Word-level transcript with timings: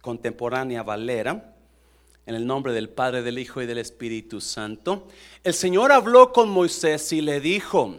contemporánea 0.00 0.82
Valera, 0.82 1.54
en 2.26 2.34
el 2.34 2.46
nombre 2.46 2.72
del 2.72 2.88
Padre, 2.88 3.22
del 3.22 3.38
Hijo 3.38 3.60
y 3.60 3.66
del 3.66 3.78
Espíritu 3.78 4.40
Santo. 4.40 5.08
El 5.42 5.54
Señor 5.54 5.92
habló 5.92 6.32
con 6.32 6.48
Moisés 6.48 7.12
y 7.12 7.20
le 7.20 7.40
dijo, 7.40 7.96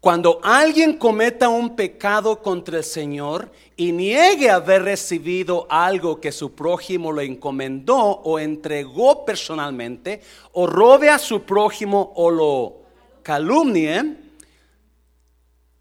cuando 0.00 0.40
alguien 0.42 0.98
cometa 0.98 1.48
un 1.48 1.76
pecado 1.76 2.42
contra 2.42 2.78
el 2.78 2.84
Señor 2.84 3.52
y 3.76 3.92
niegue 3.92 4.50
haber 4.50 4.82
recibido 4.82 5.66
algo 5.70 6.20
que 6.20 6.32
su 6.32 6.54
prójimo 6.54 7.12
le 7.12 7.24
encomendó 7.24 7.96
o 7.96 8.38
entregó 8.40 9.24
personalmente, 9.24 10.20
o 10.52 10.66
robe 10.66 11.08
a 11.08 11.20
su 11.20 11.42
prójimo 11.42 12.12
o 12.16 12.30
lo 12.30 12.76
calumnie, 13.22 14.16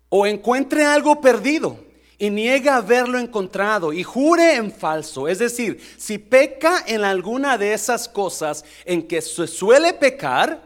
o 0.09 0.27
encuentre 0.27 0.85
algo 0.85 1.19
perdido 1.19 1.90
y 2.21 2.29
niega 2.29 2.75
haberlo 2.75 3.17
encontrado 3.17 3.91
y 3.91 4.03
jure 4.03 4.53
en 4.53 4.71
falso, 4.71 5.27
es 5.27 5.39
decir, 5.39 5.81
si 5.97 6.19
peca 6.19 6.83
en 6.85 7.03
alguna 7.03 7.57
de 7.57 7.73
esas 7.73 8.07
cosas 8.07 8.63
en 8.85 9.07
que 9.07 9.23
se 9.23 9.47
suele 9.47 9.91
pecar, 9.93 10.61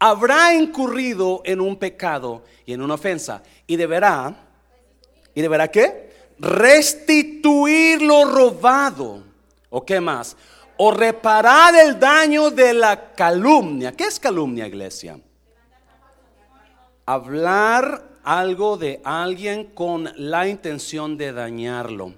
habrá 0.00 0.54
incurrido 0.54 1.40
en 1.44 1.60
un 1.60 1.76
pecado 1.76 2.42
y 2.66 2.72
en 2.72 2.82
una 2.82 2.94
ofensa 2.94 3.44
y 3.64 3.76
deberá, 3.76 4.34
¿y 5.36 5.40
deberá 5.40 5.68
qué? 5.68 6.12
Restituir 6.36 8.02
lo 8.02 8.24
robado. 8.24 9.22
¿O 9.70 9.86
qué 9.86 10.00
más? 10.00 10.36
O 10.78 10.90
reparar 10.90 11.76
el 11.76 12.00
daño 12.00 12.50
de 12.50 12.74
la 12.74 13.12
calumnia. 13.12 13.92
¿Qué 13.92 14.02
es 14.02 14.18
calumnia, 14.18 14.66
iglesia? 14.66 15.20
Hablar 17.06 18.11
algo 18.24 18.76
de 18.76 19.00
alguien 19.04 19.66
con 19.66 20.12
la 20.16 20.48
intención 20.48 21.16
de 21.16 21.32
dañarlo. 21.32 22.14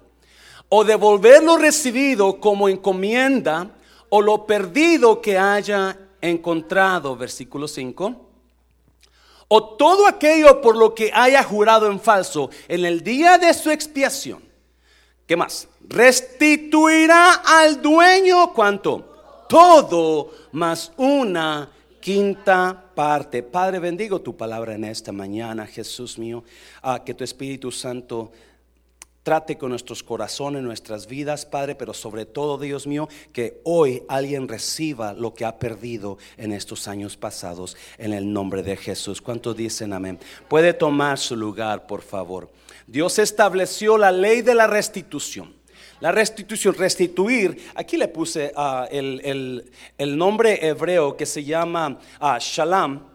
O 0.68 0.84
devolver 0.84 1.42
lo 1.42 1.56
recibido 1.56 2.40
como 2.40 2.68
encomienda 2.68 3.70
o 4.08 4.22
lo 4.22 4.46
perdido 4.46 5.20
que 5.20 5.38
haya 5.38 5.98
encontrado, 6.20 7.16
versículo 7.16 7.69
5, 7.69 8.24
o 9.48 9.77
todo 9.77 10.06
aquello 10.06 10.61
por 10.61 10.77
lo 10.77 10.94
que 10.94 11.11
haya 11.12 11.42
jurado 11.42 11.91
en 11.91 12.00
falso 12.00 12.50
en 12.66 12.84
el 12.84 13.02
día 13.02 13.39
de 13.39 13.52
su 13.52 13.70
expiación. 13.70 14.42
¿Qué 15.27 15.36
más? 15.36 15.68
Restituirá 15.86 17.42
al 17.44 17.80
dueño 17.80 18.52
cuánto? 18.52 19.44
Todo 19.48 20.30
más 20.52 20.92
una 20.96 21.70
quinta 22.05 22.91
parte. 22.94 23.42
Padre, 23.42 23.78
bendigo 23.78 24.20
tu 24.20 24.36
palabra 24.36 24.74
en 24.74 24.84
esta 24.84 25.10
mañana, 25.10 25.66
Jesús 25.66 26.19
mío, 26.19 26.44
que 27.02 27.14
tu 27.14 27.24
Espíritu 27.24 27.72
Santo 27.72 28.30
trate 29.22 29.56
con 29.56 29.70
nuestros 29.70 30.02
corazones, 30.02 30.62
nuestras 30.62 31.06
vidas, 31.06 31.46
Padre, 31.46 31.74
pero 31.74 31.94
sobre 31.94 32.27
todo, 32.27 32.58
Dios 32.58 32.86
mío, 32.86 33.08
que 33.33 33.62
hoy 33.64 34.02
alguien 34.06 34.48
reciba 34.48 35.14
lo 35.14 35.33
que 35.33 35.46
ha 35.46 35.58
perdido 35.58 36.19
en 36.36 36.52
estos 36.52 36.88
años 36.88 37.16
pasados, 37.16 37.74
en 37.96 38.12
el 38.12 38.30
nombre 38.30 38.62
de 38.62 38.77
Jesús. 38.77 39.22
¿Cuántos 39.22 39.56
dicen 39.56 39.94
amén? 39.94 40.18
Puede 40.46 40.74
tomar 40.74 41.18
su 41.18 41.34
lugar, 41.34 41.86
por 41.86 42.02
favor. 42.02 42.50
Dios 42.86 43.18
estableció 43.18 43.96
la 43.96 44.12
ley 44.12 44.42
de 44.42 44.55
la 44.55 44.66
restitución. 44.66 45.55
La 46.00 46.12
restitución, 46.12 46.75
restituir, 46.75 47.70
aquí 47.75 47.97
le 47.97 48.09
puse 48.09 48.53
ah, 48.56 48.87
el, 48.91 49.64
nombre 49.98 50.67
hebreo 50.67 51.17
que 51.17 51.27
se 51.27 51.45
llama 51.45 51.98
uh, 52.20 52.39
Shalom 52.39 53.14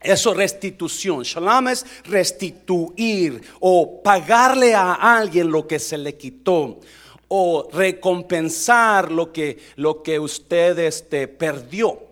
eso 0.00 0.34
restitución. 0.34 1.22
Shalom 1.22 1.68
es 1.68 1.84
restituir 2.04 3.40
o 3.60 4.02
pagarle 4.02 4.74
a 4.74 4.92
alguien 4.92 5.50
lo 5.50 5.66
que 5.66 5.78
se 5.78 5.98
le 5.98 6.16
quitó 6.16 6.80
o 7.28 7.68
recompensar 7.72 9.10
lo 9.10 9.32
que, 9.32 9.58
lo 9.76 10.02
que 10.02 10.18
usted 10.20 10.78
este, 10.78 11.26
perdió. 11.26 12.02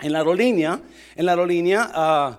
En 0.00 0.12
la 0.12 0.18
aerolínea, 0.18 0.80
en 1.14 1.26
la 1.26 1.32
aerolínea 1.32 2.38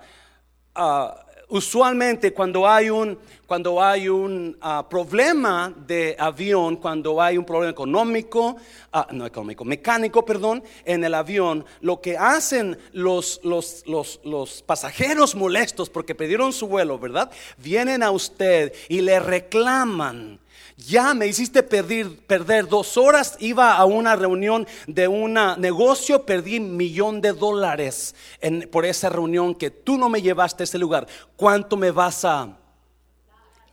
uh, 0.75 1.55
usualmente 1.55 2.33
cuando 2.33 2.67
hay 2.67 2.89
un, 2.89 3.17
cuando 3.45 3.81
hay 3.81 4.09
un 4.09 4.57
ah, 4.61 4.87
problema 4.89 5.73
de 5.85 6.15
avión, 6.17 6.77
cuando 6.77 7.21
hay 7.21 7.37
un 7.37 7.45
problema 7.45 7.71
económico, 7.71 8.55
ah, 8.91 9.07
no 9.11 9.25
económico, 9.25 9.63
mecánico, 9.65 10.25
perdón, 10.25 10.63
en 10.83 11.03
el 11.03 11.13
avión, 11.13 11.65
lo 11.81 12.01
que 12.01 12.17
hacen 12.17 12.77
los, 12.93 13.39
los, 13.43 13.83
los, 13.85 14.19
los 14.23 14.61
pasajeros 14.63 15.35
molestos 15.35 15.89
porque 15.89 16.15
perdieron 16.15 16.53
su 16.53 16.67
vuelo, 16.67 16.97
¿verdad? 16.97 17.31
Vienen 17.57 18.03
a 18.03 18.11
usted 18.11 18.73
y 18.89 19.01
le 19.01 19.19
reclaman 19.19 20.39
ya 20.77 21.13
me 21.13 21.27
hiciste 21.27 21.63
perder, 21.63 22.17
perder 22.27 22.67
dos 22.67 22.97
horas, 22.97 23.37
iba 23.39 23.75
a 23.75 23.85
una 23.85 24.17
reunión 24.17 24.67
de 24.87 25.07
un 25.07 25.37
negocio, 25.57 26.25
perdí 26.25 26.57
un 26.57 26.75
millón 26.75 27.21
de 27.21 27.31
dólares 27.31 28.13
por 28.71 28.85
esa 28.85 29.07
reunión 29.07 29.55
que 29.55 29.71
tú 29.71 29.97
no 29.97 30.09
me 30.09 30.21
llevaste 30.21 30.63
a 30.63 30.65
ese 30.65 30.77
lugar. 30.77 31.07
¿Cuánto 31.37 31.77
me 31.77 31.91
vas 31.91 32.25
a 32.25 32.57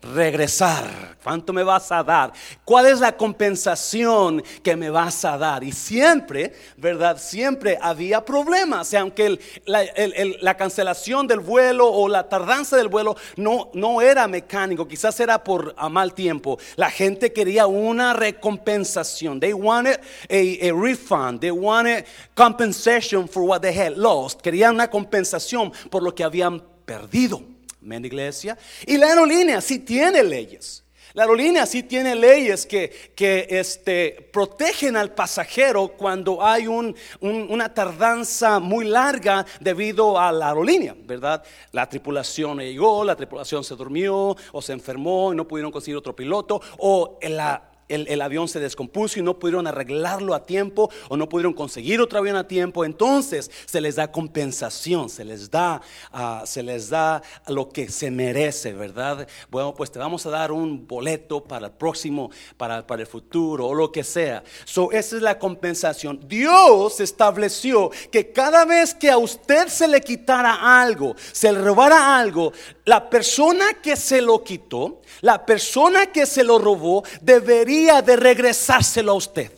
regresar. 0.02 1.16
¿Cuánto 1.22 1.52
me 1.52 1.62
vas 1.62 1.92
a 1.92 2.02
dar? 2.02 2.32
¿Cuál 2.64 2.86
es 2.86 2.98
la 2.98 3.16
compensación 3.16 4.42
que 4.62 4.74
me 4.74 4.90
vas 4.90 5.24
a 5.24 5.38
dar? 5.38 5.62
Y 5.62 5.70
siempre, 5.70 6.52
¿verdad? 6.76 7.16
Siempre 7.18 7.78
había 7.80 8.24
problemas. 8.24 8.92
Aunque 8.94 9.38
la, 9.64 10.56
cancelación 10.56 11.28
del 11.28 11.40
vuelo 11.40 11.88
o 11.88 12.08
la 12.08 12.28
tardanza 12.28 12.76
del 12.76 12.88
vuelo 12.88 13.16
no, 13.36 13.70
no 13.74 14.02
era 14.02 14.26
mecánico, 14.26 14.88
quizás 14.88 15.18
era 15.20 15.42
por 15.42 15.74
a 15.78 15.88
mal 15.88 16.12
tiempo. 16.12 16.58
La 16.74 16.90
gente 16.90 17.32
quería 17.32 17.66
una 17.68 18.12
recompensación. 18.12 19.38
They 19.38 19.52
wanted 19.52 20.00
a, 20.28 20.68
a 20.68 20.72
refund. 20.74 21.40
They 21.40 21.52
wanted 21.52 22.04
compensation 22.34 23.28
for 23.28 23.44
what 23.44 23.60
they 23.60 23.78
had 23.78 23.96
lost. 23.96 24.42
Querían 24.42 24.74
una 24.74 24.90
compensación 24.90 25.72
por 25.88 26.02
lo 26.02 26.12
que 26.12 26.24
habían 26.24 26.60
perdido. 26.84 27.51
Amén, 27.82 28.04
iglesia. 28.04 28.56
Y 28.86 28.96
la 28.96 29.08
aerolínea 29.08 29.60
sí 29.60 29.80
tiene 29.80 30.22
leyes. 30.22 30.84
La 31.14 31.24
aerolínea 31.24 31.66
sí 31.66 31.82
tiene 31.82 32.14
leyes 32.14 32.64
que, 32.64 33.12
que 33.14 33.46
este, 33.50 34.30
protegen 34.32 34.96
al 34.96 35.12
pasajero 35.12 35.88
cuando 35.88 36.42
hay 36.42 36.66
una 36.68 37.74
tardanza 37.74 38.60
muy 38.60 38.86
larga 38.86 39.44
debido 39.60 40.18
a 40.18 40.32
la 40.32 40.48
aerolínea, 40.48 40.94
¿verdad? 40.96 41.42
La 41.72 41.86
tripulación 41.86 42.60
llegó, 42.60 43.04
la 43.04 43.16
tripulación 43.16 43.62
se 43.62 43.74
durmió 43.74 44.36
o 44.52 44.62
se 44.62 44.72
enfermó 44.72 45.32
y 45.32 45.36
no 45.36 45.46
pudieron 45.46 45.70
conseguir 45.70 45.98
otro 45.98 46.16
piloto 46.16 46.62
o 46.78 47.18
la 47.20 47.71
el, 47.88 48.22
avión 48.22 48.48
se 48.48 48.60
descompuso 48.60 49.18
y 49.18 49.22
no 49.22 49.38
pudieron 49.38 49.66
arreglarlo 49.66 50.34
a 50.34 50.44
tiempo 50.44 50.90
o 51.08 51.16
no 51.16 51.28
pudieron 51.28 51.52
conseguir 51.52 52.00
otro 52.00 52.18
avión 52.18 52.36
a 52.36 52.46
tiempo, 52.46 52.84
entonces 52.84 53.50
se 53.66 53.80
les 53.80 53.96
da 53.96 54.10
compensación, 54.10 55.08
se 55.08 55.24
les 55.24 55.50
da, 55.50 55.82
ah, 56.12 56.42
se 56.46 56.62
les 56.62 56.90
da 56.90 57.22
lo 57.48 57.68
que 57.68 57.88
se 57.88 58.10
merece, 58.10 58.72
¿verdad? 58.72 59.26
Bueno, 59.50 59.74
pues 59.74 59.90
te 59.90 59.98
vamos 59.98 60.24
a 60.26 60.30
dar 60.30 60.52
un 60.52 60.86
boleto 60.86 61.42
para 61.42 61.66
el 61.66 61.72
próximo, 61.72 62.30
para, 62.56 62.86
para 62.86 63.02
el 63.02 63.08
futuro 63.08 63.66
o 63.66 63.74
lo 63.74 63.90
que 63.90 64.04
sea. 64.04 64.42
So, 64.64 64.92
esa 64.92 65.16
es 65.16 65.22
la 65.22 65.38
compensación. 65.38 66.20
Dios 66.26 67.00
estableció 67.00 67.90
que 68.10 68.32
cada 68.32 68.64
vez 68.64 68.94
que 68.94 69.10
a 69.10 69.18
usted 69.18 69.68
se 69.68 69.88
le 69.88 70.00
quitara 70.00 70.80
algo, 70.80 71.14
se 71.32 71.52
le 71.52 71.60
robara 71.60 72.18
algo, 72.18 72.52
la 72.84 73.08
persona 73.10 73.74
que 73.82 73.96
se 73.96 74.20
lo 74.20 74.42
quitó, 74.42 75.00
la 75.20 75.44
persona 75.44 76.06
que 76.06 76.26
se 76.26 76.44
lo 76.44 76.58
robó 76.58 77.04
debería 77.20 77.71
de 78.02 78.16
regresárselo 78.16 79.12
a 79.12 79.14
usted. 79.14 79.50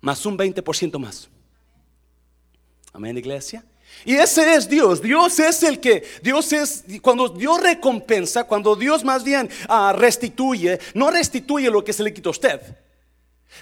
Más 0.00 0.24
un 0.26 0.36
20% 0.36 0.98
más. 0.98 1.28
Amén, 2.92 3.16
iglesia. 3.16 3.64
Y 4.04 4.14
ese 4.16 4.54
es 4.54 4.68
Dios. 4.68 5.02
Dios 5.02 5.38
es 5.38 5.62
el 5.62 5.80
que, 5.80 6.04
Dios 6.22 6.52
es, 6.52 6.84
cuando 7.02 7.28
Dios 7.28 7.60
recompensa, 7.60 8.44
cuando 8.44 8.76
Dios 8.76 9.04
más 9.04 9.24
bien 9.24 9.48
ah, 9.68 9.92
restituye, 9.96 10.78
no 10.94 11.10
restituye 11.10 11.70
lo 11.70 11.84
que 11.84 11.92
se 11.92 12.02
le 12.02 12.14
quitó 12.14 12.30
a 12.30 12.32
usted. 12.32 12.60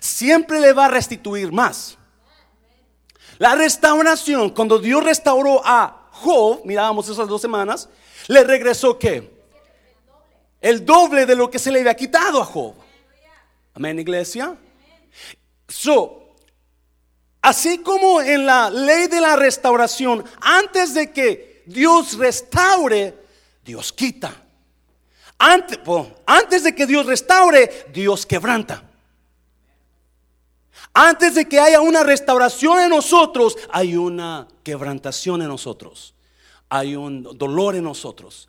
Siempre 0.01 0.61
le 0.61 0.73
va 0.73 0.87
a 0.87 0.89
restituir 0.89 1.51
más. 1.51 1.97
La 3.39 3.55
restauración, 3.55 4.51
cuando 4.51 4.79
Dios 4.79 5.03
restauró 5.03 5.63
a 5.65 6.09
Job, 6.13 6.63
mirábamos 6.65 7.09
esas 7.09 7.29
dos 7.29 7.41
semanas, 7.41 7.89
le 8.27 8.45
regresó 8.45 8.99
qué? 8.99 9.39
El 10.61 10.85
doble 10.85 11.25
de 11.25 11.37
lo 11.37 11.51
que 11.51 11.59
se 11.59 11.71
le 11.71 11.81
había 11.81 11.95
quitado 11.95 12.43
a 12.43 12.45
Job. 12.45 12.75
Amén, 13.79 14.01
iglesia. 14.01 14.57
So, 15.69 16.35
así 17.41 17.79
como 17.79 18.21
en 18.21 18.45
la 18.45 18.71
ley 18.71 19.07
de 19.07 19.21
la 19.21 19.37
restauración, 19.37 20.25
antes 20.41 20.95
de 20.95 21.13
que 21.13 21.63
Dios 21.65 22.19
restaure, 22.19 23.15
Dios 23.65 23.93
quita. 23.93 24.35
Antes, 25.39 25.79
antes 26.27 26.65
de 26.65 26.75
que 26.75 26.87
Dios 26.87 27.07
restaure, 27.07 27.87
Dios 27.93 28.27
quebranta. 28.27 28.83
Antes 30.93 31.37
de 31.37 31.49
que 31.49 31.61
haya 31.61 31.81
una 31.81 32.03
restauración 32.03 32.81
en 32.81 32.89
nosotros, 32.89 33.57
hay 33.71 33.95
una 33.95 34.49
quebrantación 34.65 35.41
en 35.41 35.47
nosotros. 35.47 36.17
Hay 36.69 36.97
un 36.97 37.23
dolor 37.39 37.77
en 37.77 37.85
nosotros. 37.85 38.49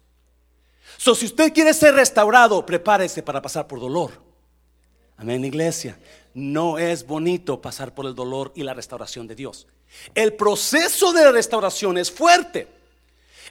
So, 0.98 1.14
si 1.14 1.28
usted 1.28 1.54
quiere 1.54 1.76
ser 1.76 1.94
restaurado, 1.94 2.66
prepárese 2.66 3.22
para 3.22 3.44
pasar 3.44 3.68
por 3.68 3.80
dolor. 3.80 4.29
Amén, 5.20 5.44
iglesia. 5.44 5.98
No 6.34 6.78
es 6.78 7.06
bonito 7.06 7.62
pasar 7.62 7.94
por 7.94 8.06
el 8.06 8.16
dolor 8.16 8.54
y 8.56 8.64
la 8.64 8.74
restauración 8.74 9.28
de 9.28 9.36
Dios. 9.36 9.68
El 10.16 10.34
proceso 10.34 11.12
de 11.12 11.30
restauración 11.30 11.98
es 11.98 12.10
fuerte. 12.10 12.68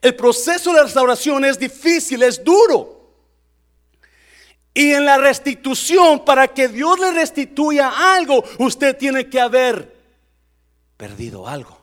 El 0.01 0.15
proceso 0.15 0.73
de 0.73 0.83
restauración 0.83 1.45
es 1.45 1.59
difícil, 1.59 2.23
es 2.23 2.43
duro. 2.43 3.11
Y 4.73 4.93
en 4.93 5.05
la 5.05 5.19
restitución, 5.19 6.25
para 6.25 6.49
que 6.49 6.69
Dios 6.69 6.99
le 7.01 7.13
restituya 7.13 8.15
algo, 8.15 8.43
usted 8.59 8.97
tiene 8.97 9.29
que 9.29 9.39
haber 9.39 9.95
perdido 10.97 11.47
algo. 11.47 11.77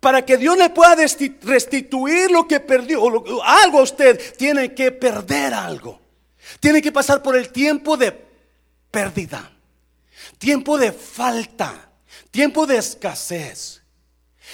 Para 0.00 0.24
que 0.24 0.38
Dios 0.38 0.56
le 0.56 0.70
pueda 0.70 0.94
restituir 0.94 2.30
lo 2.30 2.48
que 2.48 2.60
perdió, 2.60 3.02
algo 3.42 3.80
a 3.80 3.82
usted, 3.82 4.36
tiene 4.36 4.72
que 4.72 4.90
perder 4.90 5.52
algo. 5.52 6.03
Tiene 6.60 6.82
que 6.82 6.92
pasar 6.92 7.22
por 7.22 7.36
el 7.36 7.50
tiempo 7.50 7.96
de 7.96 8.12
pérdida, 8.90 9.52
tiempo 10.38 10.78
de 10.78 10.92
falta, 10.92 11.90
tiempo 12.30 12.66
de 12.66 12.78
escasez. 12.78 13.83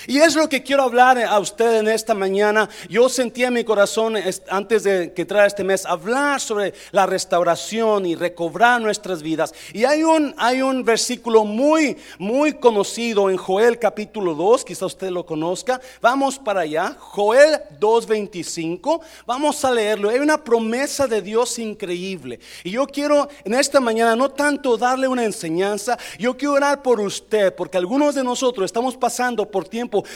Y 0.07 0.19
es 0.19 0.35
lo 0.35 0.49
que 0.49 0.63
quiero 0.63 0.83
hablar 0.83 1.19
a 1.19 1.39
usted 1.39 1.79
en 1.79 1.89
esta 1.89 2.15
mañana. 2.15 2.69
Yo 2.89 3.09
sentí 3.09 3.45
en 3.45 3.55
mi 3.55 3.65
corazón 3.65 4.17
antes 4.49 4.85
de 4.85 5.13
que 5.13 5.25
trae 5.25 5.47
este 5.47 5.65
mes 5.65 5.85
hablar 5.85 6.41
sobre 6.41 6.73
la 6.91 7.07
restauración 7.07 8.07
y 8.07 8.15
recobrar 8.15 8.81
nuestras 8.81 9.23
vidas. 9.23 9.53
Y 9.73 9.85
hay 9.85 10.03
un, 10.03 10.35
hay 10.39 10.63
un 10.63 10.85
versículo 10.85 11.45
muy, 11.45 11.97
muy 12.19 12.55
conocido 12.55 13.29
en 13.31 13.37
Joel 13.37 13.79
capítulo 13.79 14.35
2, 14.35 14.65
quizá 14.65 14.87
usted 14.87 15.11
lo 15.11 15.27
conozca. 15.27 15.81
Vamos 16.01 16.39
para 16.39 16.61
allá, 16.61 16.97
Joel 16.99 17.61
2.25. 17.79 19.01
Vamos 19.27 19.65
a 19.65 19.71
leerlo. 19.71 20.09
Hay 20.09 20.19
una 20.19 20.43
promesa 20.43 21.07
de 21.07 21.21
Dios 21.21 21.59
increíble. 21.59 22.41
Y 22.65 22.71
yo 22.71 22.87
quiero 22.87 23.29
en 23.45 23.55
esta 23.55 23.81
mañana 23.81 24.17
no 24.17 24.31
tanto 24.31 24.77
darle 24.77 25.09
una 25.09 25.25
enseñanza, 25.25 25.99
yo 26.19 26.37
quiero 26.37 26.55
orar 26.55 26.83
por 26.83 27.01
usted, 27.01 27.55
porque 27.55 27.77
algunos 27.77 28.15
de 28.15 28.25
nosotros 28.25 28.65
estamos 28.67 28.97
pasando 28.97 29.51
por 29.51 29.69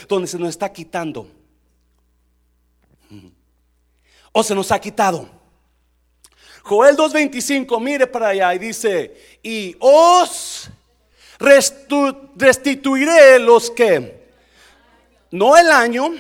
donde 0.09 0.27
se 0.27 0.39
nos 0.39 0.51
está 0.51 0.73
quitando. 0.73 1.29
O 4.33 4.43
se 4.43 4.55
nos 4.55 4.73
ha 4.73 4.81
quitado. 4.81 5.29
Joel 6.63 6.97
2.25, 6.97 7.81
mire 7.81 8.07
para 8.07 8.29
allá 8.29 8.55
y 8.55 8.59
dice, 8.59 9.39
y 9.43 9.77
os 9.79 10.71
restituiré 11.39 13.39
los 13.39 13.71
que, 13.71 14.25
no 15.31 15.57
el 15.57 15.71
año, 15.71 16.15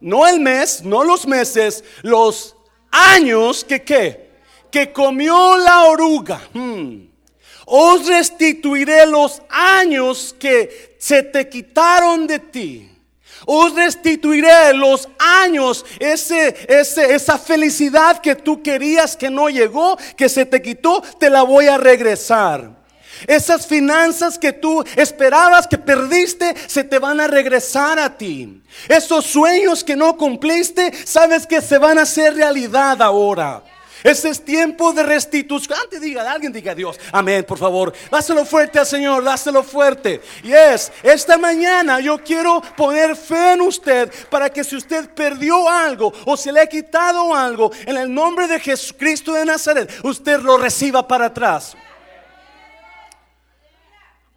no 0.00 0.26
el 0.26 0.40
mes, 0.40 0.84
no 0.84 1.02
los 1.02 1.26
meses, 1.26 1.82
los 2.02 2.54
años 2.92 3.64
que 3.64 3.82
qué, 3.82 4.30
que 4.70 4.92
comió 4.92 5.56
la 5.58 5.84
oruga. 5.84 6.40
Hmm. 6.52 7.11
Os 7.66 8.06
restituiré 8.06 9.06
los 9.06 9.42
años 9.48 10.34
que 10.38 10.96
se 10.98 11.22
te 11.22 11.48
quitaron 11.48 12.26
de 12.26 12.38
ti. 12.38 12.88
Os 13.44 13.74
restituiré 13.74 14.72
los 14.74 15.08
años, 15.18 15.84
ese, 15.98 16.54
ese, 16.68 17.14
esa 17.14 17.38
felicidad 17.38 18.20
que 18.20 18.36
tú 18.36 18.62
querías 18.62 19.16
que 19.16 19.30
no 19.30 19.48
llegó, 19.48 19.96
que 20.16 20.28
se 20.28 20.46
te 20.46 20.62
quitó, 20.62 21.02
te 21.18 21.28
la 21.28 21.42
voy 21.42 21.66
a 21.66 21.76
regresar. 21.76 22.82
Esas 23.26 23.66
finanzas 23.66 24.38
que 24.38 24.52
tú 24.52 24.84
esperabas 24.96 25.66
que 25.66 25.78
perdiste, 25.78 26.54
se 26.66 26.84
te 26.84 26.98
van 26.98 27.20
a 27.20 27.26
regresar 27.26 27.98
a 27.98 28.16
ti. 28.16 28.62
Esos 28.88 29.26
sueños 29.26 29.84
que 29.84 29.96
no 29.96 30.16
cumpliste, 30.16 30.92
sabes 31.04 31.46
que 31.46 31.60
se 31.60 31.78
van 31.78 31.98
a 31.98 32.02
hacer 32.02 32.34
realidad 32.34 33.00
ahora. 33.02 33.62
Ese 34.02 34.30
es 34.30 34.44
tiempo 34.44 34.92
de 34.92 35.02
restitución. 35.02 35.78
Antes 35.82 36.00
diga, 36.00 36.30
alguien 36.30 36.52
diga 36.52 36.74
Dios. 36.74 36.98
Amén, 37.12 37.44
por 37.44 37.58
favor. 37.58 37.92
Dáselo 38.10 38.44
fuerte 38.44 38.78
al 38.78 38.86
Señor, 38.86 39.22
dáselo 39.22 39.62
fuerte. 39.62 40.20
Y 40.42 40.52
es, 40.52 40.92
esta 41.02 41.38
mañana 41.38 42.00
yo 42.00 42.18
quiero 42.22 42.62
poner 42.76 43.16
fe 43.16 43.52
en 43.52 43.60
usted 43.60 44.12
para 44.30 44.50
que 44.50 44.64
si 44.64 44.76
usted 44.76 45.10
perdió 45.10 45.68
algo 45.68 46.12
o 46.24 46.36
se 46.36 46.52
le 46.52 46.60
ha 46.60 46.66
quitado 46.66 47.34
algo, 47.34 47.70
en 47.86 47.96
el 47.96 48.12
nombre 48.12 48.46
de 48.46 48.58
Jesucristo 48.58 49.32
de 49.32 49.44
Nazaret, 49.44 49.90
usted 50.02 50.40
lo 50.40 50.56
reciba 50.56 51.06
para 51.06 51.26
atrás. 51.26 51.76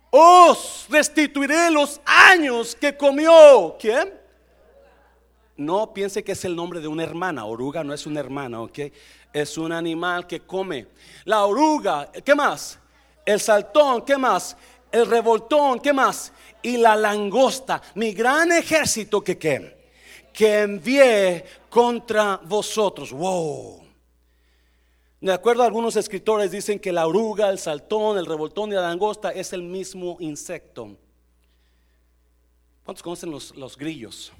Os 0.09 0.85
restituiré 0.89 1.69
los 1.71 1.99
años 2.05 2.75
que 2.75 2.95
comió. 2.95 3.75
¿Quién? 3.77 4.13
No 5.57 5.93
piense 5.93 6.23
que 6.23 6.33
es 6.33 6.45
el 6.45 6.55
nombre 6.55 6.79
de 6.79 6.87
una 6.87 7.03
hermana. 7.03 7.45
Oruga 7.45 7.83
no 7.83 7.93
es 7.93 8.05
una 8.05 8.19
hermana, 8.19 8.61
¿ok? 8.61 8.79
Es 9.35 9.57
un 9.57 9.73
animal 9.73 10.25
que 10.25 10.39
come. 10.39 10.87
La 11.25 11.45
oruga, 11.45 12.09
¿qué 12.23 12.33
más? 12.33 12.79
El 13.25 13.41
saltón, 13.41 14.05
¿qué 14.05 14.17
más? 14.17 14.55
El 14.89 15.05
revoltón, 15.07 15.81
¿qué 15.81 15.91
más? 15.91 16.31
Y 16.61 16.77
la 16.77 16.95
langosta, 16.95 17.81
mi 17.95 18.13
gran 18.13 18.53
ejército 18.53 19.21
que 19.21 19.37
qué? 19.37 19.91
Que 20.31 20.61
envié 20.61 21.43
contra 21.69 22.39
vosotros. 22.45 23.11
Wow. 23.11 23.83
De 25.19 25.33
acuerdo 25.33 25.63
a 25.63 25.65
algunos 25.65 25.97
escritores 25.97 26.51
dicen 26.51 26.79
que 26.79 26.93
la 26.93 27.05
oruga, 27.05 27.49
el 27.49 27.59
saltón, 27.59 28.17
el 28.17 28.27
revoltón 28.27 28.71
y 28.71 28.75
la 28.75 28.83
langosta 28.83 29.31
es 29.31 29.51
el 29.51 29.63
mismo 29.63 30.15
insecto. 30.21 30.95
¿Cuántos 32.85 33.03
conocen 33.03 33.31
los, 33.31 33.53
los 33.57 33.77
grillos? 33.77 34.31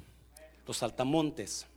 Los 0.66 0.78
saltamontes. 0.78 1.68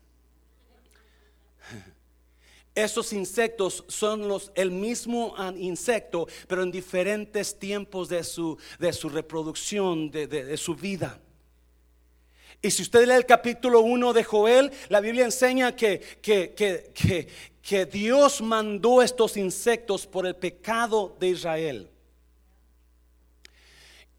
Esos 2.78 3.12
insectos 3.12 3.82
son 3.88 4.28
los, 4.28 4.52
el 4.54 4.70
mismo 4.70 5.34
insecto, 5.56 6.28
pero 6.46 6.62
en 6.62 6.70
diferentes 6.70 7.58
tiempos 7.58 8.08
de 8.08 8.22
su, 8.22 8.56
de 8.78 8.92
su 8.92 9.08
reproducción, 9.08 10.12
de, 10.12 10.56
su 10.56 10.76
vida. 10.76 11.18
Y 12.62 12.70
si 12.70 12.82
usted 12.82 13.04
lee 13.04 13.14
el 13.14 13.26
capítulo 13.26 13.80
1 13.80 14.12
de 14.12 14.22
Joel, 14.22 14.70
la 14.90 15.00
Biblia 15.00 15.24
enseña 15.24 15.74
que, 15.74 16.00
que, 16.22 16.54
que, 16.54 17.26
que, 17.60 17.86
Dios 17.86 18.40
mandó 18.40 19.02
estos 19.02 19.36
insectos 19.36 20.06
por 20.06 20.24
el 20.24 20.36
pecado 20.36 21.16
de 21.18 21.30
Israel. 21.30 21.90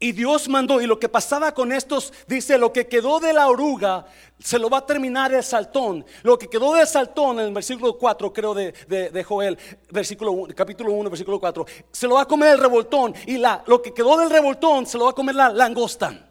Y 0.02 0.12
Dios 0.12 0.48
mandó, 0.48 0.80
y 0.80 0.86
lo 0.86 0.98
que 0.98 1.10
pasaba 1.10 1.52
con 1.52 1.72
estos, 1.72 2.14
dice, 2.26 2.56
lo 2.56 2.72
que 2.72 2.88
quedó 2.88 3.20
de 3.20 3.34
la 3.34 3.48
oruga, 3.48 4.06
se 4.38 4.58
lo 4.58 4.70
va 4.70 4.78
a 4.78 4.86
terminar 4.86 5.34
el 5.34 5.44
saltón. 5.44 6.06
Lo 6.22 6.38
que 6.38 6.48
quedó 6.48 6.72
del 6.72 6.86
saltón, 6.86 7.38
en 7.38 7.48
el 7.48 7.52
versículo 7.52 7.98
4, 7.98 8.32
creo, 8.32 8.54
de, 8.54 8.72
de, 8.88 9.24
Joel, 9.24 9.58
versículo, 9.90 10.48
capítulo 10.56 10.92
1, 10.92 11.10
versículo 11.10 11.38
4, 11.38 11.66
se 11.92 12.08
lo 12.08 12.14
va 12.14 12.22
a 12.22 12.24
comer 12.24 12.54
el 12.54 12.58
revoltón. 12.58 13.14
Y 13.26 13.36
la, 13.36 13.62
lo 13.66 13.82
que 13.82 13.92
quedó 13.92 14.16
del 14.16 14.30
revoltón, 14.30 14.86
se 14.86 14.96
lo 14.96 15.04
va 15.04 15.10
a 15.10 15.14
comer 15.14 15.34
la 15.34 15.50
langosta. 15.50 16.29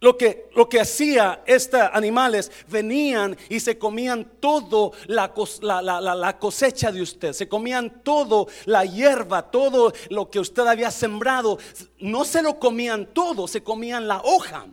Lo 0.00 0.16
que, 0.16 0.48
lo 0.54 0.68
que 0.68 0.80
hacía 0.80 1.42
estos 1.44 1.80
animales, 1.92 2.52
venían 2.68 3.36
y 3.48 3.58
se 3.58 3.78
comían 3.78 4.30
todo 4.38 4.92
la, 5.06 5.32
la, 5.60 6.38
cosecha 6.38 6.92
de 6.92 7.02
usted, 7.02 7.32
se 7.32 7.48
comían 7.48 8.04
todo 8.04 8.46
la 8.66 8.84
hierba, 8.84 9.50
todo 9.50 9.92
lo 10.10 10.30
que 10.30 10.38
usted 10.38 10.64
había 10.68 10.92
sembrado. 10.92 11.58
No 11.98 12.24
se 12.24 12.42
lo 12.42 12.60
comían 12.60 13.06
todo, 13.12 13.48
se 13.48 13.64
comían 13.64 14.06
la 14.06 14.20
hoja, 14.22 14.66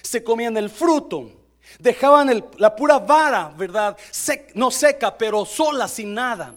se 0.00 0.24
comían 0.24 0.56
el 0.56 0.70
fruto. 0.70 1.43
Dejaban 1.78 2.44
la 2.58 2.76
pura 2.76 2.98
vara, 2.98 3.52
¿verdad? 3.56 3.96
no 4.54 4.70
seca, 4.70 5.16
pero 5.16 5.44
sola, 5.44 5.88
sin 5.88 6.14
nada. 6.14 6.54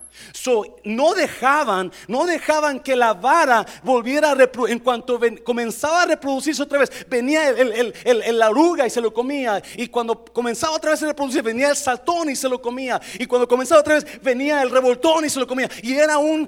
no 0.84 1.14
dejaban, 1.16 1.92
no 2.08 2.26
dejaban 2.26 2.80
que 2.80 2.96
la 2.96 3.14
vara 3.14 3.66
volviera 3.84 4.32
a 4.32 4.36
reproducir. 4.36 4.74
En 4.74 4.80
cuanto 4.80 5.20
comenzaba 5.44 6.04
a 6.04 6.06
reproducirse 6.06 6.62
otra 6.62 6.80
vez, 6.80 6.92
venía 7.10 7.50
el, 7.50 8.38
la 8.38 8.50
oruga 8.50 8.86
y 8.86 8.90
se 8.90 9.02
lo 9.02 9.12
comía. 9.12 9.62
Y 9.76 9.88
cuando 9.88 10.24
comenzaba 10.26 10.76
otra 10.76 10.92
vez 10.92 11.02
a 11.02 11.08
reproducir, 11.08 11.42
venía 11.42 11.70
el 11.70 11.76
saltón 11.76 12.30
y 12.30 12.36
se 12.36 12.48
lo 12.48 12.62
comía. 12.62 13.02
Y 13.18 13.26
cuando 13.26 13.48
comenzaba 13.48 13.82
otra 13.82 13.96
vez, 13.96 14.22
venía 14.22 14.62
el 14.62 14.70
revoltón 14.70 15.26
y 15.26 15.30
se 15.30 15.40
lo 15.40 15.48
comía. 15.48 15.70
Y 15.82 15.96
era 15.96 16.20
un, 16.20 16.48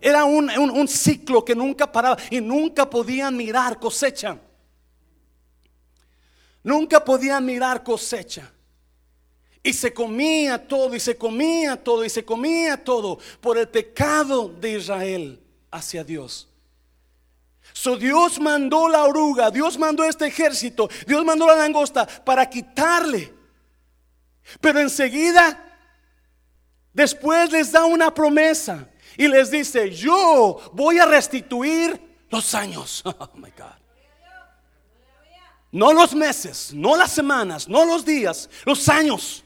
era 0.00 0.24
un, 0.24 0.50
un 0.50 0.88
ciclo 0.88 1.44
que 1.44 1.54
nunca 1.54 1.90
paraba 1.90 2.16
y 2.30 2.40
nunca 2.40 2.88
podían 2.90 3.36
mirar 3.36 3.78
cosecha. 3.78 4.38
Nunca 6.68 7.02
podían 7.02 7.46
mirar 7.46 7.82
cosecha. 7.82 8.52
Y 9.62 9.72
se 9.72 9.90
comía 9.90 10.68
todo, 10.68 10.94
y 10.94 11.00
se 11.00 11.16
comía 11.16 11.82
todo, 11.82 12.04
y 12.04 12.10
se 12.10 12.26
comía 12.26 12.76
todo 12.84 13.18
por 13.40 13.56
el 13.56 13.70
pecado 13.70 14.50
de 14.50 14.72
Israel 14.72 15.40
hacia 15.70 16.04
Dios. 16.04 16.46
So 17.72 17.96
Dios 17.96 18.38
mandó 18.38 18.86
la 18.86 19.04
oruga, 19.04 19.50
Dios 19.50 19.78
mandó 19.78 20.04
este 20.04 20.26
ejército, 20.26 20.90
Dios 21.06 21.24
mandó 21.24 21.46
la 21.46 21.54
langosta 21.54 22.06
para 22.06 22.44
quitarle. 22.50 23.32
Pero 24.60 24.80
enseguida, 24.80 25.80
después 26.92 27.50
les 27.50 27.72
da 27.72 27.86
una 27.86 28.12
promesa 28.12 28.90
y 29.16 29.26
les 29.26 29.50
dice, 29.50 29.90
yo 29.90 30.70
voy 30.74 30.98
a 30.98 31.06
restituir 31.06 31.98
los 32.28 32.54
años. 32.54 33.02
Oh 33.18 33.30
my 33.36 33.50
God. 33.56 33.77
No 35.70 35.92
los 35.92 36.14
meses, 36.14 36.72
no 36.72 36.96
las 36.96 37.12
semanas, 37.12 37.68
no 37.68 37.84
los 37.84 38.04
días, 38.04 38.48
los 38.64 38.88
años. 38.88 39.44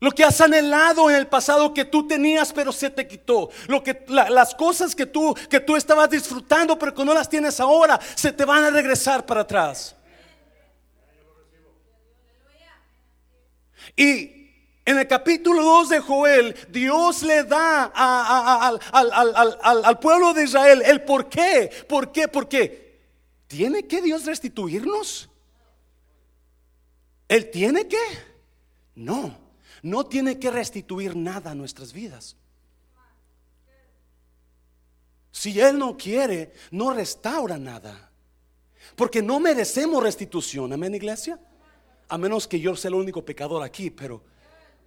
Lo 0.00 0.10
que 0.10 0.24
has 0.24 0.40
anhelado 0.40 1.08
en 1.10 1.14
el 1.14 1.28
pasado 1.28 1.72
que 1.72 1.84
tú 1.84 2.08
tenías 2.08 2.52
pero 2.52 2.72
se 2.72 2.90
te 2.90 3.06
quitó. 3.06 3.50
Lo 3.68 3.84
que 3.84 4.04
las 4.08 4.54
cosas 4.54 4.96
que 4.96 5.06
tú 5.06 5.36
que 5.48 5.60
tú 5.60 5.76
estabas 5.76 6.10
disfrutando 6.10 6.76
pero 6.76 6.92
que 6.92 7.04
no 7.04 7.14
las 7.14 7.28
tienes 7.28 7.60
ahora 7.60 8.00
se 8.16 8.32
te 8.32 8.44
van 8.44 8.64
a 8.64 8.70
regresar 8.70 9.24
para 9.24 9.42
atrás. 9.42 9.94
Y 13.94 14.42
en 14.84 14.98
el 14.98 15.06
capítulo 15.06 15.62
2 15.62 15.88
de 15.90 16.00
Joel, 16.00 16.56
Dios 16.68 17.22
le 17.22 17.44
da 17.44 17.92
al, 17.94 18.80
pueblo 20.00 20.34
de 20.34 20.42
Israel 20.42 20.82
el 20.84 21.02
por 21.02 21.28
qué. 21.28 21.70
¿Por 21.88 22.10
qué? 22.10 22.26
Porque 22.26 22.81
¿tiene 23.52 23.86
que 23.86 24.00
Dios 24.00 24.24
restituirnos? 24.24 25.28
¿Él 27.28 27.50
tiene 27.50 27.86
que? 27.86 27.98
No, 28.94 29.36
no 29.82 30.06
tiene 30.06 30.38
que 30.38 30.50
restituir 30.50 31.14
nada 31.14 31.50
a 31.50 31.54
nuestras 31.54 31.92
vidas. 31.92 32.34
Si 35.30 35.60
Él 35.60 35.78
no 35.78 35.98
quiere, 35.98 36.54
no 36.70 36.94
restaura 36.94 37.58
nada. 37.58 38.10
Porque 38.96 39.20
no 39.20 39.38
merecemos 39.38 40.02
restitución, 40.02 40.72
amén 40.72 40.94
iglesia. 40.94 41.38
A 42.08 42.16
menos 42.16 42.48
que 42.48 42.58
yo 42.58 42.74
sea 42.74 42.88
el 42.88 42.94
único 42.94 43.22
pecador 43.22 43.62
aquí, 43.62 43.90
pero 43.90 44.24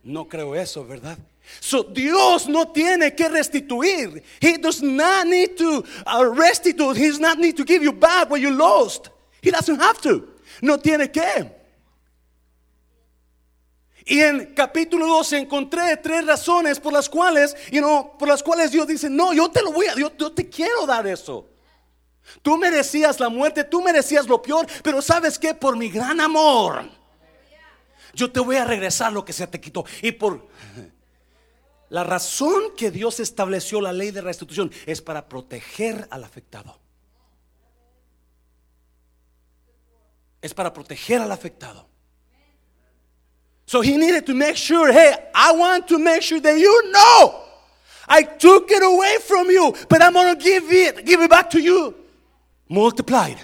no 0.06 0.28
creo 0.28 0.54
eso, 0.56 0.86
¿verdad? 0.86 1.18
So, 1.60 1.84
Dios 1.84 2.48
no 2.48 2.72
tiene 2.72 3.16
que 3.16 3.28
restituir. 3.28 4.24
He 4.40 4.58
does 4.58 4.82
not 4.82 5.26
need 5.26 5.58
to 5.58 5.84
uh, 6.06 6.24
restitute. 6.24 6.96
He 6.96 7.08
does 7.08 7.20
not 7.20 7.40
need 7.40 7.58
to 7.58 7.64
give 7.64 7.84
you 7.84 7.92
back 7.92 8.30
what 8.30 8.40
you 8.40 8.52
lost. 8.52 9.10
He 9.42 9.52
doesn't 9.52 9.80
have 9.80 10.00
to. 10.02 10.28
No 10.62 10.78
tiene 10.78 11.12
que. 11.12 11.52
Y 14.06 14.22
en 14.22 14.54
capítulo 14.54 15.08
12 15.08 15.40
encontré 15.40 15.98
tres 15.98 16.24
razones 16.24 16.80
por 16.80 16.94
las 16.94 17.10
cuales, 17.10 17.56
you 17.72 17.82
know, 17.82 18.16
por 18.20 18.28
las 18.28 18.44
cuales 18.44 18.72
Dios 18.72 18.86
dice, 18.86 19.10
no, 19.10 19.34
yo 19.34 19.50
te 19.50 19.64
lo 19.64 19.72
voy 19.72 19.88
a, 19.88 19.96
yo, 19.96 20.16
yo 20.16 20.32
te 20.32 20.48
quiero 20.48 20.86
dar 20.86 21.08
eso. 21.08 21.48
Tú 22.44 22.58
merecías 22.58 23.20
la 23.20 23.30
muerte, 23.30 23.64
tú 23.64 23.82
merecías 23.82 24.28
lo 24.28 24.40
peor, 24.40 24.68
pero 24.84 25.02
sabes 25.02 25.40
que 25.40 25.56
por 25.56 25.76
mi 25.76 25.90
gran 25.90 26.22
amor 26.22 26.88
yo 28.16 28.32
te 28.32 28.40
voy 28.40 28.56
a 28.56 28.66
regresar 28.66 29.14
lo 29.14 29.24
que 29.24 29.34
se 29.34 29.46
te 29.48 29.60
quitó. 29.60 29.86
Y 30.02 30.12
por 30.14 30.48
la 31.90 32.04
razón 32.04 32.76
que 32.76 32.92
Dios 32.92 33.20
estableció 33.20 33.82
la 33.82 33.94
ley 33.94 34.12
de 34.12 34.22
restitución 34.22 34.72
es 34.86 35.02
para 35.02 35.28
proteger 35.28 36.08
al 36.10 36.24
afectado. 36.24 36.80
Es 40.42 40.54
para 40.54 40.74
proteger 40.74 41.22
al 41.22 41.32
afectado. 41.32 41.88
So 43.68 43.82
he 43.82 43.98
needed 43.98 44.26
to 44.26 44.34
make 44.34 44.56
sure, 44.56 44.92
hey, 44.92 45.16
I 45.34 45.52
want 45.52 45.88
to 45.88 45.98
make 45.98 46.22
sure 46.22 46.40
that 46.40 46.58
you 46.58 46.92
know 46.92 47.46
I 48.08 48.24
took 48.24 48.70
it 48.70 48.84
away 48.84 49.18
from 49.20 49.50
you, 49.50 49.74
but 49.90 50.04
I'm 50.04 50.14
going 50.14 50.38
to 50.38 50.44
give 50.44 50.72
it, 50.72 51.04
give 51.04 51.22
it 51.22 51.30
back 51.30 51.50
to 51.52 51.60
you 51.60 51.96
multiplied. 52.70 53.38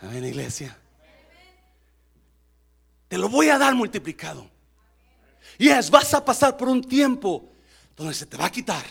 Amén, 0.00 0.24
iglesia. 0.24 0.77
Te 3.08 3.16
lo 3.16 3.28
voy 3.28 3.48
a 3.48 3.58
dar 3.58 3.74
multiplicado. 3.74 4.48
Y 5.56 5.68
es, 5.68 5.90
vas 5.90 6.12
a 6.14 6.24
pasar 6.24 6.56
por 6.56 6.68
un 6.68 6.82
tiempo 6.82 7.50
donde 7.96 8.14
se 8.14 8.26
te 8.26 8.36
va 8.36 8.46
a 8.46 8.52
quitar. 8.52 8.84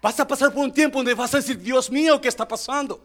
Vas 0.00 0.18
a 0.18 0.26
pasar 0.26 0.52
por 0.52 0.64
un 0.64 0.72
tiempo 0.72 0.98
donde 0.98 1.14
vas 1.14 1.32
a 1.34 1.36
decir, 1.36 1.58
Dios 1.60 1.90
mío, 1.90 2.20
¿qué 2.20 2.28
está 2.28 2.48
pasando? 2.48 3.00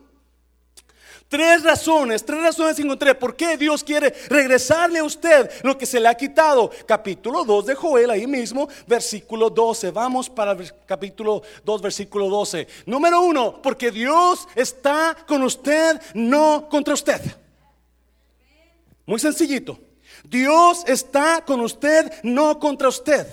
Tres 1.28 1.62
razones, 1.62 2.26
tres 2.26 2.42
razones 2.42 2.80
encontré 2.80 3.14
por 3.14 3.36
qué 3.36 3.58
Dios 3.58 3.84
quiere 3.84 4.14
regresarle 4.30 5.00
a 5.00 5.04
usted 5.04 5.52
lo 5.62 5.78
que 5.78 5.86
se 5.86 6.00
le 6.00 6.08
ha 6.08 6.16
quitado. 6.16 6.72
Capítulo 6.88 7.44
2 7.44 7.66
de 7.66 7.76
Joel, 7.76 8.10
ahí 8.10 8.26
mismo, 8.26 8.70
versículo 8.88 9.50
12. 9.50 9.92
Vamos 9.92 10.30
para 10.30 10.54
el 10.54 10.74
capítulo 10.86 11.44
2, 11.66 11.82
versículo 11.82 12.30
12. 12.30 12.66
Número 12.86 13.22
uno, 13.22 13.62
porque 13.62 13.92
Dios 13.92 14.48
está 14.56 15.18
con 15.28 15.44
usted, 15.44 16.02
no 16.14 16.70
contra 16.70 16.94
usted. 16.94 17.22
Muy 19.06 19.20
sencillito. 19.20 19.87
Dios 20.24 20.84
está 20.88 21.44
con 21.46 21.62
usted, 21.62 22.12
no 22.24 22.60
contra 22.60 22.90
usted. 22.90 23.28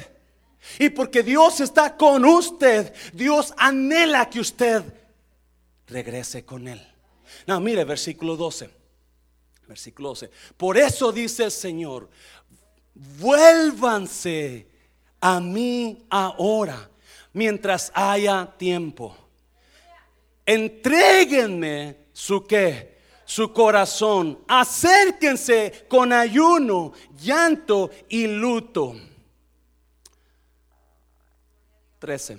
Y 0.79 0.88
porque 0.91 1.23
Dios 1.23 1.61
está 1.61 1.97
con 1.97 2.25
usted, 2.25 2.93
Dios 3.12 3.53
anhela 3.57 4.29
que 4.31 4.41
usted 4.41 4.83
regrese 5.87 6.45
con 6.45 6.69
Él. 6.69 6.81
No, 7.47 7.61
mire, 7.61 7.85
versículo 7.85 8.37
12. 8.37 8.71
Versículo 9.67 10.11
12. 10.11 10.31
Por 10.57 10.79
eso 10.79 11.12
dice 11.12 11.45
el 11.45 11.50
Señor, 11.50 12.09
vuélvanse 12.95 14.69
a 15.21 15.41
mí 15.41 16.05
ahora, 16.11 16.91
mientras 17.33 17.91
haya 17.95 18.55
tiempo. 18.57 19.17
Entréguenme 20.47 22.09
su 22.12 22.45
qué 22.45 22.94
su 23.35 23.53
corazón. 23.53 24.38
Acérquense 24.47 25.87
con 25.88 26.12
ayuno, 26.12 26.93
llanto 27.21 27.91
y 28.09 28.29
luto. 28.29 28.95
13. 31.99 32.38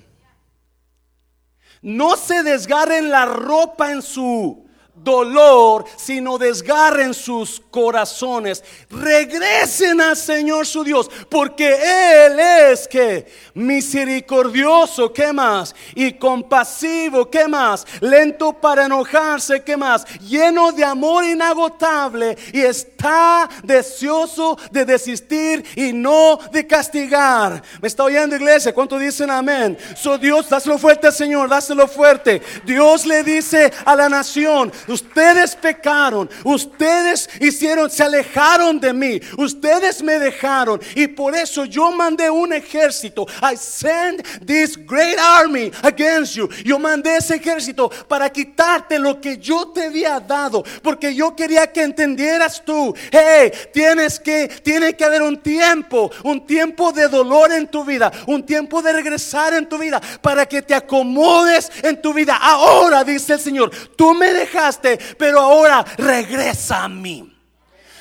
No 1.81 2.15
se 2.15 2.43
desgarren 2.43 3.09
la 3.09 3.25
ropa 3.25 3.91
en 3.91 4.01
su 4.01 4.64
dolor, 4.95 5.85
sino 5.95 6.37
desgarren 6.37 7.13
sus 7.13 7.61
corazones. 7.71 8.63
Regresen 8.89 10.01
al 10.01 10.17
Señor 10.17 10.65
su 10.65 10.83
Dios, 10.83 11.09
porque 11.29 12.25
Él 12.25 12.39
es 12.39 12.87
que 12.87 13.27
misericordioso, 13.53 15.11
¿qué 15.11 15.31
más? 15.33 15.75
Y 15.93 16.13
compasivo, 16.13 17.29
¿qué 17.29 17.47
más? 17.47 17.85
Lento 18.01 18.53
para 18.53 18.85
enojarse, 18.85 19.63
¿qué 19.63 19.77
más? 19.77 20.05
Lleno 20.19 20.71
de 20.71 20.83
amor 20.83 21.25
inagotable 21.25 22.37
y 22.53 22.61
está 22.61 23.49
deseoso 23.63 24.57
de 24.71 24.85
desistir 24.85 25.65
y 25.75 25.93
no 25.93 26.39
de 26.51 26.65
castigar. 26.67 27.61
¿Me 27.81 27.87
está 27.87 28.03
oyendo 28.03 28.35
iglesia? 28.35 28.73
¿Cuánto 28.73 28.97
dicen 28.97 29.29
amén? 29.29 29.77
So 29.95 30.17
Dios, 30.17 30.49
dáselo 30.49 30.77
fuerte 30.77 31.11
Señor, 31.11 31.49
dáselo 31.49 31.87
fuerte. 31.87 32.41
Dios 32.65 33.05
le 33.05 33.23
dice 33.23 33.71
a 33.85 33.95
la 33.95 34.09
nación, 34.09 34.71
Ustedes 34.87 35.55
pecaron, 35.55 36.29
ustedes 36.43 37.29
hicieron, 37.39 37.89
se 37.89 38.03
alejaron 38.03 38.79
de 38.79 38.93
mí, 38.93 39.19
ustedes 39.37 40.03
me 40.03 40.19
dejaron 40.19 40.79
y 40.95 41.07
por 41.07 41.35
eso 41.35 41.65
yo 41.65 41.91
mandé 41.91 42.29
un 42.29 42.53
ejército. 42.53 43.25
I 43.41 43.55
send 43.55 44.23
this 44.45 44.77
great 44.77 45.17
army 45.19 45.71
against 45.81 46.35
you. 46.35 46.47
Yo 46.63 46.77
mandé 46.77 47.17
ese 47.17 47.35
ejército 47.35 47.89
para 48.07 48.29
quitarte 48.29 48.99
lo 48.99 49.19
que 49.19 49.37
yo 49.37 49.69
te 49.69 49.85
había 49.85 50.19
dado, 50.19 50.63
porque 50.81 51.13
yo 51.15 51.35
quería 51.35 51.71
que 51.71 51.81
entendieras 51.81 52.63
tú, 52.63 52.93
hey, 53.11 53.51
tienes 53.73 54.19
que, 54.19 54.47
tiene 54.63 54.95
que 54.95 55.03
haber 55.03 55.21
un 55.21 55.41
tiempo, 55.41 56.11
un 56.23 56.45
tiempo 56.45 56.91
de 56.91 57.07
dolor 57.07 57.51
en 57.51 57.67
tu 57.67 57.83
vida, 57.83 58.11
un 58.27 58.45
tiempo 58.45 58.81
de 58.81 58.93
regresar 58.93 59.53
en 59.53 59.67
tu 59.67 59.77
vida, 59.77 60.01
para 60.21 60.45
que 60.45 60.61
te 60.61 60.75
acomodes 60.75 61.71
en 61.81 62.01
tu 62.01 62.13
vida. 62.13 62.37
Ahora, 62.39 63.03
dice 63.03 63.33
el 63.33 63.39
Señor, 63.39 63.71
tú 63.95 64.13
me 64.13 64.31
dejaste 64.33 64.74
pero 65.17 65.39
ahora 65.39 65.85
regresa 65.97 66.83
a 66.83 66.89
mí 66.89 67.34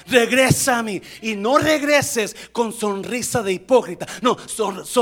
regresa 0.07 0.79
a 0.79 0.83
mí. 0.83 1.01
Y 1.23 1.37
no 1.37 1.59
regreses 1.59 2.35
con 2.53 2.73
sonrisa 2.73 3.43
de 3.43 3.53
hipócrita. 3.53 4.07
No, 4.23 4.37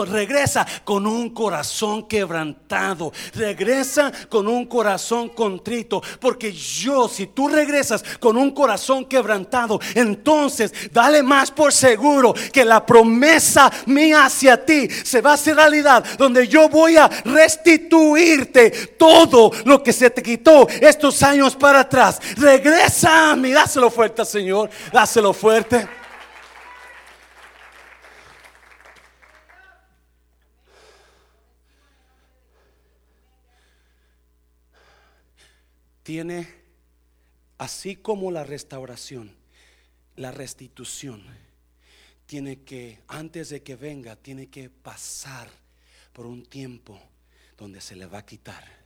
regresa 0.05 0.67
con 0.85 1.07
un 1.07 1.31
corazón 1.31 2.07
quebrantado. 2.07 3.13
Regresa 3.35 4.13
con 4.29 4.49
un 4.49 4.67
corazón 4.67 5.31
contrito. 5.31 6.03
Porque 6.21 6.53
yo, 6.53 7.09
si 7.09 7.27
tú 7.29 7.49
regresas 7.49 8.05
con 8.21 8.37
un 8.37 8.53
corazón 8.53 9.05
quebrantado, 9.05 9.81
entonces 9.95 10.73
dale 10.93 11.23
más 11.23 11.51
por 11.51 11.73
seguro 11.73 12.35
que 12.53 12.65
la 12.65 12.85
promesa 12.85 13.71
mía 13.87 14.27
hacia 14.27 14.65
ti 14.65 14.89
se 14.89 15.21
va 15.21 15.33
a 15.33 15.35
hacer 15.35 15.57
realidad. 15.57 16.05
Donde 16.19 16.49
yo 16.49 16.69
voy 16.69 16.97
a 16.97 17.09
restituirte 17.09 18.71
todo 18.99 19.51
lo 19.65 19.83
que 19.83 19.93
se 19.93 20.11
te 20.11 20.23
quitó 20.23 20.69
estos 20.69 21.23
años 21.23 21.57
para 21.57 21.81
atrás. 21.81 22.21
Regresa 22.37 23.31
a 23.31 23.37
mí. 23.37 23.51
Dáselo 23.51 23.91
fuerte, 23.91 24.25
Señor. 24.25 24.71
Dáselo 24.93 25.33
fuerte. 25.33 25.89
Tiene, 36.03 36.47
así 37.57 37.97
como 37.97 38.31
la 38.31 38.45
restauración, 38.45 39.35
la 40.17 40.31
restitución, 40.31 41.25
tiene 42.27 42.63
que, 42.63 43.01
antes 43.09 43.49
de 43.49 43.63
que 43.63 43.77
venga, 43.77 44.17
tiene 44.17 44.49
que 44.49 44.69
pasar 44.69 45.49
por 46.13 46.27
un 46.27 46.45
tiempo 46.45 47.01
donde 47.57 47.81
se 47.81 47.97
le 47.97 48.05
va 48.05 48.19
a 48.19 48.27
quitar 48.27 48.82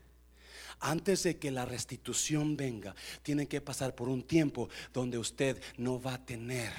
antes 0.81 1.23
de 1.23 1.39
que 1.39 1.51
la 1.51 1.65
restitución 1.65 2.57
venga, 2.57 2.95
tiene 3.23 3.47
que 3.47 3.61
pasar 3.61 3.95
por 3.95 4.09
un 4.09 4.23
tiempo 4.23 4.69
donde 4.93 5.19
usted 5.19 5.61
no 5.79 6.01
va 6.01 6.15
a 6.15 6.25
tener 6.25 6.73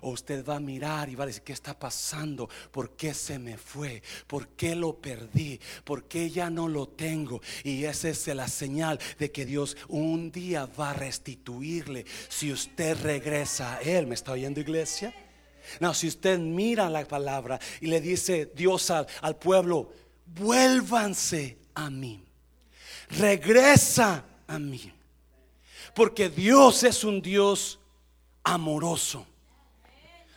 O 0.00 0.10
usted 0.10 0.44
va 0.44 0.56
a 0.56 0.60
mirar 0.60 1.08
y 1.08 1.14
va 1.14 1.24
a 1.24 1.26
decir, 1.26 1.42
¿qué 1.42 1.52
está 1.52 1.78
pasando? 1.78 2.48
¿Por 2.70 2.96
qué 2.96 3.14
se 3.14 3.38
me 3.38 3.56
fue? 3.56 4.02
¿Por 4.26 4.48
qué 4.48 4.74
lo 4.74 5.00
perdí? 5.00 5.60
¿Por 5.84 6.04
qué 6.04 6.30
ya 6.30 6.50
no 6.50 6.68
lo 6.68 6.88
tengo? 6.88 7.40
Y 7.62 7.84
esa 7.84 8.08
es 8.08 8.26
la 8.28 8.48
señal 8.48 8.98
de 9.18 9.30
que 9.30 9.46
Dios 9.46 9.76
un 9.88 10.30
día 10.30 10.66
va 10.66 10.90
a 10.90 10.94
restituirle 10.94 12.04
si 12.28 12.52
usted 12.52 13.00
regresa 13.02 13.76
a 13.76 13.80
Él. 13.80 14.06
¿Me 14.06 14.14
está 14.14 14.32
oyendo 14.32 14.60
iglesia? 14.60 15.14
No, 15.80 15.94
si 15.94 16.08
usted 16.08 16.38
mira 16.38 16.90
la 16.90 17.06
palabra 17.06 17.58
y 17.80 17.86
le 17.86 18.00
dice 18.00 18.52
Dios 18.54 18.90
al, 18.90 19.06
al 19.22 19.36
pueblo, 19.36 19.92
vuélvanse 20.26 21.58
a 21.74 21.88
mí. 21.88 22.24
Regresa 23.10 24.24
a 24.46 24.58
mí. 24.58 24.92
Porque 25.94 26.28
Dios 26.28 26.82
es 26.82 27.04
un 27.04 27.22
Dios 27.22 27.78
amoroso. 28.42 29.26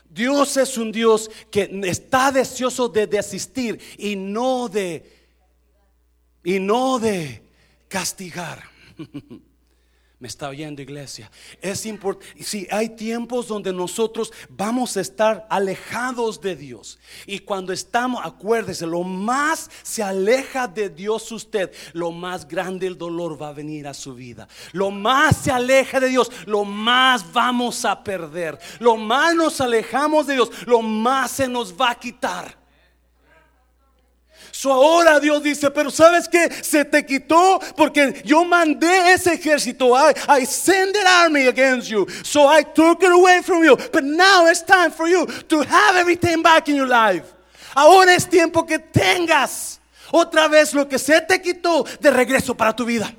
Dios 0.10 0.56
es 0.58 0.78
un 0.78 0.92
Dios 0.92 1.30
que 1.52 1.70
está 1.84 2.32
deseoso 2.32 2.88
de 2.88 3.08
desistir 3.08 3.80
y 3.98 4.16
no 4.16 4.70
de 4.70 5.18
y 6.44 6.60
no 6.60 6.98
de 6.98 7.44
castigar. 7.88 8.64
Me 10.20 10.28
está 10.28 10.50
oyendo 10.50 10.82
iglesia. 10.82 11.30
Es 11.62 11.86
importante. 11.86 12.44
Si 12.44 12.68
hay 12.72 12.90
tiempos 12.90 13.48
donde 13.48 13.72
nosotros 13.72 14.34
vamos 14.50 14.98
a 14.98 15.02
estar 15.02 15.46
alejados 15.48 16.42
de 16.42 16.56
Dios. 16.56 16.98
Y 17.28 17.40
cuando 17.40 17.72
estamos, 17.72 18.26
acuérdese, 18.26 18.88
lo 18.88 19.04
más 19.04 19.70
se 19.84 20.02
aleja 20.02 20.68
de 20.68 20.90
Dios 20.90 21.32
usted, 21.32 21.72
lo 21.94 22.12
más 22.12 22.48
grande 22.48 22.88
el 22.88 22.98
dolor 22.98 23.40
va 23.40 23.50
a 23.50 23.54
venir 23.54 23.88
a 23.88 23.94
su 23.94 24.16
vida. 24.16 24.48
Lo 24.72 24.90
más 24.90 25.38
se 25.38 25.52
aleja 25.52 26.00
de 26.00 26.10
Dios, 26.10 26.32
lo 26.48 26.66
más 26.66 27.32
vamos 27.32 27.86
a 27.86 28.04
perder. 28.04 28.58
Lo 28.80 28.98
más 28.98 29.36
nos 29.36 29.62
alejamos 29.62 30.26
de 30.26 30.34
Dios, 30.34 30.50
lo 30.66 30.82
más 30.82 31.30
se 31.30 31.48
nos 31.48 31.80
va 31.80 31.92
a 31.92 32.00
quitar. 32.00 32.67
So 34.58 34.74
ahora 34.74 35.20
Dios 35.20 35.44
dice, 35.44 35.70
pero 35.70 35.92
¿sabes 35.92 36.28
que 36.28 36.50
Se 36.64 36.84
te 36.84 37.06
quitó 37.06 37.60
porque 37.76 38.24
yo 38.26 38.44
mandé 38.44 39.14
ese 39.14 39.36
ejército. 39.36 39.96
I, 39.96 40.16
I 40.28 40.46
sent 40.48 40.98
an 40.98 41.06
army 41.06 41.46
against 41.46 41.90
you. 41.90 42.08
So 42.24 42.48
I 42.50 42.64
took 42.64 43.04
it 43.04 43.12
away 43.12 43.44
from 43.44 43.64
you. 43.64 43.78
But 43.78 44.04
now 44.04 44.48
it's 44.48 44.64
time 44.64 44.90
for 44.90 45.08
you 45.08 45.28
to 45.28 45.62
have 45.62 45.96
everything 45.96 46.42
back 46.42 46.70
in 46.70 46.76
your 46.76 46.88
life. 46.88 47.24
Ahora 47.76 48.16
es 48.16 48.28
tiempo 48.28 48.66
que 48.66 48.80
tengas 48.80 49.80
otra 50.12 50.48
vez 50.48 50.74
lo 50.74 50.88
que 50.88 50.98
se 50.98 51.22
te 51.22 51.40
quitó 51.40 51.86
de 52.00 52.10
regreso 52.10 52.56
para 52.56 52.76
tu 52.76 52.84
vida. 52.84 53.14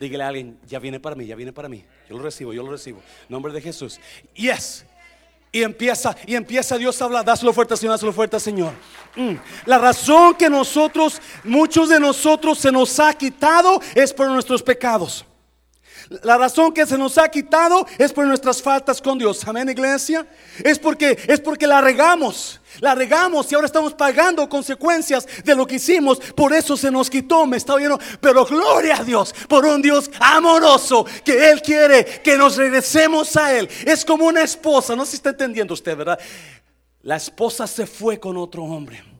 Dígale 0.00 0.24
a 0.24 0.26
alguien, 0.26 0.58
ya 0.66 0.80
viene 0.80 0.98
para 0.98 1.14
mí, 1.14 1.24
ya 1.24 1.36
viene 1.36 1.52
para 1.52 1.68
mí. 1.68 1.84
Yo 2.10 2.16
lo 2.16 2.24
recibo, 2.24 2.52
yo 2.52 2.64
lo 2.64 2.72
recibo. 2.72 3.00
Nombre 3.28 3.52
de 3.52 3.60
Jesús. 3.60 4.00
Yes. 4.34 4.84
Y 5.54 5.62
empieza, 5.62 6.16
y 6.26 6.34
empieza 6.34 6.78
Dios 6.78 7.00
a 7.00 7.04
hablar. 7.04 7.26
Dáselo 7.26 7.52
fuerte, 7.52 7.76
Señor, 7.76 7.92
dáselo 7.94 8.12
fuerte, 8.12 8.40
Señor. 8.40 8.72
Mm. 9.14 9.34
La 9.66 9.76
razón 9.76 10.34
que 10.34 10.48
nosotros, 10.48 11.20
muchos 11.44 11.90
de 11.90 12.00
nosotros 12.00 12.58
se 12.58 12.72
nos 12.72 12.98
ha 12.98 13.12
quitado 13.12 13.78
es 13.94 14.14
por 14.14 14.28
nuestros 14.28 14.62
pecados. 14.62 15.26
La 16.22 16.36
razón 16.36 16.72
que 16.72 16.86
se 16.86 16.98
nos 16.98 17.16
ha 17.16 17.28
quitado 17.28 17.86
es 17.98 18.12
por 18.12 18.26
nuestras 18.26 18.60
faltas 18.60 19.00
con 19.00 19.18
Dios. 19.18 19.46
Amén, 19.46 19.68
iglesia. 19.68 20.26
Es 20.62 20.78
porque 20.78 21.18
es 21.26 21.40
porque 21.40 21.66
la 21.66 21.80
regamos. 21.80 22.60
La 22.80 22.94
regamos 22.94 23.50
y 23.50 23.54
ahora 23.54 23.66
estamos 23.66 23.94
pagando 23.94 24.48
consecuencias 24.48 25.26
de 25.44 25.54
lo 25.54 25.66
que 25.66 25.76
hicimos. 25.76 26.18
Por 26.18 26.52
eso 26.52 26.76
se 26.76 26.90
nos 26.90 27.08
quitó, 27.08 27.46
me 27.46 27.56
está 27.56 27.74
oyendo. 27.74 27.98
Pero 28.20 28.44
gloria 28.44 28.98
a 28.98 29.04
Dios 29.04 29.34
por 29.48 29.64
un 29.64 29.80
Dios 29.80 30.10
amoroso 30.20 31.06
que 31.24 31.50
Él 31.50 31.62
quiere 31.62 32.04
que 32.22 32.36
nos 32.36 32.56
regresemos 32.56 33.36
a 33.36 33.52
Él. 33.52 33.68
Es 33.84 34.04
como 34.04 34.26
una 34.26 34.42
esposa, 34.42 34.94
no 34.94 35.04
sé 35.04 35.12
si 35.12 35.16
está 35.16 35.30
entendiendo 35.30 35.74
usted, 35.74 35.96
¿verdad? 35.96 36.18
La 37.02 37.16
esposa 37.16 37.66
se 37.66 37.86
fue 37.86 38.20
con 38.20 38.36
otro 38.36 38.62
hombre 38.64 39.11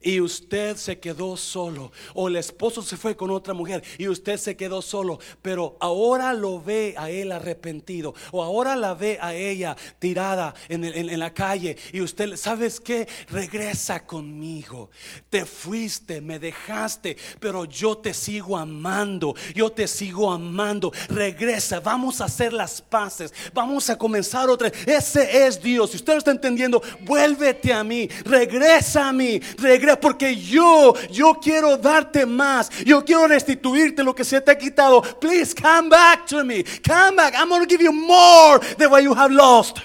y 0.00 0.20
usted 0.20 0.76
se 0.76 0.98
quedó 0.98 1.36
solo. 1.36 1.92
O 2.14 2.28
el 2.28 2.36
esposo 2.36 2.82
se 2.82 2.96
fue 2.96 3.16
con 3.16 3.30
otra 3.30 3.54
mujer 3.54 3.82
y 3.98 4.08
usted 4.08 4.36
se 4.36 4.56
quedó 4.56 4.82
solo. 4.82 5.18
Pero 5.42 5.76
ahora 5.80 6.32
lo 6.32 6.62
ve 6.62 6.94
a 6.96 7.10
él 7.10 7.32
arrepentido. 7.32 8.14
O 8.32 8.42
ahora 8.42 8.76
la 8.76 8.94
ve 8.94 9.18
a 9.20 9.34
ella 9.34 9.76
tirada 9.98 10.54
en, 10.68 11.18
la 11.18 11.32
calle. 11.32 11.76
Y 11.92 12.00
usted, 12.00 12.36
¿sabes 12.36 12.80
qué? 12.80 13.08
Regresa 13.28 14.04
conmigo. 14.04 14.90
Te 15.30 15.44
fuiste, 15.44 16.20
me 16.20 16.38
dejaste. 16.38 17.16
Pero 17.40 17.64
yo 17.64 17.98
te 17.98 18.14
sigo 18.14 18.56
amando. 18.56 19.34
Yo 19.54 19.70
te 19.70 19.88
sigo 19.88 20.30
amando. 20.30 20.92
Regresa. 21.08 21.80
Vamos 21.80 22.20
a 22.20 22.24
hacer 22.24 22.52
las 22.52 22.80
paces. 22.80 23.32
Vamos 23.54 23.88
a 23.90 23.96
comenzar 23.96 24.48
otra. 24.48 24.70
Ese 24.86 25.46
es 25.46 25.62
Dios. 25.62 25.90
Si 25.90 25.96
usted 25.96 26.12
lo 26.12 26.18
está 26.18 26.30
entendiendo, 26.30 26.82
vuélvete 27.00 27.72
a 27.72 27.82
mí. 27.82 28.08
Regresa 28.24 29.08
a 29.08 29.12
mí. 29.12 29.40
Regresa 29.58 29.85
porque 29.94 30.34
yo, 30.34 30.94
yo 31.10 31.34
quiero 31.34 31.76
darte 31.76 32.26
más. 32.26 32.70
Yo 32.84 33.04
quiero 33.04 33.28
restituirte 33.28 34.02
lo 34.02 34.14
que 34.14 34.24
se 34.24 34.40
te 34.40 34.50
ha 34.50 34.58
quitado. 34.58 35.02
Please 35.20 35.54
come 35.54 35.88
back 35.88 36.26
to 36.26 36.44
me. 36.44 36.64
Come 36.84 37.16
back. 37.16 37.34
I'm 37.36 37.48
going 37.48 37.64
to 37.64 37.68
give 37.68 37.82
you 37.82 37.92
more 37.92 38.58
than 38.76 38.90
what 38.90 39.02
you 39.02 39.14
have 39.14 39.32
lost. 39.32 39.78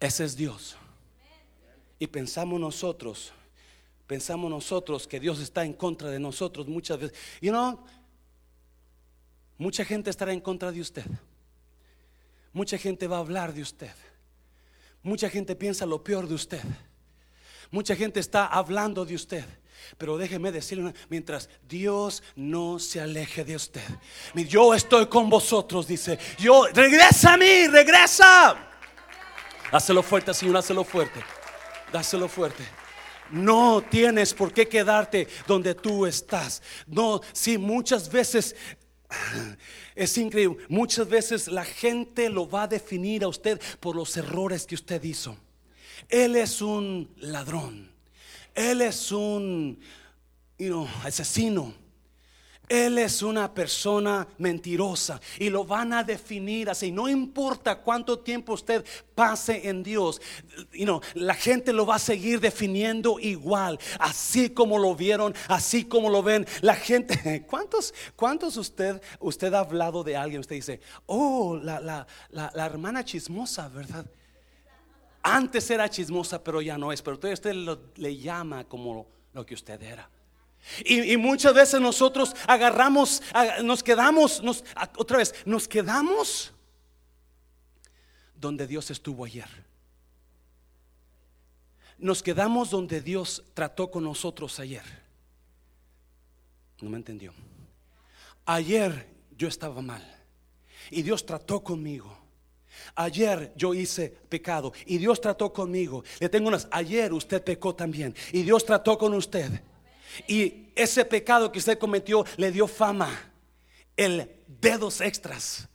Ese 0.00 0.24
es 0.24 0.34
Dios. 0.34 0.76
Y 1.98 2.06
pensamos 2.06 2.58
nosotros, 2.58 3.30
pensamos 4.06 4.50
nosotros 4.50 5.06
que 5.06 5.20
Dios 5.20 5.38
está 5.38 5.64
en 5.64 5.74
contra 5.74 6.08
de 6.08 6.18
nosotros 6.18 6.66
muchas 6.66 6.98
veces. 6.98 7.16
You 7.42 7.52
know, 7.52 7.78
mucha 9.58 9.84
gente 9.84 10.08
estará 10.08 10.32
en 10.32 10.40
contra 10.40 10.72
de 10.72 10.80
usted. 10.80 11.04
Mucha 12.52 12.78
gente 12.78 13.06
va 13.06 13.18
a 13.18 13.20
hablar 13.20 13.52
de 13.52 13.60
usted. 13.60 13.92
Mucha 15.02 15.28
gente 15.28 15.54
piensa 15.54 15.86
lo 15.86 16.02
peor 16.02 16.26
de 16.26 16.34
usted. 16.34 16.62
Mucha 17.70 17.94
gente 17.94 18.20
está 18.20 18.46
hablando 18.46 19.04
de 19.04 19.14
usted. 19.14 19.44
Pero 19.98 20.18
déjeme 20.18 20.52
decirle, 20.52 20.94
mientras 21.08 21.48
Dios 21.68 22.22
no 22.36 22.78
se 22.78 23.00
aleje 23.00 23.44
de 23.44 23.56
usted, 23.56 23.82
yo 24.34 24.74
estoy 24.74 25.06
con 25.06 25.28
vosotros, 25.28 25.86
dice, 25.86 26.18
yo, 26.38 26.66
regresa 26.72 27.34
a 27.34 27.36
mí, 27.36 27.66
regresa. 27.66 28.56
Dáselo 29.72 30.02
fuerte, 30.02 30.34
Señor, 30.34 30.56
dáselo 30.56 30.84
fuerte, 30.84 31.20
dáselo 31.92 32.28
fuerte. 32.28 32.64
No 33.30 33.82
tienes 33.88 34.34
por 34.34 34.52
qué 34.52 34.68
quedarte 34.68 35.28
donde 35.46 35.74
tú 35.74 36.04
estás. 36.04 36.62
No, 36.86 37.20
si 37.32 37.56
muchas 37.58 38.10
veces 38.10 38.56
es 39.94 40.18
increíble. 40.18 40.64
Muchas 40.68 41.08
veces 41.08 41.48
la 41.48 41.64
gente 41.64 42.28
lo 42.28 42.48
va 42.48 42.64
a 42.64 42.68
definir 42.68 43.24
a 43.24 43.28
usted 43.28 43.60
por 43.78 43.96
los 43.96 44.16
errores 44.16 44.66
que 44.66 44.74
usted 44.74 45.02
hizo. 45.02 45.36
Él 46.08 46.36
es 46.36 46.62
un 46.62 47.10
ladrón. 47.16 47.90
Él 48.54 48.80
es 48.80 49.12
un 49.12 49.78
asesino. 51.04 51.74
Él 52.70 52.98
es 52.98 53.20
una 53.20 53.52
persona 53.52 54.28
mentirosa 54.38 55.20
y 55.40 55.50
lo 55.50 55.64
van 55.64 55.92
a 55.92 56.04
definir 56.04 56.70
así. 56.70 56.92
No 56.92 57.08
importa 57.08 57.80
cuánto 57.80 58.20
tiempo 58.20 58.52
usted 58.52 58.84
pase 59.16 59.68
en 59.68 59.82
Dios, 59.82 60.22
la 61.14 61.34
gente 61.34 61.72
lo 61.72 61.84
va 61.84 61.96
a 61.96 61.98
seguir 61.98 62.38
definiendo 62.38 63.18
igual, 63.18 63.76
así 63.98 64.50
como 64.50 64.78
lo 64.78 64.94
vieron, 64.94 65.34
así 65.48 65.84
como 65.84 66.08
lo 66.10 66.22
ven. 66.22 66.46
La 66.60 66.76
gente, 66.76 67.44
¿cuántos, 67.50 67.92
cuántos 68.14 68.56
usted, 68.56 69.02
usted 69.18 69.52
ha 69.52 69.58
hablado 69.58 70.04
de 70.04 70.16
alguien? 70.16 70.38
Usted 70.38 70.54
dice, 70.54 70.80
oh, 71.06 71.56
la, 71.60 71.80
la, 71.80 72.06
la 72.30 72.66
hermana 72.66 73.04
chismosa, 73.04 73.68
¿verdad? 73.68 74.06
Antes 75.22 75.70
era 75.70 75.88
chismosa, 75.88 76.42
pero 76.42 76.62
ya 76.62 76.78
no 76.78 76.92
es. 76.92 77.02
Pero 77.02 77.18
usted 77.32 77.54
le 77.96 78.16
llama 78.16 78.64
como 78.64 79.06
lo 79.32 79.44
que 79.44 79.54
usted 79.54 79.80
era. 79.82 80.08
Y, 80.84 81.16
muchas 81.16 81.54
veces 81.54 81.80
nosotros 81.80 82.34
agarramos, 82.46 83.22
nos 83.64 83.82
quedamos, 83.82 84.42
otra 84.96 85.18
vez, 85.18 85.34
nos 85.46 85.66
quedamos 85.66 86.52
donde 88.34 88.66
Dios 88.66 88.90
estuvo 88.90 89.24
ayer. 89.24 89.48
Nos 91.98 92.22
quedamos 92.22 92.70
donde 92.70 93.00
Dios 93.00 93.42
trató 93.54 93.90
con 93.90 94.04
nosotros 94.04 94.58
ayer. 94.60 94.84
No 96.80 96.90
me 96.90 96.96
entendió. 96.96 97.32
Ayer 98.46 99.06
yo 99.36 99.48
estaba 99.48 99.82
mal 99.82 100.02
y 100.90 101.02
Dios 101.02 101.24
trató 101.24 101.62
conmigo. 101.62 102.19
Ayer 102.94 103.52
yo 103.56 103.74
hice 103.74 104.08
pecado 104.28 104.72
y 104.86 104.98
Dios 104.98 105.20
trató 105.20 105.52
conmigo. 105.52 106.04
Le 106.18 106.28
tengo 106.28 106.48
unas, 106.48 106.68
ayer 106.70 107.12
usted 107.12 107.42
pecó 107.42 107.74
también 107.74 108.14
y 108.32 108.42
Dios 108.42 108.64
trató 108.64 108.98
con 108.98 109.14
usted. 109.14 109.62
Y 110.26 110.68
ese 110.74 111.04
pecado 111.04 111.52
que 111.52 111.58
usted 111.58 111.78
cometió 111.78 112.24
le 112.36 112.50
dio 112.50 112.66
fama, 112.66 113.32
el 113.96 114.30
dedos 114.46 115.00
extras, 115.00 115.68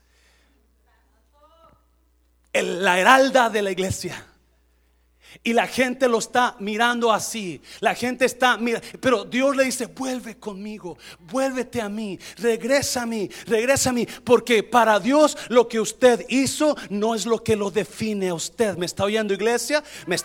la 2.54 3.00
heralda 3.00 3.50
de 3.50 3.62
la 3.62 3.72
iglesia. 3.72 4.26
Y 5.44 5.54
la 5.54 5.68
gente 5.68 6.08
lo 6.08 6.20
está 6.20 6.56
mirando 6.60 7.12
así. 7.12 7.62
La 7.80 7.96
gente 7.96 8.26
está 8.26 8.58
mirando. 8.58 8.88
Pero 9.00 9.26
Dios 9.26 9.56
le 9.56 9.66
dice, 9.66 9.88
vuelve 9.88 10.38
conmigo, 10.38 10.98
vuélvete 11.20 11.82
a 11.82 11.90
mí, 11.90 12.20
regresa 12.38 13.04
a 13.04 13.06
mí, 13.06 13.30
regresa 13.46 13.90
a 13.90 13.94
mí. 13.94 14.08
Porque 14.24 14.64
para 14.64 15.00
Dios 15.00 15.38
lo 15.50 15.68
que 15.68 15.80
usted 15.80 16.26
hizo 16.30 16.76
no 16.90 17.16
es 17.16 17.26
lo 17.26 17.44
que 17.44 17.56
lo 17.56 17.72
define 17.72 18.30
a 18.30 18.34
usted. 18.34 18.78
¿Me 18.78 18.86
está 18.86 19.04
oyendo 19.04 19.34
iglesia? 19.34 19.84
¿Me 20.08 20.16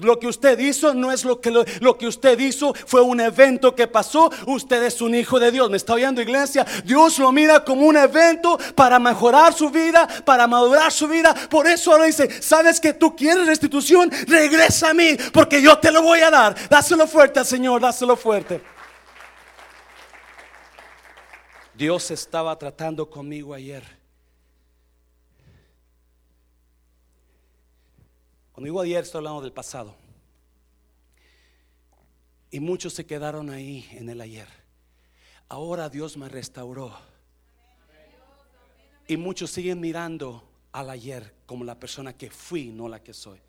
lo 0.00 0.18
que 0.18 0.26
usted 0.26 0.58
hizo 0.58 0.94
no 0.94 1.12
es 1.12 1.24
lo 1.24 1.40
que, 1.40 1.50
lo, 1.50 1.64
lo 1.80 1.98
que 1.98 2.06
usted 2.06 2.38
hizo. 2.38 2.74
Fue 2.86 3.00
un 3.00 3.20
evento 3.20 3.74
que 3.74 3.86
pasó. 3.86 4.30
Usted 4.46 4.82
es 4.84 5.00
un 5.00 5.14
hijo 5.14 5.38
de 5.38 5.50
Dios. 5.50 5.70
¿Me 5.70 5.76
está 5.76 5.94
oyendo 5.94 6.22
iglesia? 6.22 6.66
Dios 6.84 7.18
lo 7.18 7.32
mira 7.32 7.64
como 7.64 7.86
un 7.86 7.96
evento 7.96 8.58
para 8.74 8.98
mejorar 8.98 9.52
su 9.52 9.70
vida, 9.70 10.06
para 10.24 10.46
madurar 10.46 10.92
su 10.92 11.08
vida. 11.08 11.34
Por 11.50 11.66
eso 11.66 11.92
ahora 11.92 12.04
dice, 12.04 12.42
¿sabes 12.42 12.80
que 12.80 12.92
tú 12.92 13.14
quieres 13.14 13.46
restitución? 13.46 14.10
Regresa 14.36 14.90
a 14.90 14.94
mí, 14.94 15.16
porque 15.32 15.62
yo 15.62 15.78
te 15.78 15.90
lo 15.90 16.02
voy 16.02 16.20
a 16.20 16.30
dar. 16.30 16.68
Dáselo 16.68 17.06
fuerte 17.06 17.40
al 17.40 17.46
Señor, 17.46 17.80
dáselo 17.80 18.16
fuerte. 18.16 18.62
Dios 21.74 22.10
estaba 22.10 22.56
tratando 22.58 23.08
conmigo 23.08 23.52
ayer. 23.52 23.84
Cuando 28.52 28.66
digo 28.66 28.80
ayer, 28.80 29.04
estoy 29.04 29.18
hablando 29.18 29.42
del 29.42 29.52
pasado. 29.52 29.94
Y 32.50 32.60
muchos 32.60 32.94
se 32.94 33.04
quedaron 33.04 33.50
ahí 33.50 33.86
en 33.92 34.08
el 34.08 34.20
ayer. 34.20 34.48
Ahora 35.48 35.90
Dios 35.90 36.16
me 36.16 36.28
restauró. 36.28 36.96
Y 39.06 39.16
muchos 39.18 39.50
siguen 39.50 39.80
mirando 39.80 40.42
al 40.72 40.90
ayer 40.90 41.34
como 41.44 41.64
la 41.64 41.78
persona 41.78 42.16
que 42.16 42.30
fui, 42.30 42.70
no 42.72 42.88
la 42.88 43.02
que 43.02 43.12
soy. 43.12 43.40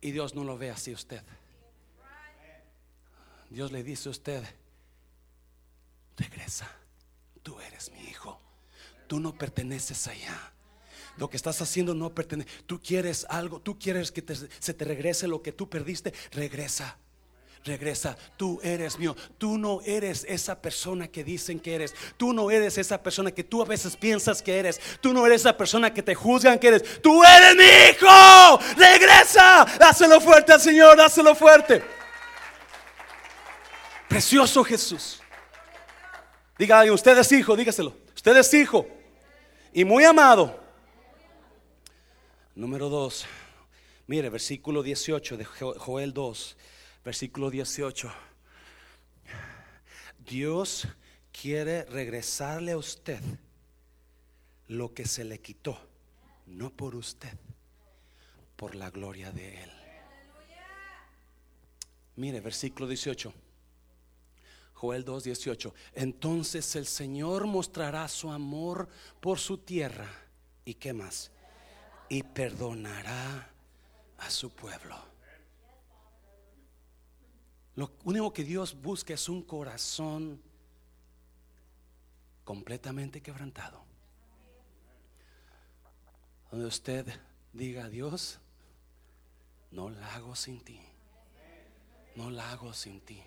Y 0.00 0.12
Dios 0.12 0.34
no 0.34 0.44
lo 0.44 0.58
ve 0.58 0.70
así 0.70 0.92
usted. 0.92 1.22
Dios 3.50 3.72
le 3.72 3.82
dice 3.82 4.08
a 4.08 4.10
usted, 4.10 4.44
regresa, 6.16 6.70
tú 7.42 7.60
eres 7.60 7.90
mi 7.92 8.00
hijo, 8.00 8.40
tú 9.06 9.20
no 9.20 9.36
perteneces 9.36 10.06
allá. 10.08 10.52
Lo 11.16 11.30
que 11.30 11.36
estás 11.36 11.62
haciendo 11.62 11.94
no 11.94 12.14
pertenece. 12.14 12.50
Tú 12.66 12.80
quieres 12.80 13.24
algo, 13.30 13.60
tú 13.60 13.78
quieres 13.78 14.12
que 14.12 14.22
se 14.58 14.74
te 14.74 14.84
regrese 14.84 15.28
lo 15.28 15.42
que 15.42 15.52
tú 15.52 15.70
perdiste, 15.70 16.12
regresa 16.32 16.98
regresa. 17.66 18.16
Tú 18.36 18.58
eres 18.62 18.98
mío. 18.98 19.14
Tú 19.36 19.58
no 19.58 19.80
eres 19.84 20.24
esa 20.28 20.60
persona 20.60 21.08
que 21.08 21.24
dicen 21.24 21.60
que 21.60 21.74
eres. 21.74 21.94
Tú 22.16 22.32
no 22.32 22.50
eres 22.50 22.78
esa 22.78 23.02
persona 23.02 23.30
que 23.30 23.44
tú 23.44 23.60
a 23.60 23.66
veces 23.66 23.96
piensas 23.96 24.40
que 24.40 24.58
eres. 24.58 24.80
Tú 25.00 25.12
no 25.12 25.26
eres 25.26 25.42
esa 25.42 25.56
persona 25.56 25.92
que 25.92 26.02
te 26.02 26.14
juzgan 26.14 26.58
que 26.58 26.68
eres. 26.68 27.02
Tú 27.02 27.22
eres 27.22 27.56
mi 27.56 27.64
hijo. 27.64 28.58
Regresa. 28.76 29.66
Dáselo 29.78 30.20
fuerte 30.20 30.52
al 30.52 30.60
Señor. 30.60 30.96
Dáselo 30.96 31.34
fuerte. 31.34 31.82
Precioso 34.08 34.64
Jesús. 34.64 35.20
Diga, 36.58 36.90
usted 36.90 37.18
es 37.18 37.32
hijo, 37.32 37.54
dígaselo. 37.54 37.94
Usted 38.14 38.36
es 38.36 38.54
hijo. 38.54 38.86
Y 39.72 39.84
muy 39.84 40.04
amado. 40.04 40.58
Número 42.54 42.88
2. 42.88 43.26
Mire, 44.06 44.30
versículo 44.30 44.82
18 44.82 45.36
de 45.36 45.44
Joel 45.44 46.14
2 46.14 46.56
versículo 47.06 47.50
18. 47.50 48.10
Dios 50.26 50.88
quiere 51.30 51.84
regresarle 51.84 52.72
a 52.72 52.78
usted 52.78 53.20
lo 54.66 54.92
que 54.92 55.06
se 55.06 55.22
le 55.22 55.40
quitó, 55.40 55.78
no 56.46 56.70
por 56.70 56.96
usted, 56.96 57.38
por 58.56 58.74
la 58.74 58.90
gloria 58.90 59.30
de 59.30 59.62
Él. 59.62 59.70
Mire, 62.16 62.40
versículo 62.40 62.88
18. 62.88 63.32
Joel 64.74 65.04
2, 65.04 65.22
18. 65.22 65.74
Entonces 65.94 66.74
el 66.74 66.86
Señor 66.86 67.46
mostrará 67.46 68.08
su 68.08 68.32
amor 68.32 68.88
por 69.20 69.38
su 69.38 69.58
tierra. 69.58 70.10
¿Y 70.64 70.74
qué 70.74 70.92
más? 70.92 71.30
Y 72.08 72.24
perdonará 72.24 73.52
a 74.18 74.28
su 74.28 74.50
pueblo. 74.50 75.15
Lo 77.76 77.92
único 78.04 78.32
que 78.32 78.42
Dios 78.42 78.74
busca 78.80 79.14
es 79.14 79.28
un 79.28 79.42
corazón 79.42 80.40
completamente 82.42 83.20
quebrantado. 83.20 83.84
Donde 86.50 86.66
usted 86.66 87.06
diga, 87.52 87.84
a 87.84 87.88
Dios, 87.88 88.38
no 89.70 89.90
la 89.90 90.14
hago 90.14 90.34
sin 90.34 90.60
ti. 90.60 90.80
No 92.14 92.30
la 92.30 92.50
hago 92.50 92.72
sin 92.72 93.00
ti. 93.00 93.22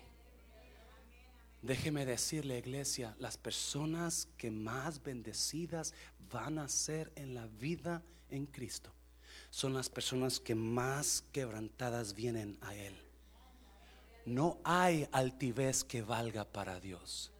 Déjeme 1.62 2.04
decirle, 2.04 2.58
iglesia, 2.58 3.14
las 3.18 3.36
personas 3.36 4.26
que 4.36 4.50
más 4.50 5.02
bendecidas 5.02 5.94
van 6.32 6.58
a 6.58 6.68
ser 6.68 7.12
en 7.14 7.34
la 7.34 7.46
vida 7.46 8.02
en 8.30 8.46
Cristo 8.46 8.92
son 9.50 9.74
las 9.74 9.90
personas 9.90 10.40
que 10.40 10.54
más 10.54 11.24
quebrantadas 11.32 12.14
vienen 12.14 12.58
a 12.62 12.74
Él. 12.74 13.09
No 14.30 14.60
hay 14.62 15.08
altivez 15.10 15.82
que 15.82 16.02
valga 16.02 16.44
para 16.44 16.78
Dios. 16.78 17.32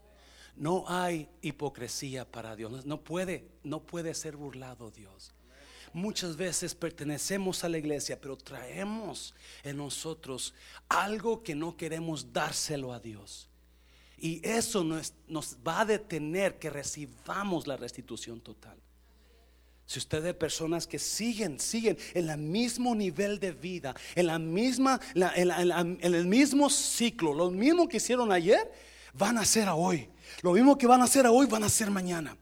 No 0.57 0.85
hay 0.89 1.29
hipocresía 1.41 2.29
para 2.29 2.57
Dios. 2.57 2.85
No 2.85 3.01
puede, 3.01 3.47
no 3.63 3.81
puede 3.81 4.13
ser 4.13 4.37
burlado 4.37 4.91
Dios. 4.91 5.33
Muchas 5.93 6.37
veces 6.37 6.75
pertenecemos 6.75 7.63
a 7.63 7.69
la 7.69 7.79
iglesia, 7.79 8.21
pero 8.21 8.37
traemos 8.37 9.35
en 9.63 9.77
nosotros 9.77 10.53
algo 10.89 11.45
que 11.45 11.55
no 11.55 11.77
queremos 11.77 12.33
dárselo 12.33 12.93
a 12.93 12.99
Dios. 12.99 13.49
Y 14.19 14.45
eso 14.47 14.83
nos, 14.83 15.15
nos 15.29 15.57
va 15.67 15.83
a 15.83 15.85
detener 15.85 16.59
que 16.59 16.71
recibamos 16.71 17.69
la 17.69 17.77
restitución 17.77 18.41
total. 18.41 18.79
Si 19.91 19.99
usted 19.99 20.23
ve 20.23 20.35
personas 20.35 20.87
que 20.87 21.01
siguen, 21.01 21.59
siguen 21.59 21.99
en 22.15 22.31
el 22.31 22.39
mismo 22.39 22.95
nivel 22.95 23.41
de 23.41 23.51
vida, 23.51 23.93
en 24.15 24.29
la 24.29 24.39
misma, 24.39 25.01
en, 25.17 25.99
el 26.01 26.27
mismo 26.29 26.71
ciclo, 26.71 27.35
lo 27.35 27.51
mismo 27.51 27.89
que 27.89 27.97
hicieron 27.97 28.31
ayer, 28.31 28.71
van 29.15 29.37
a 29.37 29.41
hacer 29.41 29.69
hoy. 29.69 30.09
Lo 30.43 30.53
mismo 30.53 30.79
que 30.79 30.87
van 30.87 31.01
a 31.01 31.07
hacer 31.07 31.27
hoy, 31.27 31.47
van 31.47 31.65
a 31.65 31.67
hacer 31.67 31.91
mañana. 31.91 32.37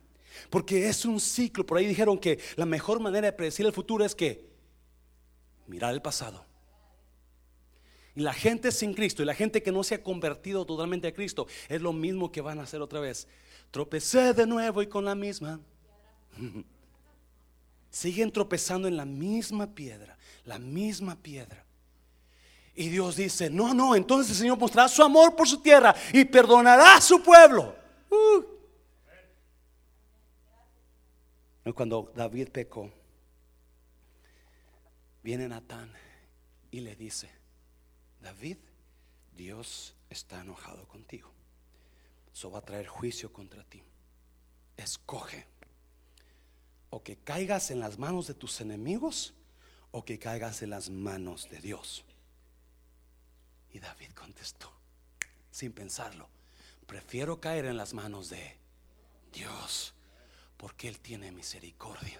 Porque 0.51 0.89
es 0.89 1.05
un 1.05 1.19
ciclo. 1.19 1.65
Por 1.65 1.79
ahí 1.79 1.87
dijeron 1.87 2.19
que 2.19 2.37
la 2.55 2.67
mejor 2.67 2.99
manera 2.99 3.25
de 3.25 3.33
predecir 3.33 3.65
el 3.65 3.73
futuro 3.73 4.05
es 4.05 4.13
que 4.13 4.47
mirar 5.65 5.91
el 5.91 6.03
pasado. 6.03 6.45
Y 8.15 8.21
la 8.21 8.33
gente 8.33 8.71
sin 8.71 8.93
Cristo 8.93 9.23
y 9.23 9.25
la 9.25 9.33
gente 9.33 9.63
que 9.63 9.71
no 9.71 9.83
se 9.83 9.95
ha 9.95 10.03
convertido 10.03 10.67
totalmente 10.67 11.07
a 11.07 11.15
Cristo 11.15 11.47
es 11.67 11.81
lo 11.81 11.93
mismo 11.93 12.31
que 12.31 12.41
van 12.41 12.59
a 12.59 12.61
hacer 12.61 12.79
otra 12.79 12.99
vez. 12.99 13.27
Tropecé 13.71 14.35
de 14.35 14.45
nuevo 14.45 14.83
y 14.83 14.87
con 14.87 15.03
la 15.03 15.15
misma. 15.15 15.59
Siguen 17.89 18.31
tropezando 18.31 18.87
en 18.87 18.97
la 18.97 19.05
misma 19.05 19.67
piedra, 19.67 20.17
la 20.45 20.59
misma 20.59 21.15
piedra. 21.15 21.65
Y 22.75 22.89
Dios 22.89 23.15
dice, 23.17 23.49
no, 23.49 23.73
no, 23.73 23.95
entonces 23.95 24.31
el 24.31 24.37
Señor 24.37 24.57
mostrará 24.57 24.87
su 24.87 25.03
amor 25.03 25.35
por 25.35 25.47
su 25.47 25.59
tierra 25.61 25.93
y 26.13 26.23
perdonará 26.25 26.95
a 26.95 27.01
su 27.01 27.21
pueblo. 27.21 27.75
Uh. 28.09 28.45
Cuando 31.73 32.11
David 32.15 32.49
pecó, 32.49 32.91
viene 35.21 35.47
Natán 35.47 35.93
y 36.71 36.79
le 36.79 36.95
dice, 36.95 37.29
David, 38.21 38.57
Dios 39.35 39.93
está 40.09 40.41
enojado 40.41 40.87
contigo. 40.87 41.31
Eso 42.33 42.49
va 42.49 42.59
a 42.59 42.65
traer 42.65 42.87
juicio 42.87 43.31
contra 43.31 43.63
ti. 43.63 43.83
Escoge 44.77 45.45
o 46.89 47.03
que 47.03 47.17
caigas 47.17 47.71
en 47.71 47.79
las 47.79 47.97
manos 47.97 48.27
de 48.27 48.33
tus 48.33 48.61
enemigos 48.61 49.33
o 49.91 50.03
que 50.03 50.19
caigas 50.19 50.61
en 50.61 50.71
las 50.71 50.89
manos 50.89 51.49
de 51.49 51.59
Dios. 51.59 52.03
Y 53.71 53.79
David 53.79 54.11
contestó, 54.13 54.71
sin 55.51 55.71
pensarlo, 55.71 56.27
prefiero 56.87 57.39
caer 57.39 57.65
en 57.65 57.77
las 57.77 57.93
manos 57.93 58.29
de 58.29 58.57
Dios, 59.31 59.93
porque 60.57 60.87
Él 60.87 60.99
tiene 60.99 61.31
misericordia. 61.31 62.19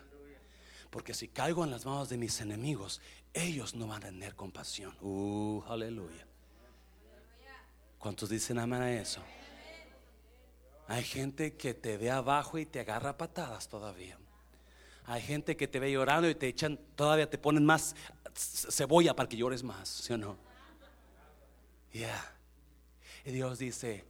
Porque 0.90 1.14
si 1.14 1.28
caigo 1.28 1.64
en 1.64 1.72
las 1.72 1.86
manos 1.86 2.10
de 2.10 2.18
mis 2.18 2.42
enemigos, 2.42 3.00
ellos 3.34 3.76
no 3.76 3.88
van 3.88 4.04
a 4.04 4.08
tener 4.08 4.36
compasión. 4.36 4.96
Uh, 5.02 5.64
aleluya. 5.68 6.26
¿Cuántos 8.00 8.30
dicen 8.30 8.58
amén 8.58 8.82
a 8.82 8.92
eso? 8.92 9.22
Hay 10.88 11.04
gente 11.04 11.56
que 11.56 11.76
te 11.76 11.98
ve 11.98 12.10
abajo 12.10 12.58
y 12.58 12.66
te 12.66 12.80
agarra 12.80 13.18
patadas 13.18 13.68
todavía. 13.68 14.18
Hay 15.10 15.24
gente 15.24 15.58
que 15.58 15.68
te 15.68 15.80
ve 15.80 15.92
llorando 15.92 16.30
y 16.30 16.36
te 16.36 16.48
echan, 16.48 16.78
todavía 16.96 17.28
te 17.28 17.40
ponen 17.40 17.66
más 17.66 17.96
cebolla 18.36 19.16
para 19.16 19.28
que 19.28 19.38
llores 19.38 19.64
más, 19.64 19.90
¿sí 19.90 20.14
o 20.14 20.18
no? 20.20 20.38
Ya. 21.92 22.36
Y 23.26 23.32
Dios 23.32 23.58
dice, 23.58 24.06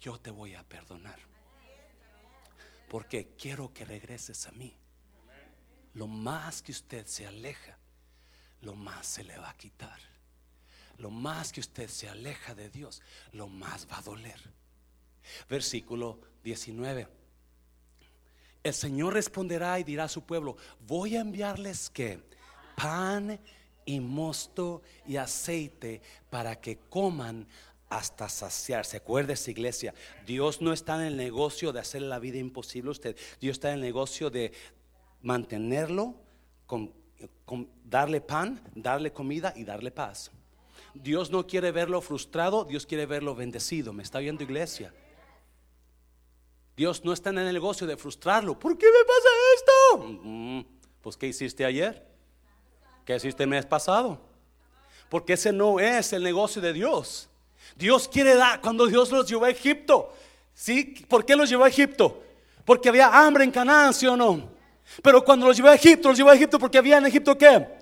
yo 0.00 0.18
te 0.18 0.32
voy 0.32 0.56
a 0.56 0.64
perdonar. 0.64 1.16
Porque 2.88 3.36
quiero 3.38 3.72
que 3.72 3.84
regreses 3.84 4.48
a 4.48 4.50
mí. 4.50 4.76
Lo 5.94 6.08
más 6.08 6.60
que 6.60 6.72
usted 6.72 7.06
se 7.06 7.24
aleja, 7.24 7.78
lo 8.62 8.74
más 8.74 9.06
se 9.06 9.22
le 9.22 9.38
va 9.38 9.50
a 9.50 9.56
quitar. 9.56 10.00
Lo 10.98 11.10
más 11.10 11.52
que 11.52 11.60
usted 11.60 11.88
se 11.88 12.08
aleja 12.08 12.52
de 12.56 12.68
Dios, 12.68 13.00
lo 13.30 13.46
más 13.46 13.86
va 13.88 13.98
a 13.98 14.02
doler. 14.02 14.40
Versículo 15.48 16.18
19. 16.42 17.21
El 18.62 18.74
Señor 18.74 19.14
responderá 19.14 19.78
y 19.80 19.84
dirá 19.84 20.04
a 20.04 20.08
su 20.08 20.22
pueblo, 20.22 20.56
voy 20.86 21.16
a 21.16 21.20
enviarles 21.20 21.90
que 21.90 22.20
pan 22.76 23.40
y 23.84 24.00
mosto 24.00 24.82
y 25.06 25.16
aceite 25.16 26.00
para 26.30 26.60
que 26.60 26.78
coman 26.88 27.46
hasta 27.88 28.28
saciarse. 28.28 28.96
Acuérdese, 28.96 29.50
iglesia, 29.50 29.94
Dios 30.26 30.62
no 30.62 30.72
está 30.72 30.96
en 30.96 31.08
el 31.08 31.16
negocio 31.16 31.72
de 31.72 31.80
hacer 31.80 32.02
la 32.02 32.18
vida 32.18 32.38
imposible 32.38 32.88
a 32.88 32.92
usted. 32.92 33.16
Dios 33.40 33.56
está 33.56 33.68
en 33.68 33.74
el 33.76 33.80
negocio 33.80 34.30
de 34.30 34.52
mantenerlo, 35.22 36.14
darle 37.84 38.20
pan, 38.20 38.62
darle 38.74 39.12
comida 39.12 39.52
y 39.56 39.64
darle 39.64 39.90
paz. 39.90 40.30
Dios 40.94 41.30
no 41.30 41.46
quiere 41.46 41.72
verlo 41.72 42.00
frustrado, 42.00 42.64
Dios 42.64 42.86
quiere 42.86 43.06
verlo 43.06 43.34
bendecido. 43.34 43.92
¿Me 43.92 44.02
está 44.02 44.20
viendo, 44.20 44.42
iglesia? 44.42 44.92
Dios 46.76 47.04
no 47.04 47.12
está 47.12 47.30
en 47.30 47.38
el 47.38 47.52
negocio 47.52 47.86
de 47.86 47.96
frustrarlo. 47.96 48.58
¿Por 48.58 48.78
qué 48.78 48.86
me 48.86 49.04
pasa 49.04 49.28
esto? 49.56 50.68
Pues, 51.02 51.16
¿qué 51.16 51.26
hiciste 51.26 51.64
ayer? 51.64 52.06
¿Qué 53.04 53.16
hiciste 53.16 53.42
el 53.42 53.48
mes 53.48 53.66
pasado? 53.66 54.20
Porque 55.08 55.34
ese 55.34 55.52
no 55.52 55.78
es 55.80 56.12
el 56.12 56.22
negocio 56.22 56.62
de 56.62 56.72
Dios. 56.72 57.28
Dios 57.76 58.08
quiere 58.08 58.34
dar, 58.34 58.60
cuando 58.60 58.86
Dios 58.86 59.10
los 59.10 59.28
llevó 59.28 59.44
a 59.44 59.50
Egipto, 59.50 60.12
¿sí? 60.54 60.94
¿Por 61.08 61.24
qué 61.24 61.36
los 61.36 61.48
llevó 61.48 61.64
a 61.64 61.68
Egipto? 61.68 62.22
Porque 62.64 62.88
había 62.88 63.08
hambre 63.08 63.44
en 63.44 63.50
Canaán, 63.50 63.92
¿sí 63.92 64.06
o 64.06 64.16
no? 64.16 64.50
Pero 65.02 65.24
cuando 65.24 65.46
los 65.46 65.56
llevó 65.56 65.68
a 65.68 65.74
Egipto, 65.74 66.08
los 66.08 66.16
llevó 66.16 66.30
a 66.30 66.34
Egipto 66.34 66.58
porque 66.58 66.78
había 66.78 66.98
en 66.98 67.06
Egipto 67.06 67.36
qué? 67.36 67.81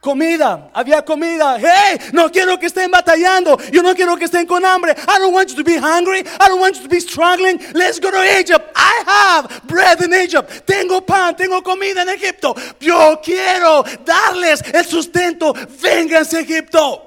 Comida, 0.00 0.70
había 0.72 1.04
comida. 1.04 1.58
Hey, 1.58 1.98
no 2.12 2.30
quiero 2.30 2.56
que 2.56 2.66
estén 2.66 2.88
batallando. 2.88 3.58
Yo 3.72 3.82
no 3.82 3.94
quiero 3.96 4.16
que 4.16 4.26
estén 4.26 4.46
con 4.46 4.64
hambre. 4.64 4.92
I 4.92 5.18
don't 5.18 5.34
want 5.34 5.50
you 5.50 5.56
to 5.56 5.64
be 5.64 5.76
hungry. 5.76 6.20
I 6.20 6.48
don't 6.48 6.60
want 6.60 6.76
you 6.76 6.82
to 6.82 6.88
be 6.88 7.00
struggling. 7.00 7.58
Let's 7.74 7.98
go 7.98 8.10
to 8.10 8.22
Egypt. 8.38 8.70
I 8.76 9.02
have 9.06 9.62
bread 9.66 10.00
in 10.00 10.14
Egypt. 10.14 10.64
Tengo 10.66 11.00
pan, 11.00 11.34
tengo 11.34 11.62
comida 11.62 12.02
en 12.02 12.10
Egipto. 12.10 12.54
Yo 12.78 13.20
quiero 13.22 13.82
darles 14.04 14.62
el 14.72 14.84
sustento. 14.84 15.52
Vénganse 15.52 16.38
a 16.38 16.40
Egipto. 16.42 17.02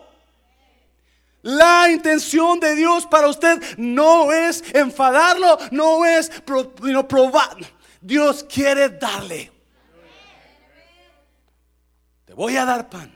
La 1.43 1.89
intención 1.89 2.59
de 2.59 2.75
Dios 2.75 3.07
para 3.07 3.27
usted 3.27 3.61
no 3.77 4.31
es 4.33 4.63
enfadarlo, 4.73 5.57
no 5.71 6.05
es 6.05 6.29
probar. 7.07 7.57
Dios 8.01 8.43
quiere 8.43 8.89
darle. 8.89 9.60
Te 12.31 12.35
voy 12.35 12.55
a 12.55 12.63
dar 12.63 12.89
pan 12.89 13.13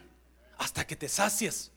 hasta 0.58 0.86
que 0.86 0.98
te 0.98 1.08
sacies. 1.08 1.72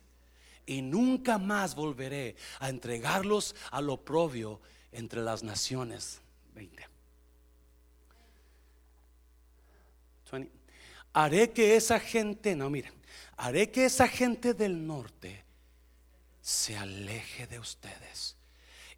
Y 0.66 0.82
nunca 0.82 1.38
más 1.38 1.76
volveré 1.76 2.34
a 2.58 2.68
entregarlos 2.68 3.54
al 3.70 3.90
oprobio 3.90 4.60
entre 4.90 5.22
las 5.22 5.44
naciones. 5.44 6.20
20. 6.56 6.84
Haré 11.12 11.52
que 11.52 11.76
esa 11.76 12.00
gente, 12.00 12.56
no 12.56 12.70
miren, 12.70 12.92
haré 13.36 13.70
que 13.70 13.84
esa 13.84 14.08
gente 14.08 14.52
del 14.52 14.84
norte 14.84 15.44
se 16.40 16.76
aleje 16.76 17.46
de 17.46 17.60
ustedes 17.60 18.34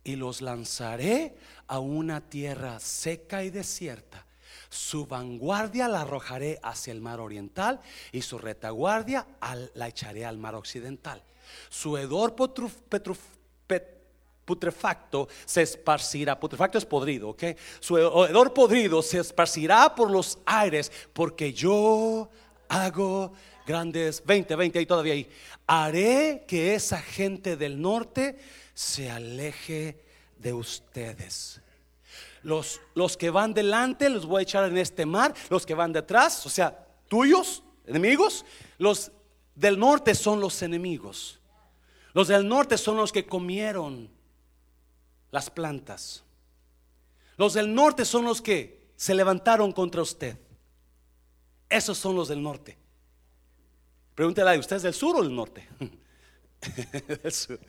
y 0.03 0.17
los 0.17 0.41
lanzaré 0.41 1.37
a 1.67 1.79
una 1.79 2.23
tierra 2.23 2.81
seca 2.81 3.45
y 3.45 3.51
desierta. 3.51 4.25
Su 4.71 5.05
vanguardia 5.07 5.89
la 5.89 6.03
arrojaré 6.03 6.61
hacia 6.63 6.93
el 6.93 7.01
mar 7.01 7.19
oriental 7.19 7.81
y 8.13 8.23
su 8.23 8.39
retaguardia 8.39 9.27
la 9.75 9.89
echaré 9.89 10.25
al 10.25 10.39
mar 10.39 10.55
occidental. 10.55 11.21
Su 11.69 11.99
hedor 11.99 12.37
putrefacto 14.45 15.29
se 15.45 15.63
esparcirá, 15.63 16.39
putrefacto 16.39 16.79
es 16.79 16.87
podrido, 16.87 17.31
¿ok? 17.31 17.43
Su 17.81 17.99
hedor 17.99 18.55
podrido 18.55 19.03
se 19.03 19.19
esparcirá 19.19 19.93
por 19.93 20.09
los 20.09 20.39
aires 20.47 20.93
porque 21.13 21.53
yo 21.53 22.31
hago 22.69 23.33
grandes, 23.67 24.25
20, 24.25 24.55
20 24.55 24.79
ahí 24.79 24.87
todavía 24.87 25.15
ahí. 25.15 25.29
Haré 25.67 26.45
que 26.47 26.77
esa 26.77 27.03
gente 27.03 27.57
del 27.57 27.81
norte 27.81 28.39
se 28.73 29.11
aleje 29.11 30.05
de 30.39 30.53
ustedes. 30.53 31.61
Los, 32.43 32.81
los 32.95 33.17
que 33.17 33.31
van 33.31 33.53
delante 33.53 34.09
los 34.09 34.27
voy 34.27 34.41
a 34.41 34.43
echar 34.43 34.65
en 34.65 34.79
este 34.79 35.05
mar, 35.05 35.35
los 35.51 35.67
que 35.67 35.75
van 35.75 35.93
detrás, 35.93 36.47
o 36.47 36.49
sea, 36.49 36.87
tuyos, 37.09 37.63
enemigos, 37.87 38.45
los 38.79 39.13
del 39.55 39.79
norte 39.79 40.15
son 40.15 40.41
los 40.41 40.63
enemigos. 40.63 41.41
Los 42.13 42.29
del 42.29 42.49
norte 42.49 42.79
son 42.79 42.97
los 42.97 43.13
que 43.13 43.27
comieron 43.27 44.11
las 45.31 45.51
plantas. 45.51 46.25
Los 47.37 47.55
del 47.55 47.75
norte 47.75 48.05
son 48.05 48.25
los 48.25 48.43
que 48.43 48.93
se 48.97 49.15
levantaron 49.15 49.73
contra 49.73 50.03
usted. 50.03 50.39
Esos 51.69 51.97
son 51.97 52.17
los 52.17 52.29
del 52.29 52.43
norte. 52.43 52.77
Pregúntele, 54.15 54.59
¿usted 54.59 54.77
es 54.77 54.83
del 54.83 54.95
sur 54.95 55.17
o 55.17 55.23
del 55.23 55.35
norte? 55.35 55.69
del 57.23 57.33
sur. 57.33 57.61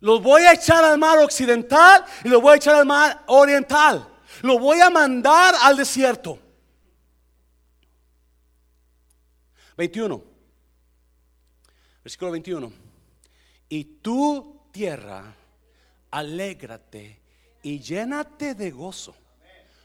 Los 0.00 0.22
voy 0.22 0.42
a 0.42 0.54
echar 0.54 0.82
al 0.82 0.98
mar 0.98 1.18
occidental 1.18 2.04
y 2.24 2.28
los 2.28 2.40
voy 2.40 2.54
a 2.54 2.56
echar 2.56 2.74
al 2.74 2.86
mar 2.86 3.22
oriental. 3.26 4.08
Los 4.42 4.58
voy 4.58 4.80
a 4.80 4.88
mandar 4.88 5.54
al 5.62 5.76
desierto. 5.76 6.38
21. 9.76 10.22
Versículo 12.02 12.30
21. 12.32 12.72
Y 13.68 13.84
tu 13.84 14.62
tierra, 14.72 15.34
alégrate 16.10 17.20
y 17.62 17.78
llénate 17.78 18.54
de 18.54 18.70
gozo. 18.70 19.14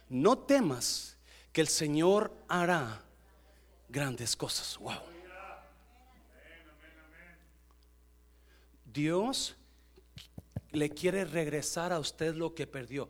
No 0.10 0.38
temas 0.38 1.18
que 1.52 1.62
el 1.62 1.68
Señor 1.68 2.34
hará 2.48 3.02
grandes 3.90 4.36
cosas. 4.36 4.78
Wow. 4.78 4.94
Dios 8.86 9.56
le 10.76 10.90
quiere 10.90 11.26
regresar 11.26 11.92
a 11.92 12.00
usted 12.00 12.36
lo 12.36 12.54
que 12.54 12.68
perdió 12.68 13.10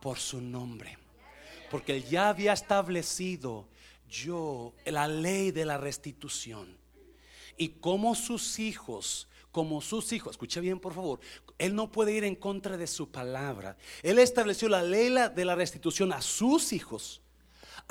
por 0.00 0.18
su 0.18 0.40
nombre. 0.40 0.98
Porque 1.70 1.96
él 1.96 2.04
ya 2.04 2.28
había 2.28 2.52
establecido 2.52 3.66
yo 4.08 4.74
la 4.84 5.08
ley 5.08 5.50
de 5.52 5.64
la 5.64 5.78
restitución. 5.78 6.76
Y 7.56 7.68
como 7.68 8.14
sus 8.14 8.58
hijos, 8.58 9.28
como 9.50 9.80
sus 9.80 10.12
hijos, 10.12 10.32
escuche 10.32 10.60
bien 10.60 10.78
por 10.78 10.92
favor, 10.92 11.20
él 11.58 11.74
no 11.74 11.90
puede 11.90 12.12
ir 12.12 12.24
en 12.24 12.34
contra 12.34 12.76
de 12.76 12.86
su 12.86 13.10
palabra. 13.10 13.76
Él 14.02 14.18
estableció 14.18 14.68
la 14.68 14.82
ley 14.82 15.14
de 15.34 15.44
la 15.44 15.54
restitución 15.54 16.12
a 16.12 16.20
sus 16.20 16.72
hijos 16.72 17.21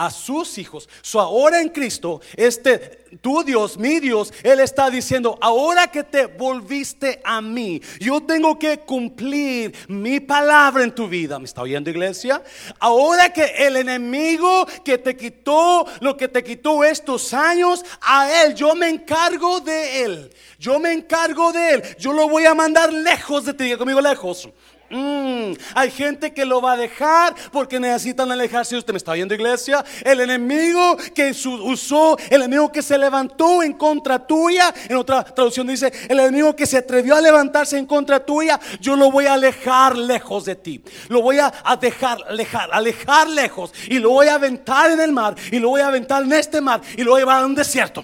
a 0.02 0.10
sus 0.10 0.58
hijos. 0.58 0.90
So 1.04 1.20
ahora 1.20 1.62
en 1.62 1.70
Cristo, 1.70 2.22
este 2.36 3.02
tu 3.22 3.44
Dios, 3.44 3.78
mi 3.78 4.00
Dios, 4.00 4.34
Él 4.42 4.60
está 4.62 4.90
diciendo, 4.90 5.38
ahora 5.42 5.92
que 5.92 6.04
te 6.04 6.26
volviste 6.26 7.22
a 7.24 7.42
mí, 7.42 7.82
yo 8.00 8.22
tengo 8.22 8.58
que 8.58 8.80
cumplir 8.80 9.76
mi 9.88 10.20
palabra 10.20 10.84
en 10.84 10.96
tu 10.96 11.08
vida. 11.08 11.38
¿Me 11.38 11.46
está 11.46 11.62
oyendo 11.62 11.92
iglesia? 11.92 12.42
Ahora 12.80 13.32
que 13.32 13.46
el 13.60 13.76
enemigo 13.76 14.66
que 14.84 14.98
te 14.98 15.16
quitó 15.16 15.86
lo 16.00 16.18
que 16.18 16.28
te 16.28 16.44
quitó 16.44 16.84
estos 16.84 17.34
años, 17.34 17.86
a 18.02 18.44
Él, 18.44 18.56
yo 18.56 18.74
me 18.74 18.90
encargo 18.90 19.60
de 19.60 20.04
Él. 20.04 20.34
Yo 20.58 20.80
me 20.80 20.94
encargo 20.94 21.52
de 21.52 21.74
Él. 21.74 21.84
Yo 22.00 22.14
lo 22.14 22.28
voy 22.28 22.46
a 22.46 22.56
mandar 22.56 22.92
lejos 22.92 23.46
de 23.46 23.54
ti. 23.54 23.76
Conmigo 23.76 24.02
lejos. 24.02 24.50
Mm, 24.92 25.54
hay 25.74 25.90
gente 25.90 26.34
que 26.34 26.44
lo 26.44 26.62
va 26.62 26.74
a 26.74 26.78
dejar 26.78 27.34
porque 27.54 27.80
necesitan 27.80 28.30
alejarse. 28.30 28.76
¿Usted 28.76 28.92
me 28.92 28.98
está 28.98 29.14
viendo, 29.14 29.34
iglesia? 29.34 29.86
El 30.04 30.20
enemigo 30.20 30.98
que 31.16 31.32
usó, 31.32 32.18
el 32.30 32.42
enemigo 32.42 32.70
que 32.70 32.82
se 32.82 32.98
levantó 32.98 33.64
en 33.64 33.74
contra 33.74 34.20
tuya. 34.20 34.74
En 34.90 34.98
otra 34.98 35.24
traducción 35.24 35.66
dice: 35.66 35.94
El 36.10 36.20
enemigo 36.20 36.54
que 36.56 36.66
se 36.66 36.78
atrevió 36.78 37.16
a 37.16 37.22
levantarse 37.22 37.78
en 37.78 37.86
contra 37.86 38.26
tuya, 38.26 38.60
yo 38.82 38.98
lo 38.98 39.10
voy 39.10 39.28
a 39.28 39.34
alejar 39.34 39.98
lejos 39.98 40.44
de 40.44 40.56
ti. 40.56 40.84
Lo 41.08 41.22
voy 41.22 41.40
a, 41.40 41.54
dejar, 41.80 42.18
alejar, 42.28 42.70
alejar 42.74 43.30
lejos. 43.30 43.74
Y 43.88 44.00
lo 44.00 44.10
voy 44.10 44.28
a 44.28 44.36
aventar 44.36 44.92
en 44.92 45.00
el 45.00 45.14
mar. 45.14 45.36
Y 45.52 45.60
lo 45.60 45.70
voy 45.70 45.82
a 45.82 45.88
aventar 45.88 46.24
en 46.24 46.34
este 46.34 46.60
mar. 46.60 46.82
Y 46.98 47.04
lo 47.04 47.12
voy 47.12 47.20
a 47.20 47.22
llevar 47.22 47.44
a 47.44 47.46
un 47.46 47.56
desierto. 47.56 48.04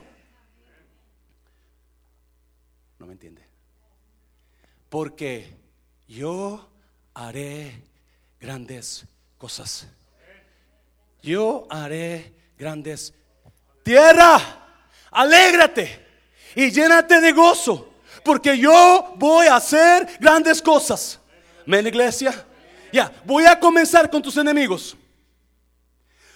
No 2.98 3.08
me 3.08 3.12
entiende. 3.12 3.46
Porque 4.88 5.54
yo 6.08 6.70
haré 7.18 7.82
grandes 8.40 9.04
cosas. 9.40 9.88
Yo 11.24 11.68
haré 11.70 12.32
grandes. 12.58 13.12
Tierra, 13.84 14.40
alégrate 15.10 16.06
y 16.56 16.70
llénate 16.70 17.20
de 17.20 17.32
gozo, 17.32 17.92
porque 18.24 18.58
yo 18.58 19.14
voy 19.16 19.48
a 19.48 19.56
hacer 19.56 20.08
grandes 20.20 20.62
cosas. 20.62 21.20
¿Men, 21.66 21.88
iglesia? 21.88 22.46
Ya, 22.94 23.12
voy 23.26 23.46
a 23.46 23.60
comenzar 23.60 24.10
con 24.10 24.22
tus 24.22 24.38
enemigos. 24.38 24.96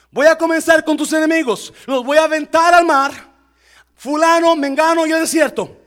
Voy 0.09 0.25
a 0.25 0.35
comenzar 0.35 0.83
con 0.83 0.97
tus 0.97 1.13
enemigos. 1.13 1.71
Los 1.85 2.03
voy 2.03 2.17
a 2.17 2.23
aventar 2.23 2.73
al 2.73 2.85
mar 2.85 3.11
fulano, 3.95 4.55
mengano 4.55 5.05
y 5.05 5.11
el 5.11 5.21
desierto. 5.21 5.77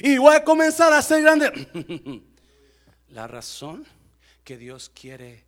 Y 0.00 0.18
voy 0.18 0.34
a 0.34 0.42
comenzar 0.42 0.92
a 0.92 1.00
ser 1.00 1.22
grande. 1.22 1.70
La 3.10 3.28
razón 3.28 3.86
que 4.44 4.58
Dios 4.58 4.90
quiere 4.94 5.44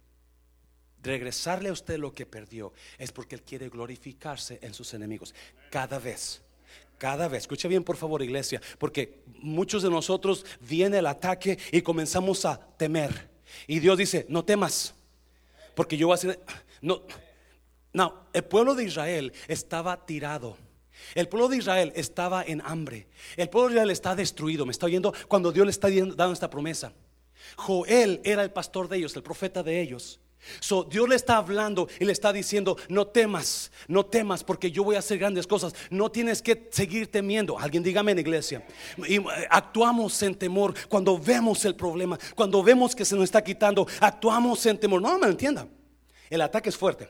regresarle 1.03 1.69
a 1.69 1.73
usted 1.73 1.99
lo 1.99 2.13
que 2.13 2.27
perdió 2.27 2.73
es 2.99 3.13
porque 3.13 3.37
Él 3.37 3.43
quiere 3.43 3.69
glorificarse 3.69 4.59
en 4.63 4.75
sus 4.75 4.93
enemigos. 4.95 5.35
Cada 5.71 5.99
vez. 5.99 6.43
Cada 6.99 7.29
vez, 7.29 7.43
escucha 7.43 7.69
bien 7.69 7.85
por 7.85 7.99
favor 7.99 8.23
iglesia, 8.23 8.61
porque 8.79 9.23
muchos 9.27 9.83
de 9.83 9.91
nosotros 9.91 10.47
viene 10.61 10.99
el 10.99 11.07
ataque 11.07 11.59
y 11.71 11.83
comenzamos 11.83 12.47
a 12.47 12.59
temer. 12.79 13.29
Y 13.67 13.81
Dios 13.81 13.99
dice, 13.99 14.25
no 14.31 14.45
temas, 14.45 14.95
porque 15.75 15.99
yo 15.99 16.07
voy 16.07 16.15
a 16.15 16.17
hacer... 16.17 16.41
No, 16.81 17.03
no, 17.93 18.27
el 18.33 18.45
pueblo 18.45 18.75
de 18.75 18.85
Israel 18.85 19.33
estaba 19.47 20.07
tirado. 20.07 20.57
El 21.15 21.29
pueblo 21.29 21.49
de 21.49 21.59
Israel 21.59 21.93
estaba 21.97 22.43
en 22.43 22.63
hambre. 22.63 23.09
El 23.37 23.51
pueblo 23.51 23.69
de 23.69 23.75
Israel 23.75 23.91
está 23.91 24.15
destruido. 24.17 24.65
Me 24.65 24.73
está 24.73 24.87
oyendo 24.87 25.13
cuando 25.29 25.53
Dios 25.53 25.67
le 25.67 25.71
está 25.71 25.89
dando 25.91 26.33
esta 26.33 26.51
promesa. 26.51 26.93
Joel 27.57 28.21
era 28.25 28.43
el 28.43 28.51
pastor 28.51 28.89
de 28.89 28.99
ellos, 28.99 29.15
el 29.17 29.23
profeta 29.23 29.63
de 29.63 29.81
ellos. 29.81 30.21
So, 30.61 30.85
Dios 30.85 31.09
le 31.09 31.17
está 31.17 31.39
hablando 31.39 31.89
y 31.99 32.05
le 32.05 32.13
está 32.13 32.33
diciendo, 32.33 32.77
no 32.89 33.07
temas, 33.07 33.73
no 33.89 34.07
temas 34.07 34.45
porque 34.45 34.71
yo 34.71 34.85
voy 34.85 34.97
a 34.97 35.01
hacer 35.01 35.19
grandes 35.19 35.47
cosas. 35.47 35.75
No 35.91 36.11
tienes 36.11 36.41
que 36.41 36.69
seguir 36.71 37.11
temiendo. 37.11 37.59
Alguien 37.59 37.83
dígame 37.83 38.13
en 38.13 38.19
iglesia. 38.21 38.65
Eh, 39.09 39.23
actuamos 39.51 40.23
en 40.23 40.35
temor 40.35 40.75
cuando 40.89 41.19
vemos 41.19 41.65
el 41.65 41.75
problema, 41.75 42.19
cuando 42.35 42.63
vemos 42.63 42.95
que 42.95 43.05
se 43.05 43.15
nos 43.15 43.25
está 43.25 43.43
quitando, 43.43 43.87
actuamos 44.01 44.65
en 44.67 44.79
temor. 44.79 45.03
No 45.03 45.19
me 45.19 45.27
entienda. 45.27 45.67
El 46.31 46.41
ataque 46.41 46.69
es 46.69 46.77
fuerte. 46.77 47.09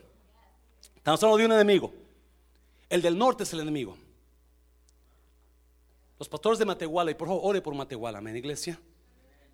Estamos 0.96 1.22
hablando 1.22 1.38
de 1.38 1.46
un 1.46 1.52
enemigo. 1.52 1.92
El 2.88 3.02
del 3.02 3.18
norte 3.18 3.42
es 3.42 3.52
el 3.52 3.60
enemigo. 3.60 3.96
Los 6.18 6.28
pastores 6.28 6.58
de 6.58 6.64
Matehuala, 6.64 7.10
y 7.10 7.14
por 7.14 7.28
favor, 7.28 7.42
ore 7.44 7.60
por 7.60 7.74
Matehuala, 7.74 8.18
amén, 8.18 8.36
iglesia. 8.36 8.80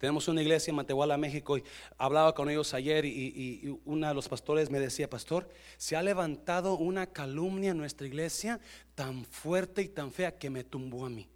Tenemos 0.02 0.26
una 0.26 0.42
iglesia 0.42 0.72
en 0.72 0.74
Matehuala, 0.74 1.16
México, 1.16 1.56
y 1.56 1.62
hablaba 1.96 2.34
con 2.34 2.50
ellos 2.50 2.74
ayer 2.74 3.04
y, 3.04 3.08
y 3.08 3.80
uno 3.84 4.08
de 4.08 4.14
los 4.14 4.28
pastores 4.28 4.68
me 4.68 4.80
decía, 4.80 5.08
pastor, 5.08 5.48
se 5.76 5.94
ha 5.94 6.02
levantado 6.02 6.76
una 6.76 7.06
calumnia 7.06 7.70
en 7.70 7.78
nuestra 7.78 8.08
iglesia 8.08 8.58
tan 8.96 9.24
fuerte 9.24 9.80
y 9.80 9.88
tan 9.88 10.10
fea 10.10 10.36
que 10.36 10.50
me 10.50 10.64
tumbó 10.64 11.06
a 11.06 11.08
mí. 11.08 11.28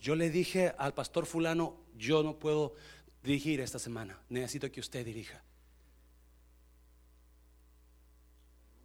Yo 0.00 0.16
le 0.16 0.30
dije 0.30 0.72
al 0.78 0.94
pastor 0.94 1.26
fulano, 1.26 1.76
yo 1.98 2.22
no 2.22 2.38
puedo 2.38 2.72
dirigir 3.22 3.60
esta 3.60 3.78
semana, 3.78 4.18
necesito 4.30 4.72
que 4.72 4.80
usted 4.80 5.04
dirija. 5.04 5.44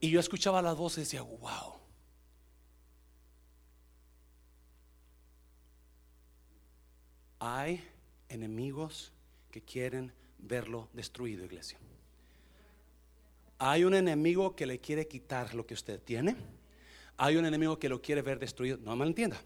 Y 0.01 0.09
yo 0.09 0.19
escuchaba 0.19 0.61
las 0.61 0.75
voces 0.75 0.97
y 0.97 1.01
decía, 1.03 1.21
wow. 1.21 1.75
Hay 7.39 7.92
enemigos 8.33 9.11
que 9.51 9.61
quieren 9.61 10.11
verlo 10.37 10.89
destruido, 10.93 11.45
iglesia. 11.45 11.77
Hay 13.59 13.83
un 13.83 13.93
enemigo 13.93 14.55
que 14.55 14.65
le 14.65 14.79
quiere 14.79 15.07
quitar 15.07 15.53
lo 15.53 15.65
que 15.65 15.73
usted 15.73 16.01
tiene. 16.01 16.35
Hay 17.17 17.37
un 17.37 17.45
enemigo 17.45 17.79
que 17.79 17.89
lo 17.89 18.01
quiere 18.01 18.21
ver 18.21 18.39
destruido. 18.39 18.77
No 18.77 18.95
me 18.95 19.05
entienda. 19.05 19.41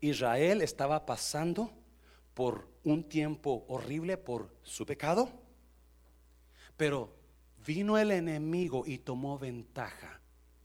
Israel 0.00 0.62
estaba 0.62 1.06
pasando 1.06 1.72
por 2.34 2.68
un 2.84 3.08
tiempo 3.08 3.64
horrible 3.68 4.16
por 4.16 4.54
su 4.62 4.84
pecado, 4.84 5.28
pero 6.76 7.14
vino 7.64 7.98
el 7.98 8.10
enemigo 8.10 8.84
y 8.86 8.98
tomó 8.98 9.38
ventaja 9.38 10.20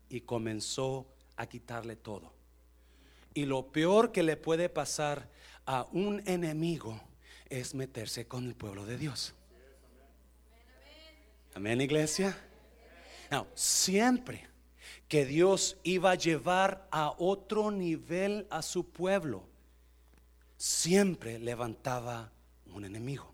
y 0.09 0.21
comenzó 0.21 1.07
a 1.35 1.47
quitarle 1.47 1.95
todo. 1.95 2.33
Y 3.33 3.45
lo 3.45 3.71
peor 3.71 4.11
que 4.11 4.23
le 4.23 4.37
puede 4.37 4.69
pasar 4.69 5.29
a 5.67 5.85
un 5.91 6.23
enemigo 6.25 6.99
es 7.49 7.75
meterse 7.75 8.25
con 8.25 8.47
el 8.47 8.55
pueblo 8.55 8.85
de 8.85 8.97
Dios. 8.97 9.35
Amén, 11.53 11.81
iglesia. 11.81 12.35
Siempre 13.53 14.47
que 15.07 15.25
Dios 15.25 15.77
iba 15.83 16.11
a 16.11 16.15
llevar 16.15 16.87
a 16.91 17.13
otro 17.17 17.71
nivel 17.71 18.47
a 18.49 18.61
su 18.61 18.89
pueblo, 18.89 19.43
siempre 20.57 21.37
levantaba 21.37 22.31
un 22.73 22.85
enemigo. 22.85 23.33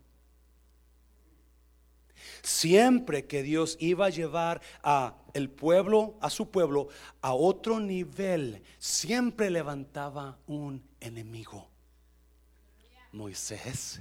Siempre 2.42 3.26
que 3.26 3.42
Dios 3.42 3.76
iba 3.80 4.06
a 4.06 4.10
llevar 4.10 4.60
a 4.82 5.16
el 5.34 5.50
pueblo, 5.50 6.16
a 6.20 6.30
su 6.30 6.50
pueblo, 6.50 6.88
a 7.20 7.34
otro 7.34 7.80
nivel, 7.80 8.62
siempre 8.78 9.50
levantaba 9.50 10.38
un 10.46 10.82
enemigo. 11.00 11.73
Moisés 13.14 14.00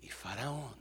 y 0.00 0.08
Faraón. 0.08 0.74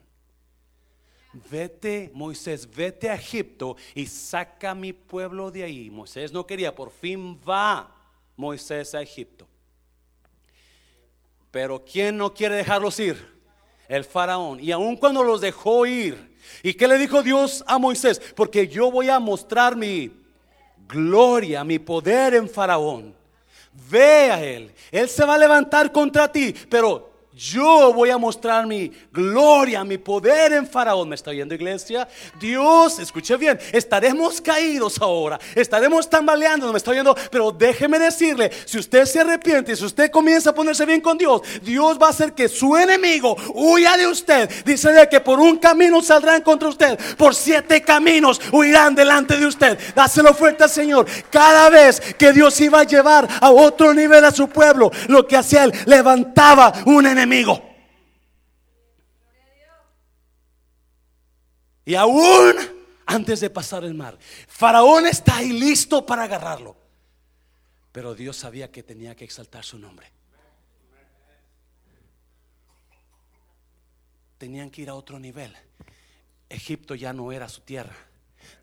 Vete, 1.51 2.09
Moisés, 2.13 2.67
vete 2.73 3.09
a 3.09 3.15
Egipto 3.15 3.75
y 3.93 4.07
saca 4.07 4.71
a 4.71 4.75
mi 4.75 4.93
pueblo 4.93 5.51
de 5.51 5.63
ahí. 5.63 5.89
Moisés 5.89 6.31
no 6.31 6.47
quería, 6.47 6.73
por 6.73 6.89
fin 6.89 7.37
va 7.47 7.93
Moisés 8.37 8.95
a 8.95 9.01
Egipto. 9.01 9.45
Pero 11.51 11.83
¿quién 11.83 12.17
no 12.17 12.33
quiere 12.33 12.55
dejarlos 12.55 12.97
ir? 12.99 13.39
El 13.89 14.05
faraón. 14.05 14.59
Y 14.61 14.71
aun 14.71 14.95
cuando 14.95 15.21
los 15.21 15.41
dejó 15.41 15.85
ir, 15.85 16.37
¿y 16.63 16.73
qué 16.73 16.87
le 16.87 16.97
dijo 16.97 17.21
Dios 17.21 17.63
a 17.67 17.77
Moisés? 17.77 18.21
Porque 18.35 18.67
yo 18.67 18.89
voy 18.89 19.09
a 19.09 19.19
mostrar 19.19 19.75
mi 19.75 20.13
gloria, 20.87 21.63
mi 21.65 21.77
poder 21.77 22.35
en 22.35 22.49
faraón. 22.49 23.13
Ve 23.91 24.31
a 24.31 24.41
él. 24.43 24.73
Él 24.91 25.09
se 25.09 25.25
va 25.25 25.35
a 25.35 25.39
levantar 25.39 25.91
contra 25.91 26.31
ti, 26.31 26.55
pero 26.69 27.08
yo 27.39 27.93
voy 27.93 28.09
a 28.09 28.17
mostrar 28.17 28.67
mi 28.67 28.91
gloria, 29.13 29.85
mi 29.85 29.97
poder 29.97 30.51
en 30.51 30.67
Faraón. 30.67 31.07
¿Me 31.07 31.15
está 31.15 31.29
oyendo, 31.29 31.55
iglesia? 31.55 32.05
Dios, 32.37 32.99
escuche 32.99 33.37
bien, 33.37 33.57
estaremos 33.71 34.41
caídos 34.41 35.01
ahora, 35.01 35.39
estaremos 35.55 36.09
tambaleando, 36.09 36.69
me 36.73 36.77
está 36.77 36.91
oyendo, 36.91 37.15
pero 37.31 37.51
déjeme 37.51 37.97
decirle, 37.97 38.51
si 38.65 38.77
usted 38.77 39.05
se 39.05 39.21
arrepiente, 39.21 39.73
si 39.75 39.85
usted 39.85 40.11
comienza 40.11 40.49
a 40.49 40.53
ponerse 40.53 40.85
bien 40.85 40.99
con 40.99 41.17
Dios, 41.17 41.41
Dios 41.63 41.97
va 42.01 42.07
a 42.07 42.09
hacer 42.09 42.33
que 42.33 42.49
su 42.49 42.75
enemigo 42.75 43.37
huya 43.53 43.95
de 43.95 44.07
usted. 44.07 44.49
Dice 44.65 44.91
de 44.91 45.07
que 45.07 45.21
por 45.21 45.39
un 45.39 45.57
camino 45.57 46.01
saldrán 46.01 46.41
contra 46.41 46.67
usted, 46.67 46.99
por 47.15 47.33
siete 47.33 47.81
caminos 47.81 48.41
huirán 48.51 48.95
delante 48.95 49.37
de 49.37 49.45
usted. 49.45 49.79
Dáselo 49.95 50.33
fuerte 50.33 50.65
al 50.65 50.69
Señor. 50.69 51.05
Cada 51.29 51.69
vez 51.69 52.01
que 52.17 52.33
Dios 52.33 52.59
iba 52.59 52.81
a 52.81 52.83
llevar 52.83 53.29
a 53.39 53.49
otro 53.49 53.93
nivel 53.93 54.25
a 54.25 54.31
su 54.31 54.49
pueblo, 54.49 54.91
lo 55.07 55.25
que 55.25 55.37
hacía 55.37 55.63
él, 55.63 55.73
levantaba 55.85 56.73
un 56.85 57.07
enemigo 57.07 57.28
y 61.85 61.95
aún 61.95 62.55
antes 63.05 63.39
de 63.39 63.49
pasar 63.49 63.83
el 63.83 63.95
mar, 63.95 64.17
Faraón 64.47 65.07
está 65.07 65.37
ahí 65.37 65.51
listo 65.51 66.05
para 66.05 66.23
agarrarlo. 66.23 66.77
Pero 67.91 68.13
Dios 68.13 68.37
sabía 68.37 68.71
que 68.71 68.83
tenía 68.83 69.15
que 69.15 69.25
exaltar 69.25 69.65
su 69.65 69.79
nombre. 69.79 70.11
Tenían 74.37 74.69
que 74.69 74.83
ir 74.83 74.89
a 74.89 74.93
otro 74.93 75.19
nivel. 75.19 75.55
Egipto 76.47 76.93
ya 76.95 77.11
no 77.11 77.31
era 77.31 77.49
su 77.49 77.61
tierra. 77.61 77.95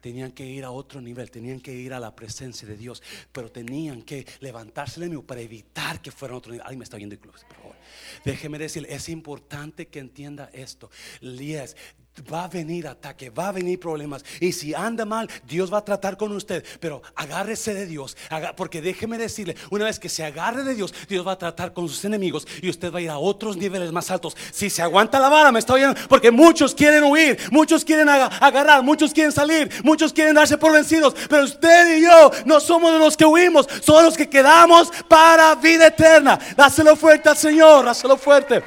Tenían 0.06 0.30
que 0.30 0.46
ir 0.46 0.64
a 0.64 0.70
otro 0.70 1.00
nivel, 1.00 1.32
tenían 1.32 1.58
que 1.58 1.72
ir 1.72 1.92
a 1.92 1.98
la 1.98 2.14
presencia 2.14 2.68
de 2.68 2.76
Dios, 2.76 3.02
pero 3.32 3.50
tenían 3.50 4.02
que 4.02 4.24
levantarse 4.38 5.00
el 5.00 5.06
enemigo 5.06 5.26
para 5.26 5.40
evitar 5.40 6.00
que 6.00 6.12
fueran 6.12 6.36
a 6.36 6.38
otro 6.38 6.52
nivel. 6.52 6.64
Ay, 6.64 6.76
me 6.76 6.84
está 6.84 6.94
oyendo 6.94 7.16
incluso, 7.16 7.44
por 7.48 7.56
favor. 7.56 7.76
Déjeme 8.24 8.56
decir, 8.56 8.86
es 8.88 9.08
importante 9.08 9.88
que 9.88 9.98
entienda 9.98 10.48
esto. 10.52 10.92
Lías 11.20 11.76
va 12.22 12.44
a 12.44 12.48
venir 12.48 12.86
ataque, 12.86 13.30
va 13.30 13.48
a 13.48 13.52
venir 13.52 13.78
problemas. 13.78 14.24
Y 14.40 14.52
si 14.52 14.74
anda 14.74 15.04
mal, 15.04 15.28
Dios 15.46 15.72
va 15.72 15.78
a 15.78 15.84
tratar 15.84 16.16
con 16.16 16.32
usted. 16.32 16.64
Pero 16.80 17.02
agárrese 17.14 17.74
de 17.74 17.86
Dios. 17.86 18.16
Porque 18.56 18.80
déjeme 18.80 19.18
decirle, 19.18 19.56
una 19.70 19.84
vez 19.84 19.98
que 19.98 20.08
se 20.08 20.24
agarre 20.24 20.64
de 20.64 20.74
Dios, 20.74 20.94
Dios 21.08 21.26
va 21.26 21.32
a 21.32 21.38
tratar 21.38 21.72
con 21.72 21.88
sus 21.88 22.04
enemigos 22.04 22.46
y 22.62 22.70
usted 22.70 22.92
va 22.92 22.98
a 22.98 23.02
ir 23.02 23.10
a 23.10 23.18
otros 23.18 23.56
niveles 23.56 23.92
más 23.92 24.10
altos. 24.10 24.36
Si 24.52 24.70
se 24.70 24.82
aguanta 24.82 25.20
la 25.20 25.28
vara, 25.28 25.52
me 25.52 25.58
está 25.58 25.74
oyendo. 25.74 25.98
Porque 26.08 26.30
muchos 26.30 26.74
quieren 26.74 27.04
huir, 27.04 27.38
muchos 27.50 27.84
quieren 27.84 28.08
agarrar, 28.08 28.82
muchos 28.82 29.12
quieren 29.12 29.32
salir, 29.32 29.70
muchos 29.84 30.12
quieren 30.12 30.34
darse 30.34 30.58
por 30.58 30.72
vencidos. 30.72 31.14
Pero 31.28 31.44
usted 31.44 31.98
y 31.98 32.02
yo 32.02 32.30
no 32.44 32.60
somos 32.60 32.98
los 32.98 33.16
que 33.16 33.24
huimos, 33.24 33.66
somos 33.82 34.02
los 34.02 34.16
que 34.16 34.28
quedamos 34.28 34.90
para 35.08 35.54
vida 35.56 35.88
eterna. 35.88 36.38
Dáselo 36.56 36.96
fuerte 36.96 37.28
al 37.28 37.36
Señor, 37.36 37.84
dáselo 37.84 38.16
fuerte. 38.16 38.62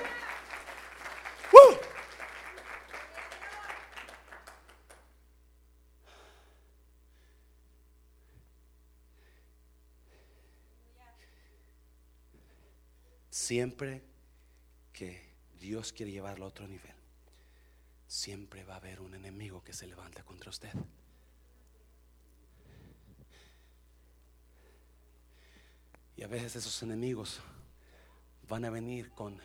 Siempre 13.50 14.04
que 14.94 15.34
Dios 15.60 15.92
quiere 15.92 16.12
llevarlo 16.12 16.46
a 16.46 16.50
otro 16.50 16.68
nivel, 16.68 16.94
siempre 18.06 18.64
va 18.64 18.76
a 18.76 18.78
haber 18.78 19.02
un 19.02 19.16
enemigo 19.16 19.64
que 19.64 19.74
se 19.74 19.88
levanta 19.88 20.22
contra 20.22 20.52
usted. 20.52 20.72
Y 26.16 26.22
a 26.22 26.28
veces 26.28 26.58
esos 26.58 26.84
enemigos 26.84 27.40
van 28.48 28.66
a 28.66 28.70
venir 28.70 29.10
con 29.10 29.42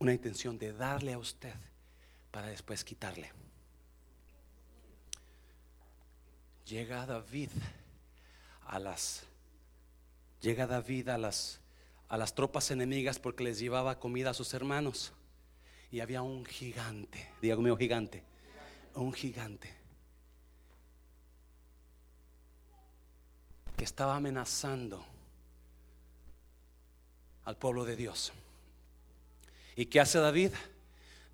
una 0.00 0.12
intención 0.12 0.58
de 0.58 0.74
darle 0.74 1.14
a 1.14 1.18
usted 1.18 1.54
para 2.30 2.48
después 2.48 2.84
quitarle. 2.84 3.32
Llega 6.66 7.06
David 7.06 7.52
a 8.66 8.78
las 8.78 9.24
llega 10.42 10.66
David 10.66 11.08
a 11.08 11.16
las 11.16 11.62
a 12.08 12.16
las 12.16 12.34
tropas 12.34 12.70
enemigas 12.70 13.18
porque 13.18 13.44
les 13.44 13.58
llevaba 13.58 13.98
comida 13.98 14.30
a 14.30 14.34
sus 14.34 14.54
hermanos 14.54 15.12
y 15.90 16.00
había 16.00 16.22
un 16.22 16.44
gigante, 16.44 17.30
dígame 17.40 17.70
un 17.70 17.78
gigante, 17.78 18.24
un 18.94 19.12
gigante 19.12 19.74
que 23.76 23.84
estaba 23.84 24.16
amenazando 24.16 25.04
al 27.44 27.56
pueblo 27.56 27.84
de 27.84 27.96
Dios. 27.96 28.32
¿Y 29.76 29.86
qué 29.86 30.00
hace 30.00 30.18
David? 30.18 30.52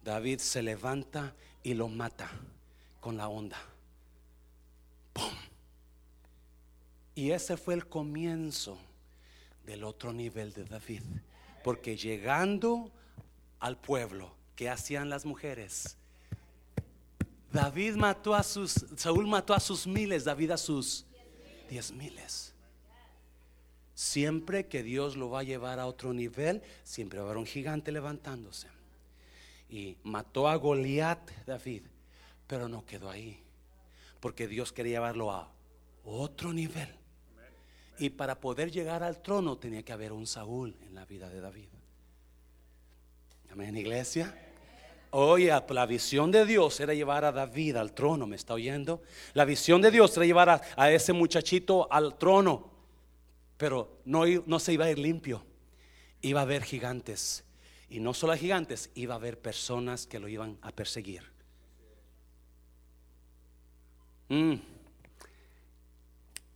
David 0.03 0.39
se 0.39 0.63
levanta 0.63 1.35
y 1.63 1.75
lo 1.75 1.89
mata 1.89 2.31
con 3.01 3.17
la 3.17 3.29
onda. 3.29 3.57
¡Pum! 5.15 5.33
Y 7.15 7.31
ese 7.31 7.57
fue 7.57 7.75
el 7.75 7.89
comienzo 7.89 8.79
del 9.67 9.85
otro 9.85 10.13
nivel 10.13 10.53
de 10.53 10.65
David. 10.65 11.03
Porque 11.63 11.97
llegando 11.97 12.91
al 13.61 13.79
pueblo, 13.79 14.35
¿qué 14.57 14.69
hacían 14.69 15.09
las 15.09 15.25
mujeres? 15.25 15.97
David 17.53 17.95
mató 17.95 18.35
a 18.35 18.43
sus, 18.43 18.85
Saúl 18.97 19.27
mató 19.27 19.55
a 19.55 19.61
sus 19.61 19.87
miles, 19.87 20.25
David 20.25 20.51
a 20.51 20.57
sus 20.57 21.07
diez 21.69 21.93
miles. 21.93 22.53
Siempre 23.95 24.67
que 24.67 24.83
Dios 24.83 25.17
lo 25.17 25.31
va 25.31 25.41
a 25.41 25.45
llevar 25.45 25.79
a 25.79 25.87
otro 25.87 26.13
nivel, 26.13 26.63
siempre 26.83 27.21
va 27.21 27.27
a 27.27 27.29
haber 27.29 27.39
un 27.39 27.47
gigante 27.47 27.93
levantándose. 27.93 28.67
Y 29.71 29.97
mató 30.03 30.49
a 30.49 30.57
Goliat 30.57 31.31
David, 31.47 31.83
pero 32.49 32.69
no 32.69 32.85
quedó 32.85 33.09
ahí, 33.09 33.41
porque 34.21 34.49
Dios 34.49 34.73
quería 34.73 34.95
llevarlo 34.95 35.31
a 35.31 35.49
otro 36.05 36.53
nivel. 36.53 36.89
Y 37.99 38.11
para 38.11 38.41
poder 38.41 38.71
llegar 38.71 39.03
al 39.03 39.23
trono 39.23 39.57
tenía 39.57 39.83
que 39.83 39.93
haber 39.93 40.13
un 40.13 40.27
Saúl 40.27 40.77
en 40.87 40.95
la 40.95 41.05
vida 41.05 41.29
de 41.29 41.41
David. 41.41 41.69
Amén, 43.51 43.77
iglesia. 43.77 44.37
Oye, 45.11 45.53
la 45.69 45.87
visión 45.87 46.33
de 46.33 46.45
Dios 46.45 46.81
era 46.81 46.93
llevar 46.93 47.25
a 47.25 47.31
David 47.31 47.77
al 47.77 47.93
trono, 47.93 48.27
¿me 48.27 48.35
está 48.35 48.55
oyendo? 48.55 49.03
La 49.33 49.45
visión 49.45 49.81
de 49.81 49.93
Dios 49.93 50.17
era 50.17 50.27
llevar 50.27 50.63
a, 50.77 50.91
ese 50.91 51.13
muchachito 51.13 51.87
al 51.93 52.19
trono 52.19 52.75
pero 53.57 54.01
no, 54.05 54.25
no 54.47 54.59
se 54.59 54.73
iba 54.73 54.85
a 54.85 54.91
ir 54.91 54.99
limpio. 54.99 55.45
Iba 56.21 56.41
a 56.41 56.43
haber 56.43 56.65
gigantes. 56.65 57.45
Y 57.89 58.01
no 58.01 58.15
solo 58.15 58.37
gigantes, 58.37 58.91
iba 58.95 59.15
a 59.15 59.17
haber 59.17 59.39
personas 59.39 60.07
que 60.07 60.19
lo 60.19 60.29
iban 60.29 60.59
a 60.63 60.73
perseguir. 60.73 61.23
Mm. 64.29 64.55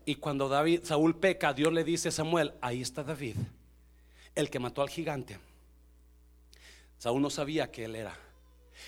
Y 0.09 0.15
cuando 0.15 0.49
David, 0.49 0.85
Saúl 0.85 1.17
peca, 1.17 1.53
Dios 1.53 1.71
le 1.71 1.85
dice 1.85 2.09
a 2.09 2.13
Samuel, 2.13 2.55
ahí 2.63 2.81
está 2.81 3.05
David, 3.05 3.37
el 4.35 4.49
que 4.49 4.59
mató 4.59 4.81
al 4.81 4.89
gigante. 4.89 5.39
Saúl 6.97 7.21
no 7.21 7.29
sabía 7.29 7.71
que 7.71 7.85
él 7.85 7.95
era, 7.95 8.17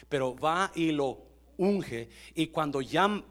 pero 0.09 0.35
va 0.35 0.73
y 0.75 0.93
lo 0.93 1.19
unge. 1.59 2.09
Y 2.35 2.47
cuando 2.47 2.81
ya 2.81 3.23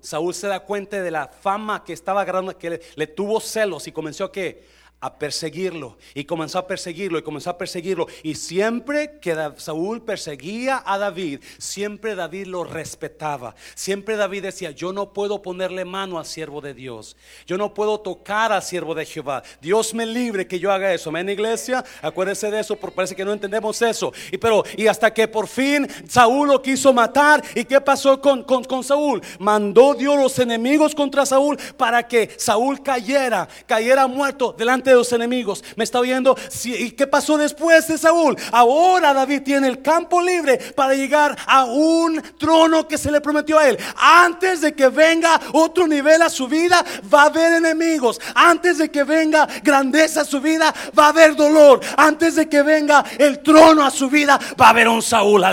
Saúl 0.00 0.32
se 0.32 0.46
da 0.46 0.60
cuenta 0.60 1.02
de 1.02 1.10
la 1.10 1.28
fama 1.28 1.84
que 1.84 1.92
estaba 1.92 2.22
agarrando, 2.22 2.56
que 2.56 2.80
le, 2.96 3.06
tuvo 3.08 3.40
celos 3.40 3.86
y 3.86 3.92
comenzó 3.92 4.24
a 4.24 4.32
que 4.32 4.66
a 5.04 5.18
perseguirlo 5.18 5.98
y 6.14 6.24
comenzó 6.24 6.58
a 6.58 6.66
perseguirlo 6.66 7.18
y 7.18 7.22
comenzó 7.22 7.50
a 7.50 7.58
perseguirlo 7.58 8.06
y 8.22 8.36
siempre 8.36 9.18
que 9.20 9.36
Saúl 9.58 10.00
perseguía 10.00 10.82
a 10.86 10.96
David 10.96 11.40
siempre 11.58 12.14
David 12.14 12.46
lo 12.46 12.64
respetaba 12.64 13.54
siempre 13.74 14.16
David 14.16 14.44
decía 14.44 14.70
yo 14.70 14.94
no 14.94 15.12
puedo 15.12 15.42
ponerle 15.42 15.84
mano 15.84 16.18
al 16.18 16.24
siervo 16.24 16.62
de 16.62 16.72
Dios 16.72 17.18
yo 17.46 17.58
no 17.58 17.74
puedo 17.74 18.00
tocar 18.00 18.50
al 18.50 18.62
siervo 18.62 18.94
de 18.94 19.04
Jehová 19.04 19.42
Dios 19.60 19.92
me 19.92 20.06
libre 20.06 20.46
que 20.46 20.58
yo 20.58 20.72
haga 20.72 20.94
eso 20.94 21.10
amén 21.10 21.28
iglesia 21.28 21.84
acuérdense 22.00 22.50
de 22.50 22.60
eso 22.60 22.74
porque 22.74 22.96
parece 22.96 23.14
que 23.14 23.26
no 23.26 23.34
entendemos 23.34 23.82
eso 23.82 24.10
y 24.32 24.38
pero 24.38 24.64
y 24.74 24.86
hasta 24.86 25.12
que 25.12 25.28
por 25.28 25.48
fin 25.48 25.86
Saúl 26.08 26.48
lo 26.48 26.62
quiso 26.62 26.94
matar 26.94 27.44
y 27.54 27.66
qué 27.66 27.78
pasó 27.78 28.22
con, 28.22 28.42
con, 28.42 28.64
con 28.64 28.82
Saúl 28.82 29.20
mandó 29.38 29.92
Dios 29.92 30.16
los 30.16 30.38
enemigos 30.38 30.94
contra 30.94 31.26
Saúl 31.26 31.58
para 31.76 32.08
que 32.08 32.30
Saúl 32.38 32.82
cayera 32.82 33.46
cayera 33.66 34.06
muerto 34.06 34.54
delante 34.56 34.93
de 34.93 34.93
los 34.94 35.12
enemigos. 35.12 35.62
¿Me 35.76 35.84
está 35.84 36.00
oyendo? 36.00 36.36
¿Y 36.64 36.92
qué 36.92 37.06
pasó 37.06 37.36
después 37.36 37.86
de 37.88 37.98
Saúl? 37.98 38.36
Ahora 38.52 39.12
David 39.12 39.42
tiene 39.42 39.68
el 39.68 39.82
campo 39.82 40.20
libre 40.22 40.58
para 40.58 40.94
llegar 40.94 41.36
a 41.46 41.64
un 41.64 42.22
trono 42.38 42.88
que 42.88 42.98
se 42.98 43.10
le 43.10 43.20
prometió 43.20 43.58
a 43.58 43.68
él. 43.68 43.78
Antes 43.96 44.60
de 44.60 44.74
que 44.74 44.88
venga 44.88 45.40
otro 45.52 45.86
nivel 45.86 46.22
a 46.22 46.30
su 46.30 46.48
vida, 46.48 46.84
va 47.12 47.22
a 47.22 47.26
haber 47.26 47.52
enemigos. 47.54 48.20
Antes 48.34 48.78
de 48.78 48.90
que 48.90 49.04
venga 49.04 49.46
grandeza 49.62 50.22
a 50.22 50.24
su 50.24 50.40
vida, 50.40 50.74
va 50.98 51.06
a 51.06 51.08
haber 51.08 51.36
dolor. 51.36 51.80
Antes 51.96 52.36
de 52.36 52.48
que 52.48 52.62
venga 52.62 53.04
el 53.18 53.40
trono 53.40 53.84
a 53.84 53.90
su 53.90 54.08
vida, 54.08 54.38
va 54.60 54.66
a 54.66 54.70
haber 54.70 54.88
un 54.88 55.02
Saúl. 55.02 55.44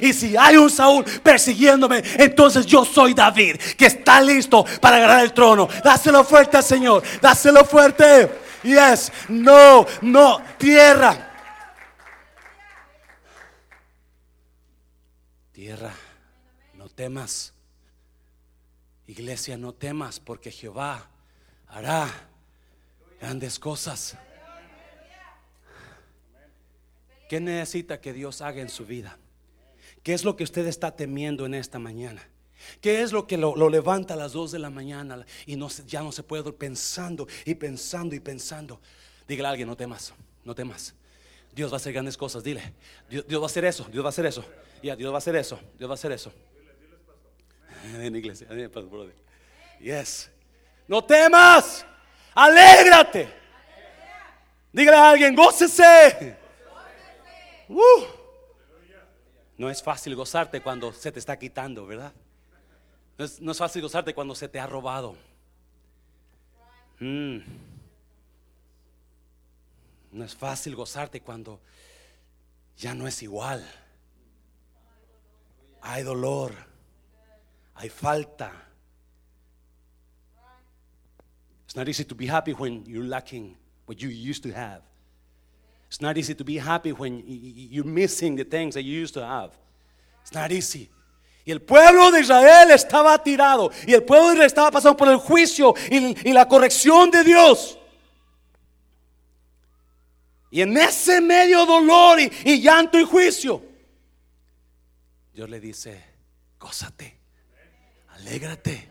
Y 0.00 0.12
si 0.12 0.36
hay 0.36 0.56
un 0.56 0.70
Saúl 0.70 1.04
persiguiéndome, 1.22 2.02
entonces 2.18 2.66
yo 2.66 2.84
soy 2.84 3.14
David, 3.14 3.56
que 3.76 3.86
está 3.86 4.20
listo 4.20 4.64
para 4.80 4.96
agarrar 4.96 5.24
el 5.24 5.32
trono. 5.32 5.68
Dáselo 5.82 6.24
fuerte 6.24 6.60
Señor. 6.62 7.02
Dáselo 7.20 7.64
fuerte. 7.64 8.49
Yes, 8.62 9.12
no, 9.28 9.86
no, 10.02 10.42
tierra. 10.58 11.28
Tierra, 15.52 15.94
no 16.74 16.88
temas. 16.88 17.54
Iglesia, 19.06 19.56
no 19.56 19.72
temas 19.72 20.20
porque 20.20 20.50
Jehová 20.50 21.10
hará 21.68 22.08
grandes 23.20 23.58
cosas. 23.58 24.16
¿Qué 27.28 27.40
necesita 27.40 28.00
que 28.00 28.12
Dios 28.12 28.40
haga 28.40 28.60
en 28.60 28.68
su 28.68 28.84
vida? 28.84 29.18
¿Qué 30.02 30.14
es 30.14 30.24
lo 30.24 30.36
que 30.36 30.44
usted 30.44 30.66
está 30.66 30.96
temiendo 30.96 31.46
en 31.46 31.54
esta 31.54 31.78
mañana? 31.78 32.28
¿Qué 32.80 33.02
es 33.02 33.12
lo 33.12 33.26
que 33.26 33.36
lo, 33.36 33.68
levanta 33.68 34.14
a 34.14 34.16
las 34.16 34.32
2 34.32 34.52
de 34.52 34.58
la 34.58 34.70
mañana 34.70 35.24
y 35.46 35.56
no, 35.56 35.68
ya 35.86 36.02
no 36.02 36.12
se 36.12 36.22
puede 36.22 36.48
ir 36.48 36.54
pensando 36.54 37.26
y 37.44 37.54
pensando 37.54 38.14
y 38.14 38.20
pensando? 38.20 38.80
Dígale 39.26 39.48
a 39.48 39.50
alguien, 39.50 39.68
no 39.68 39.76
temas, 39.76 40.12
no 40.44 40.54
temas. 40.54 40.94
Dios 41.52 41.70
va 41.70 41.74
a 41.74 41.78
hacer 41.78 41.92
grandes 41.92 42.16
cosas, 42.16 42.42
dile. 42.42 42.72
Dios, 43.08 43.24
va 43.40 43.44
a 43.44 43.46
hacer 43.46 43.64
eso, 43.64 43.86
Dios 43.90 44.04
va 44.04 44.08
a 44.08 44.10
hacer 44.10 44.26
eso. 44.26 44.44
Ya, 44.82 44.96
Dios 44.96 45.10
va 45.10 45.16
a 45.16 45.18
hacer 45.18 45.36
eso, 45.36 45.60
Dios 45.78 45.88
va 45.88 45.94
a 45.94 45.94
hacer 45.94 46.12
eso. 46.12 46.32
En 47.94 48.14
iglesia, 48.14 48.46
yes. 49.80 50.30
No 50.86 51.02
temas, 51.02 51.86
alégrate. 52.34 53.28
Dígale 54.72 54.96
a 54.96 55.10
alguien, 55.10 55.34
gócese. 55.34 56.36
Uh. 57.68 58.04
No 59.56 59.70
es 59.70 59.82
fácil 59.82 60.14
gozarte 60.14 60.60
cuando 60.60 60.92
se 60.92 61.12
te 61.12 61.18
está 61.18 61.38
quitando, 61.38 61.86
¿verdad? 61.86 62.12
No 63.38 63.52
es, 63.52 63.58
fácil 63.58 63.82
gozarte 63.82 64.14
cuando 64.14 64.34
se 64.34 64.48
te 64.48 64.58
ha 64.58 64.66
robado. 64.66 65.14
Mm. 67.00 67.40
No 70.12 70.24
es 70.24 70.34
fácil 70.34 70.74
gozarte 70.74 71.20
cuando 71.20 71.60
ya 72.78 72.94
no 72.94 73.06
es 73.06 73.22
igual. 73.22 73.62
Hay 75.82 76.02
dolor, 76.02 76.54
hay 77.74 77.90
falta. 77.90 78.52
It's 81.66 81.76
not 81.76 81.88
easy 81.88 82.06
to 82.06 82.14
be 82.14 82.26
happy 82.26 82.52
when 82.52 82.86
you're 82.86 83.06
lacking 83.06 83.54
what 83.84 83.98
you 83.98 84.08
used 84.08 84.42
to 84.44 84.50
have. 84.50 84.80
It's 85.88 86.00
not 86.00 86.16
easy 86.16 86.34
to 86.34 86.44
be 86.44 86.56
happy 86.56 86.92
when 86.92 87.22
you're 87.26 87.84
missing 87.84 88.34
the 88.34 88.44
things 88.44 88.72
that 88.76 88.82
you 88.82 88.98
used 88.98 89.12
to 89.12 89.26
have. 89.26 89.52
It's 90.22 90.32
not 90.32 90.50
easy. 90.52 90.88
El 91.50 91.62
pueblo 91.62 92.10
de 92.10 92.20
Israel 92.20 92.70
estaba 92.70 93.22
tirado. 93.22 93.70
Y 93.86 93.94
el 93.94 94.04
pueblo 94.04 94.28
de 94.28 94.34
Israel 94.34 94.46
estaba 94.46 94.70
pasando 94.70 94.96
por 94.96 95.08
el 95.08 95.16
juicio 95.16 95.74
y, 95.90 96.32
la 96.32 96.46
corrección 96.46 97.10
de 97.10 97.24
Dios. 97.24 97.78
Y 100.50 100.62
en 100.62 100.76
ese 100.76 101.20
medio 101.20 101.64
dolor 101.66 102.20
y, 102.20 102.30
y, 102.44 102.60
llanto 102.60 102.98
y 102.98 103.04
juicio, 103.04 103.64
Dios 105.32 105.48
le 105.48 105.60
dice, 105.60 106.04
gózate, 106.58 107.18
alégrate. 108.08 108.88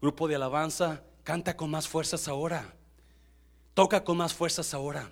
Grupo 0.00 0.28
de 0.28 0.34
alabanza, 0.34 1.02
canta 1.22 1.56
con 1.56 1.70
más 1.70 1.88
fuerzas 1.88 2.28
ahora. 2.28 2.74
Toca 3.74 4.02
con 4.04 4.16
más 4.16 4.34
fuerzas 4.34 4.72
ahora. 4.74 5.10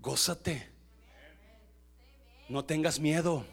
Gózate. 0.00 0.71
No 2.52 2.62
tengas 2.62 3.00
miedo. 3.00 3.46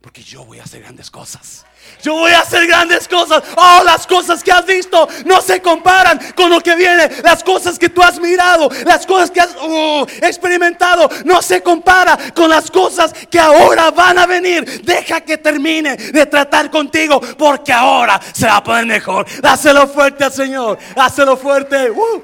Porque 0.00 0.24
yo 0.24 0.44
voy 0.44 0.58
a 0.58 0.64
hacer 0.64 0.82
grandes 0.82 1.08
cosas. 1.08 1.64
Yo 2.02 2.14
voy 2.14 2.32
a 2.32 2.40
hacer 2.40 2.66
grandes 2.66 3.06
cosas. 3.06 3.44
Oh, 3.56 3.82
las 3.84 4.08
cosas 4.08 4.42
que 4.42 4.50
has 4.50 4.66
visto 4.66 5.08
no 5.24 5.40
se 5.40 5.62
comparan 5.62 6.18
con 6.34 6.50
lo 6.50 6.60
que 6.60 6.74
viene. 6.74 7.08
Las 7.22 7.44
cosas 7.44 7.78
que 7.78 7.88
tú 7.88 8.02
has 8.02 8.18
mirado, 8.18 8.68
las 8.84 9.06
cosas 9.06 9.30
que 9.30 9.40
has 9.40 9.54
uh, 9.54 10.04
experimentado, 10.20 11.08
no 11.24 11.40
se 11.40 11.62
compara 11.62 12.18
con 12.34 12.50
las 12.50 12.72
cosas 12.72 13.12
que 13.30 13.38
ahora 13.38 13.92
van 13.92 14.18
a 14.18 14.26
venir. 14.26 14.82
Deja 14.82 15.20
que 15.20 15.38
termine 15.38 15.96
de 15.96 16.26
tratar 16.26 16.72
contigo, 16.72 17.20
porque 17.20 17.72
ahora 17.72 18.20
se 18.32 18.46
va 18.46 18.56
a 18.56 18.64
poner 18.64 18.84
mejor. 18.84 19.26
Dáselo 19.40 19.86
fuerte 19.86 20.24
al 20.24 20.32
Señor. 20.32 20.76
Dáselo 20.96 21.36
fuerte. 21.36 21.88
Uh, 21.88 22.22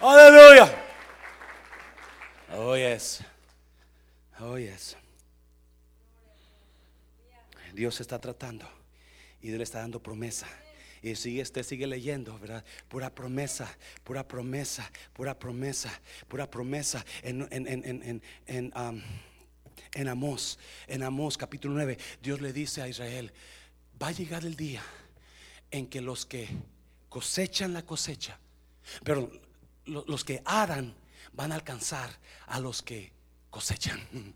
aleluya. 0.00 0.72
Oh, 2.56 2.76
yes. 2.76 3.20
Oh, 4.38 4.56
yes. 4.56 4.96
Dios 7.74 8.00
está 8.00 8.18
tratando 8.20 8.66
y 9.42 9.48
Dios 9.48 9.58
le 9.58 9.64
está 9.64 9.80
dando 9.80 10.02
promesa. 10.02 10.46
Y 11.02 11.14
sigue, 11.16 11.42
usted 11.42 11.62
sigue 11.64 11.86
leyendo, 11.86 12.38
¿verdad? 12.38 12.64
Pura 12.88 13.14
promesa, 13.14 13.76
pura 14.04 14.26
promesa, 14.26 14.90
pura 15.12 15.38
promesa, 15.38 16.00
pura 16.28 16.50
promesa 16.50 17.04
en, 17.22 17.46
en, 17.50 17.66
en, 17.66 18.22
en, 18.46 18.72
en 19.92 20.08
Amós, 20.08 20.58
en 20.86 21.02
Amós 21.02 21.36
capítulo 21.36 21.74
9, 21.74 21.98
Dios 22.22 22.40
le 22.40 22.52
dice 22.52 22.80
a 22.80 22.88
Israel, 22.88 23.32
va 24.02 24.08
a 24.08 24.12
llegar 24.12 24.44
el 24.44 24.56
día 24.56 24.82
en 25.70 25.86
que 25.88 26.00
los 26.00 26.24
que 26.24 26.48
cosechan 27.08 27.72
la 27.72 27.84
cosecha, 27.84 28.38
pero 29.02 29.30
los 29.84 30.24
que 30.24 30.42
aran 30.44 30.94
van 31.32 31.52
a 31.52 31.56
alcanzar 31.56 32.10
a 32.46 32.60
los 32.60 32.82
que 32.82 33.12
cosechan. 33.50 34.00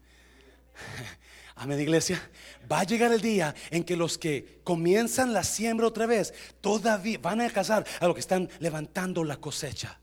Amén, 1.61 1.81
iglesia. 1.81 2.23
Va 2.71 2.81
a 2.81 2.85
llegar 2.85 3.13
el 3.13 3.21
día 3.21 3.53
en 3.71 3.83
que 3.83 3.97
los 3.97 4.17
que 4.17 4.61
comienzan 4.63 5.33
la 5.33 5.43
siembra 5.43 5.89
otra 5.89 6.07
vez, 6.07 6.33
todavía 6.61 7.19
van 7.21 7.41
a 7.41 7.47
alcanzar 7.47 7.85
a 7.99 8.07
los 8.07 8.15
que 8.15 8.21
están 8.21 8.49
levantando 8.61 9.25
la 9.25 9.39
cosecha. 9.39 9.99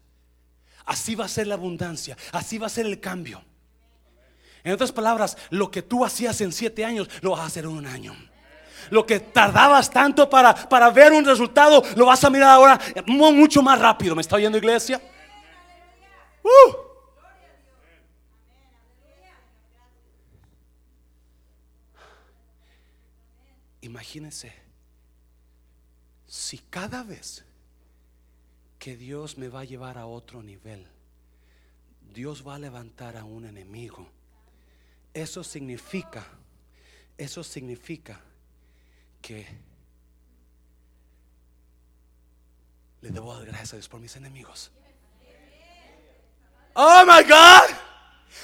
Así 0.86 1.16
va 1.16 1.26
a 1.26 1.30
ser 1.30 1.48
la 1.48 1.56
abundancia, 1.56 2.18
así 2.34 2.58
va 2.58 2.68
a 2.68 2.70
ser 2.70 2.86
el 2.86 3.00
cambio. 3.00 3.42
En 4.66 4.74
otras 4.74 4.92
palabras, 4.92 5.38
lo 5.50 5.72
que 5.72 5.82
tú 5.82 6.04
hacías 6.04 6.42
en 6.42 6.52
siete 6.52 6.84
años, 6.84 7.10
lo 7.22 7.32
vas 7.32 7.40
a 7.40 7.46
hacer 7.46 7.64
en 7.64 7.72
un 7.72 7.86
año. 7.86 8.14
Lo 8.90 9.06
que 9.06 9.22
tardabas 9.22 9.90
tanto 9.90 10.30
para, 10.30 10.54
para 10.54 10.90
ver 10.90 11.14
un 11.14 11.24
resultado, 11.24 11.82
lo 11.96 12.06
vas 12.08 12.24
a 12.24 12.30
mirar 12.30 12.50
ahora 12.50 12.80
mucho 13.06 13.62
más 13.62 13.80
rápido. 13.80 14.14
¿Me 14.14 14.22
está 14.22 14.36
oyendo, 14.36 14.58
iglesia? 14.58 15.02
Uh. 16.44 16.85
Imagínense, 23.86 24.52
si 26.26 26.58
cada 26.58 27.04
vez 27.04 27.46
que 28.80 28.98
Dios 28.98 29.38
me 29.38 29.48
va 29.48 29.60
a 29.60 29.64
llevar 29.64 30.00
a 30.00 30.08
otro 30.08 30.42
nivel, 30.42 30.88
Dios 32.02 32.46
va 32.46 32.56
a 32.56 32.60
levantar 32.60 33.16
a 33.16 33.24
un 33.24 33.46
enemigo, 33.46 34.10
eso 35.14 35.44
significa, 35.44 36.26
eso 37.16 37.44
significa 37.44 38.20
que 39.22 39.46
le 43.02 43.12
debo 43.12 43.36
dar 43.36 43.46
gracias 43.46 43.74
a 43.74 43.76
Dios 43.76 43.88
por 43.88 44.00
mis 44.00 44.16
enemigos. 44.16 44.72
Oh 46.74 47.04
my 47.06 47.22
God, 47.22 47.70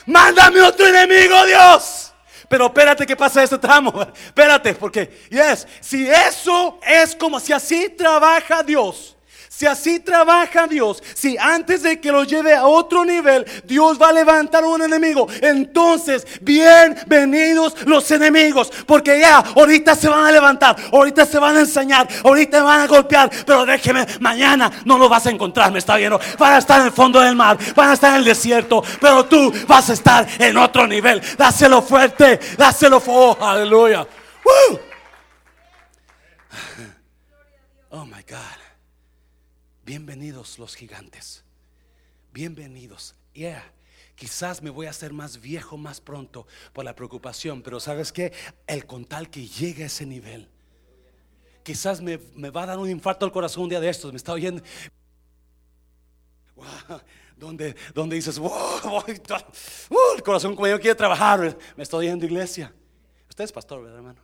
mándame 0.05 0.61
otro 0.61 0.85
enemigo, 0.85 1.47
Dios. 1.47 2.10
Pero 2.51 2.65
espérate 2.65 3.07
que 3.07 3.15
pasa 3.15 3.41
este 3.43 3.57
tramo. 3.57 3.93
Espérate, 4.25 4.73
porque, 4.73 5.09
yes, 5.29 5.65
si 5.79 6.05
eso 6.09 6.77
es 6.85 7.15
como, 7.15 7.39
si 7.39 7.53
así 7.53 7.87
trabaja 7.87 8.61
Dios. 8.61 9.15
Si 9.53 9.65
así 9.65 9.99
trabaja 9.99 10.65
Dios, 10.65 11.03
si 11.13 11.37
antes 11.37 11.83
de 11.83 11.99
que 11.99 12.09
lo 12.09 12.23
lleve 12.23 12.55
a 12.55 12.65
otro 12.65 13.03
nivel, 13.03 13.45
Dios 13.65 14.01
va 14.01 14.07
a 14.07 14.13
levantar 14.13 14.63
un 14.63 14.81
enemigo, 14.81 15.27
entonces 15.41 16.25
bienvenidos 16.39 17.75
los 17.85 18.09
enemigos, 18.11 18.71
porque 18.87 19.19
ya 19.19 19.39
ahorita 19.39 19.93
se 19.95 20.07
van 20.07 20.25
a 20.25 20.31
levantar, 20.31 20.77
ahorita 20.93 21.25
se 21.25 21.37
van 21.37 21.57
a 21.57 21.59
enseñar, 21.59 22.07
ahorita 22.23 22.63
van 22.63 22.79
a 22.79 22.87
golpear, 22.87 23.29
pero 23.45 23.65
déjeme, 23.65 24.07
mañana 24.21 24.71
no 24.85 24.97
lo 24.97 25.09
vas 25.09 25.27
a 25.27 25.31
encontrar, 25.31 25.69
me 25.69 25.79
está 25.79 25.97
viendo, 25.97 26.19
van 26.39 26.53
a 26.53 26.57
estar 26.57 26.79
en 26.79 26.87
el 26.87 26.93
fondo 26.93 27.19
del 27.19 27.35
mar, 27.35 27.57
van 27.75 27.89
a 27.89 27.93
estar 27.93 28.11
en 28.13 28.19
el 28.19 28.25
desierto, 28.25 28.81
pero 29.01 29.25
tú 29.25 29.53
vas 29.67 29.89
a 29.89 29.93
estar 29.93 30.25
en 30.39 30.55
otro 30.55 30.87
nivel. 30.87 31.21
Dáselo 31.37 31.81
fuerte, 31.81 32.39
dáselo 32.57 33.01
fuerte, 33.01 33.41
oh, 33.41 33.45
aleluya. 33.45 34.07
Oh 37.93 38.05
my 38.05 38.23
God. 38.25 38.60
Bienvenidos 39.83 40.59
los 40.59 40.75
gigantes. 40.75 41.43
Bienvenidos. 42.33 43.15
Yeah. 43.33 43.63
Quizás 44.15 44.61
me 44.61 44.69
voy 44.69 44.85
a 44.85 44.91
hacer 44.91 45.11
más 45.13 45.41
viejo 45.41 45.77
más 45.77 45.99
pronto 45.99 46.45
por 46.73 46.85
la 46.85 46.95
preocupación, 46.95 47.63
pero 47.63 47.79
¿sabes 47.79 48.11
qué? 48.11 48.31
El 48.67 48.85
con 48.85 49.05
tal 49.05 49.29
que 49.29 49.47
llegue 49.47 49.83
a 49.83 49.87
ese 49.87 50.05
nivel. 50.05 50.47
Quizás 51.63 52.01
me, 52.01 52.17
va 52.17 52.63
a 52.63 52.65
dar 52.67 52.77
un 52.77 52.89
infarto 52.89 53.25
al 53.25 53.31
corazón 53.31 53.63
un 53.63 53.69
día 53.69 53.79
de 53.79 53.89
estos. 53.89 54.11
Me 54.11 54.17
está 54.17 54.33
oyendo. 54.33 54.61
donde, 57.37 57.75
donde 57.95 58.15
dices, 58.15 58.37
wow, 58.37 58.51
uh, 58.51 59.03
el 59.07 60.23
corazón 60.23 60.55
como 60.55 60.67
yo 60.67 60.79
quiere 60.79 60.95
trabajar. 60.95 61.57
Me 61.75 61.83
estoy 61.83 62.05
oyendo 62.05 62.25
iglesia. 62.25 62.71
Usted 63.27 63.45
es 63.45 63.51
pastor, 63.51 63.81
¿verdad, 63.81 63.97
hermano? 63.97 64.21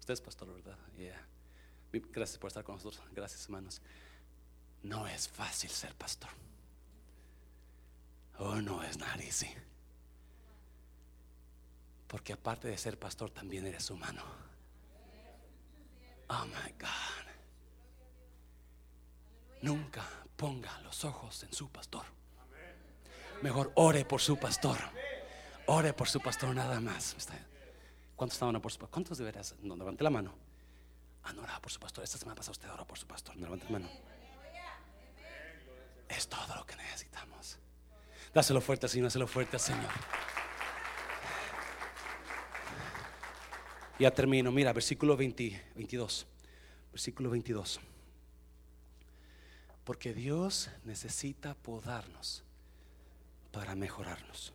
Usted 0.00 0.12
es 0.12 0.20
pastor, 0.20 0.52
¿verdad? 0.52 0.76
Yeah. 0.98 1.26
Gracias 2.12 2.38
por 2.38 2.48
estar 2.48 2.62
con 2.62 2.74
nosotros. 2.74 3.02
Gracias, 3.14 3.44
hermanos. 3.44 3.80
No 4.84 5.06
es 5.06 5.28
fácil 5.28 5.70
ser 5.70 5.94
pastor. 5.94 6.30
Oh, 8.38 8.60
no 8.60 8.82
es 8.82 8.98
nariz. 8.98 9.46
Porque 12.06 12.34
aparte 12.34 12.68
de 12.68 12.76
ser 12.76 12.98
pastor, 12.98 13.30
también 13.30 13.66
eres 13.66 13.90
humano. 13.90 14.22
Oh 16.28 16.44
my 16.46 16.72
God. 16.78 17.24
Nunca 19.62 20.04
ponga 20.36 20.78
los 20.80 21.04
ojos 21.04 21.42
en 21.44 21.52
su 21.52 21.70
pastor. 21.70 22.04
Mejor 23.42 23.72
ore 23.76 24.04
por 24.04 24.20
su 24.20 24.36
pastor. 24.36 24.78
Ore 25.66 25.94
por 25.94 26.08
su 26.08 26.20
pastor 26.20 26.54
nada 26.54 26.78
más. 26.80 27.16
¿Cuántos 28.16 28.36
estaban 28.36 28.60
por 28.60 28.70
su 28.70 28.78
pastor? 28.78 28.90
¿Cuántos 28.90 29.18
de 29.18 29.24
veras? 29.24 29.54
No, 29.62 29.76
levante 29.76 30.04
la 30.04 30.10
mano. 30.10 30.34
Ah, 31.22 31.32
no 31.32 31.42
por 31.62 31.72
su 31.72 31.80
pastor. 31.80 32.04
Esta 32.04 32.18
semana 32.18 32.36
pasada 32.36 32.52
usted 32.52 32.70
oró 32.70 32.86
por 32.86 32.98
su 32.98 33.06
pastor. 33.06 33.34
No 33.36 33.44
levante 33.44 33.64
la 33.64 33.70
mano. 33.70 33.88
Es 36.16 36.28
todo 36.28 36.54
lo 36.54 36.66
que 36.66 36.76
necesitamos. 36.76 37.58
Dáselo 38.32 38.60
fuerte, 38.60 38.88
Señor, 38.88 39.06
dáselo 39.06 39.26
fuerte, 39.26 39.58
Señor. 39.58 39.90
Ya 43.98 44.10
termino. 44.10 44.50
Mira, 44.50 44.72
versículo 44.72 45.16
22. 45.16 46.26
Versículo 46.92 47.30
22. 47.30 47.80
Porque 49.84 50.14
Dios 50.14 50.70
necesita 50.84 51.54
podarnos 51.54 52.42
para 53.52 53.74
mejorarnos. 53.74 54.52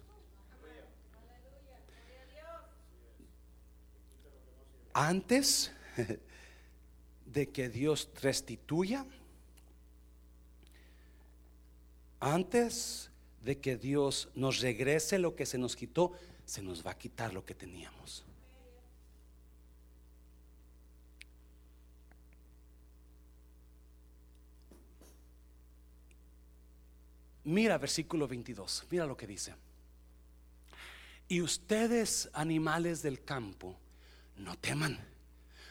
Antes 4.94 5.72
de 7.26 7.50
que 7.50 7.70
Dios 7.70 8.10
restituya 8.22 9.06
antes 12.20 13.10
de 13.42 13.60
que 13.60 13.78
Dios 13.78 14.30
nos 14.36 14.60
regrese 14.60 15.20
lo 15.20 15.36
que 15.36 15.46
se 15.46 15.58
nos 15.58 15.76
quitó, 15.76 16.12
se 16.46 16.62
nos 16.62 16.86
va 16.86 16.92
a 16.92 16.98
quitar 16.98 17.34
lo 17.34 17.46
que 17.46 17.56
teníamos. 17.56 18.26
Mira 27.46 27.78
versículo 27.78 28.28
22, 28.28 28.86
mira 28.92 29.06
lo 29.06 29.18
que 29.18 29.26
dice. 29.26 29.56
Y 31.28 31.42
ustedes, 31.42 32.30
animales 32.34 33.02
del 33.02 33.24
campo, 33.24 33.76
no 34.38 34.58
teman, 34.58 35.00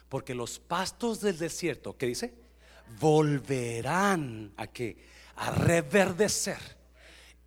porque 0.09 0.35
los 0.35 0.59
pastos 0.59 1.21
del 1.21 1.39
desierto, 1.39 1.97
¿qué 1.97 2.07
dice? 2.07 2.35
Volverán 3.01 4.53
a 4.57 4.67
que 4.67 4.97
a 5.39 5.51
reverdecer 5.51 6.59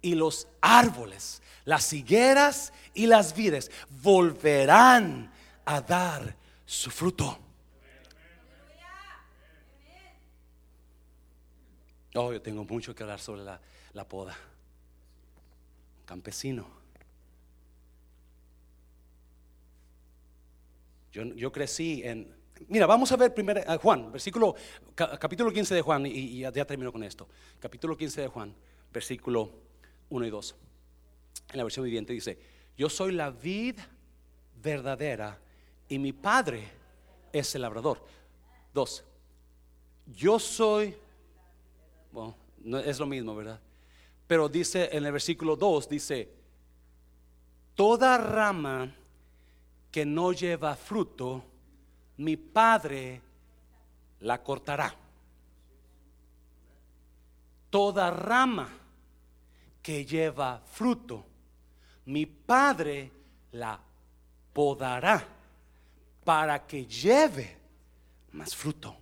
y 0.01 0.15
los 0.15 0.47
árboles, 0.61 1.41
las 1.65 1.93
higueras 1.93 2.73
y 2.93 3.05
las 3.05 3.35
vides 3.35 3.69
volverán 4.01 5.31
a 5.65 5.81
dar 5.81 6.35
su 6.65 6.89
fruto. 6.89 7.37
Oh, 12.13 12.33
yo 12.33 12.41
tengo 12.41 12.65
mucho 12.65 12.93
que 12.93 13.03
hablar 13.03 13.19
sobre 13.19 13.43
la, 13.43 13.61
la 13.93 14.07
poda. 14.07 14.35
Campesino. 16.05 16.67
Yo, 21.13 21.23
yo 21.23 21.51
crecí 21.51 22.01
en... 22.03 22.40
Mira, 22.67 22.85
vamos 22.85 23.11
a 23.11 23.17
ver 23.17 23.33
primero 23.33 23.61
a 23.65 23.77
Juan, 23.77 24.11
versículo, 24.11 24.55
ca- 24.95 25.17
capítulo 25.17 25.51
15 25.51 25.75
de 25.75 25.81
Juan, 25.81 26.05
y, 26.05 26.39
ya 26.39 26.51
termino 26.65 26.91
con 26.91 27.03
esto. 27.03 27.27
Capítulo 27.59 27.97
15 27.97 28.21
de 28.21 28.27
Juan, 28.27 28.53
versículo 28.91 29.51
1 30.09 30.25
y 30.25 30.29
2. 30.29 30.55
En 31.51 31.57
la 31.57 31.63
versión 31.63 31.85
viviente 31.85 32.13
dice, 32.13 32.37
yo 32.77 32.89
soy 32.89 33.13
la 33.13 33.29
vid 33.29 33.77
verdadera 34.61 35.39
y 35.89 35.97
mi 35.99 36.13
padre 36.13 36.67
es 37.33 37.53
el 37.55 37.61
labrador. 37.63 38.05
Dos, 38.73 39.03
yo 40.07 40.39
soy, 40.39 40.95
bueno, 42.11 42.35
no 42.63 42.79
es 42.79 42.99
lo 42.99 43.05
mismo, 43.05 43.35
¿verdad? 43.35 43.59
Pero 44.27 44.47
dice 44.47 44.89
en 44.91 45.05
el 45.05 45.11
versículo 45.11 45.55
2, 45.55 45.89
dice, 45.89 46.29
toda 47.75 48.17
rama 48.17 48.93
que 49.91 50.05
no 50.05 50.31
lleva 50.31 50.75
fruto, 50.75 51.43
mi 52.17 52.37
padre 52.37 53.21
la 54.21 54.41
cortará. 54.41 54.93
Toda 57.69 58.11
rama 58.11 58.69
que 59.81 60.05
lleva 60.05 60.61
fruto, 60.65 61.25
mi 62.05 62.25
padre 62.25 63.11
la 63.53 63.79
podará 64.53 65.25
para 66.23 66.65
que 66.65 66.85
lleve 66.85 67.57
más 68.33 68.55
fruto. 68.55 68.95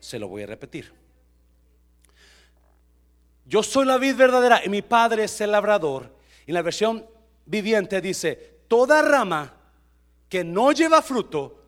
Se 0.00 0.18
lo 0.18 0.28
voy 0.28 0.42
a 0.42 0.46
repetir. 0.46 0.92
Yo 3.44 3.62
soy 3.62 3.84
la 3.84 3.98
vid 3.98 4.16
verdadera 4.16 4.64
y 4.64 4.68
mi 4.68 4.82
padre 4.82 5.24
es 5.24 5.40
el 5.40 5.52
labrador. 5.52 6.10
En 6.46 6.54
la 6.54 6.62
versión 6.62 7.06
viviente 7.44 8.00
dice, 8.00 8.60
toda 8.68 9.02
rama 9.02 9.52
que 10.28 10.42
no 10.44 10.72
lleva 10.72 11.02
fruto, 11.02 11.61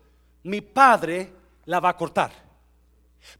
mi 0.45 0.61
padre 0.61 1.31
la 1.65 1.79
va 1.79 1.89
a 1.89 1.97
cortar. 1.97 2.31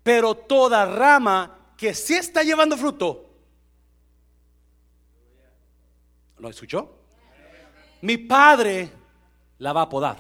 Pero 0.02 0.36
toda 0.36 0.86
rama 0.86 1.74
que 1.78 1.94
sí 1.94 2.16
está 2.16 2.42
llevando 2.42 2.76
fruto, 2.78 3.30
¿lo 6.40 6.50
escuchó? 6.50 6.98
Mi 8.02 8.18
padre 8.18 8.90
la 9.60 9.74
va 9.74 9.84
a 9.84 9.90
podar. 9.90 10.18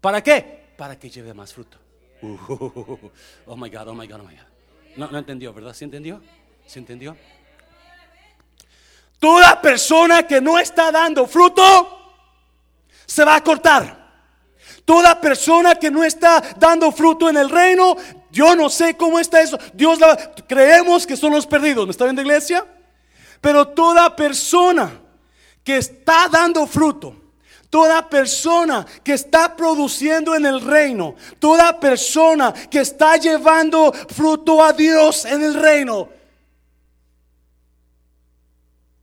¿Para 0.00 0.22
qué? 0.22 0.72
Para 0.76 0.98
que 0.98 1.10
lleve 1.10 1.34
más 1.34 1.52
fruto. 1.52 1.78
Uh, 2.22 3.10
oh 3.46 3.56
my 3.56 3.68
God, 3.68 3.88
oh 3.88 3.94
my 3.94 4.06
God, 4.06 4.20
oh 4.20 4.24
my 4.24 4.34
God. 4.34 5.10
No, 5.10 5.18
entendió, 5.18 5.52
¿verdad? 5.52 5.74
¿Sí 5.74 5.84
entendió? 5.84 6.22
¿Sí 6.66 6.78
entendió? 6.78 7.16
Toda 9.18 9.60
persona 9.60 10.26
que 10.26 10.40
no 10.40 10.58
está 10.58 10.90
dando 10.90 11.26
fruto 11.26 11.62
se 13.04 13.24
va 13.24 13.36
a 13.36 13.44
cortar. 13.44 14.03
Toda 14.84 15.20
persona 15.20 15.76
que 15.76 15.90
no 15.90 16.04
está 16.04 16.42
dando 16.58 16.92
fruto 16.92 17.30
en 17.30 17.36
el 17.36 17.48
reino, 17.48 17.96
yo 18.30 18.54
no 18.54 18.68
sé 18.68 18.96
cómo 18.96 19.18
está 19.18 19.40
eso. 19.40 19.58
Dios 19.72 19.98
la, 19.98 20.16
creemos 20.46 21.06
que 21.06 21.16
son 21.16 21.32
los 21.32 21.46
perdidos. 21.46 21.86
¿Me 21.86 21.92
está 21.92 22.04
viendo 22.04 22.20
iglesia? 22.20 22.66
Pero 23.40 23.68
toda 23.68 24.14
persona 24.14 25.00
que 25.62 25.78
está 25.78 26.28
dando 26.28 26.66
fruto, 26.66 27.16
toda 27.70 28.08
persona 28.08 28.86
que 29.02 29.14
está 29.14 29.56
produciendo 29.56 30.34
en 30.34 30.44
el 30.44 30.60
reino, 30.60 31.14
toda 31.38 31.80
persona 31.80 32.52
que 32.52 32.80
está 32.80 33.16
llevando 33.16 33.92
fruto 33.92 34.62
a 34.62 34.72
Dios 34.72 35.24
en 35.24 35.42
el 35.42 35.54
reino, 35.54 36.08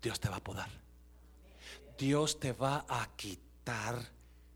Dios 0.02 0.20
te 0.20 0.30
va 0.30 0.38
a 0.38 0.44
podar. 0.44 0.70
Dios 1.98 2.40
te 2.40 2.52
va 2.52 2.86
a 2.88 3.08
quitar 3.16 3.96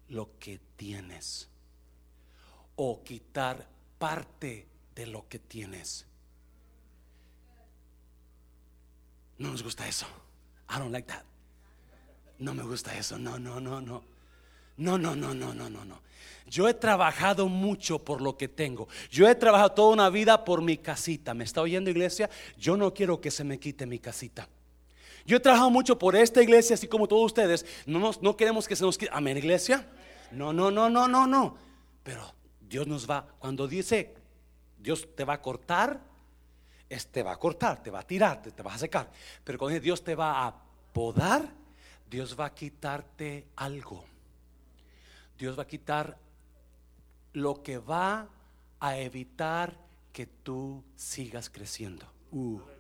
lo 0.10 0.38
que 0.40 0.60
tienes 0.76 1.50
o 2.76 3.04
quitar 3.04 3.68
parte 3.98 4.68
de 4.94 5.08
lo 5.08 5.28
que 5.28 5.40
tienes. 5.40 6.06
No 9.38 9.52
nos 9.52 9.64
gusta 9.64 9.88
eso. 9.88 10.06
I 10.70 10.80
don't 10.80 10.92
like 10.92 11.08
that. 11.08 11.24
No 12.40 12.54
me 12.54 12.64
gusta 12.64 12.98
eso. 12.98 13.18
No, 13.18 13.38
no, 13.38 13.60
no, 13.60 13.82
no. 13.82 14.04
No, 14.78 14.98
no, 14.98 15.16
no, 15.16 15.34
no, 15.34 15.54
no, 15.54 15.70
no. 15.70 16.02
Yo 16.48 16.68
he 16.68 16.74
trabajado 16.74 17.48
mucho 17.48 18.00
por 18.00 18.22
lo 18.22 18.38
que 18.38 18.48
tengo. 18.48 18.88
Yo 19.10 19.28
he 19.28 19.36
trabajado 19.36 19.72
toda 19.72 19.94
una 19.94 20.10
vida 20.10 20.44
por 20.44 20.62
mi 20.62 20.78
casita. 20.78 21.34
¿Me 21.34 21.44
está 21.44 21.62
oyendo 21.62 21.90
iglesia? 21.90 22.30
Yo 22.58 22.78
no 22.78 22.94
quiero 22.94 23.20
que 23.20 23.32
se 23.32 23.44
me 23.44 23.60
quite 23.60 23.86
mi 23.86 24.00
casita. 24.00 24.48
Yo 25.26 25.38
he 25.38 25.40
trabajado 25.40 25.72
mucho 25.72 25.98
por 25.98 26.16
esta 26.16 26.42
iglesia, 26.42 26.76
así 26.76 26.88
como 26.88 27.08
todos 27.08 27.26
ustedes. 27.26 27.66
No, 27.86 28.12
no 28.22 28.38
queremos 28.38 28.68
que 28.68 28.76
se 28.76 28.84
nos 28.84 28.98
quite. 28.98 29.12
Amén, 29.14 29.38
iglesia. 29.38 29.88
No, 30.32 30.54
no, 30.54 30.70
no, 30.70 30.90
no, 30.90 31.08
no, 31.08 31.26
no. 31.26 31.58
Pero 32.04 32.34
Dios 32.62 32.86
nos 32.86 33.10
va, 33.10 33.28
cuando 33.40 33.68
dice, 33.68 34.14
Dios 34.78 35.08
te 35.16 35.24
va 35.24 35.34
a 35.34 35.42
cortar, 35.42 36.00
es, 36.88 37.08
te 37.08 37.24
va 37.24 37.32
a 37.32 37.38
cortar, 37.38 37.82
te 37.82 37.90
va 37.90 38.00
a 38.00 38.04
tirar, 38.04 38.42
te, 38.42 38.52
te 38.52 38.62
va 38.62 38.74
a 38.74 38.78
secar. 38.78 39.12
Pero 39.44 39.58
cuando 39.58 39.80
Dios 39.80 40.04
te 40.04 40.14
va 40.14 40.46
a 40.46 40.56
podar, 40.94 41.50
Dios 42.08 42.40
va 42.40 42.46
a 42.46 42.54
quitarte 42.54 43.48
algo. 43.56 44.06
Dios 45.38 45.58
va 45.58 45.64
a 45.64 45.68
quitar 45.68 46.18
lo 47.34 47.64
que 47.64 47.80
va 47.80 48.30
a 48.80 48.98
evitar 49.00 49.76
que 50.14 50.28
tú 50.28 50.84
sigas 50.96 51.50
creciendo. 51.50 52.06
Uh. 52.32 52.75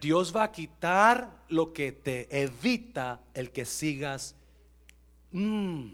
Dios 0.00 0.34
va 0.34 0.44
a 0.44 0.52
quitar 0.52 1.30
lo 1.48 1.72
que 1.72 1.92
te 1.92 2.26
evita 2.30 3.20
el 3.34 3.50
que 3.50 3.64
sigas. 3.64 4.34
Mm. 5.32 5.92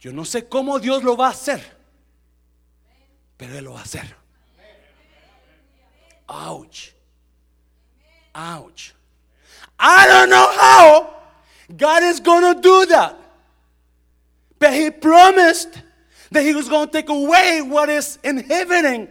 Yo 0.00 0.12
no 0.12 0.24
sé 0.24 0.48
cómo 0.48 0.78
Dios 0.78 1.02
lo 1.02 1.16
va 1.16 1.28
a 1.28 1.30
hacer, 1.30 1.60
pero 3.36 3.56
Él 3.58 3.64
lo 3.64 3.74
va 3.74 3.80
a 3.80 3.84
hacer. 3.84 4.16
Ouch. 6.28 6.92
Ouch. 8.34 8.92
I 9.78 10.06
don't 10.08 10.30
know 10.30 10.48
how 10.60 11.10
God 11.76 12.02
is 12.02 12.20
going 12.20 12.54
to 12.54 12.60
do 12.60 12.86
that. 12.86 13.16
But 14.58 14.72
He 14.72 14.90
promised 14.90 15.82
that 16.30 16.42
He 16.42 16.54
was 16.54 16.68
going 16.68 16.88
to 16.88 16.92
take 16.92 17.08
away 17.08 17.62
what 17.62 17.88
is 17.88 18.18
inhibiting 18.22 19.08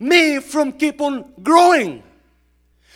me 0.00 0.40
from 0.40 0.72
keep 0.72 1.00
on 1.00 1.32
growing. 1.42 2.02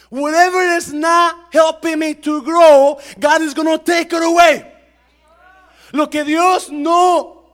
Whatever 0.08 0.62
is 0.76 0.92
not 0.92 1.52
helping 1.52 1.98
me 1.98 2.14
to 2.14 2.42
grow, 2.42 2.98
God 3.20 3.42
is 3.42 3.54
going 3.54 3.68
to 3.68 3.84
take 3.84 4.12
it 4.12 4.22
away. 4.22 4.64
Lo 5.92 6.08
que 6.08 6.24
Dios 6.24 6.70
no 6.70 7.44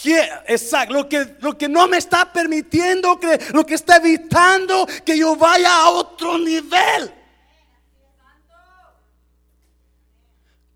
quiere, 0.00 0.28
exacto, 0.46 0.94
lo 0.94 1.08
que, 1.08 1.36
lo 1.40 1.56
que 1.56 1.68
no 1.68 1.88
me 1.88 1.96
está 1.96 2.32
permitiendo, 2.32 3.18
lo 3.52 3.64
que 3.64 3.74
está 3.74 3.96
evitando 3.96 4.86
que 5.04 5.18
yo 5.18 5.34
vaya 5.34 5.82
a 5.82 5.90
otro 5.90 6.38
nivel. 6.38 7.12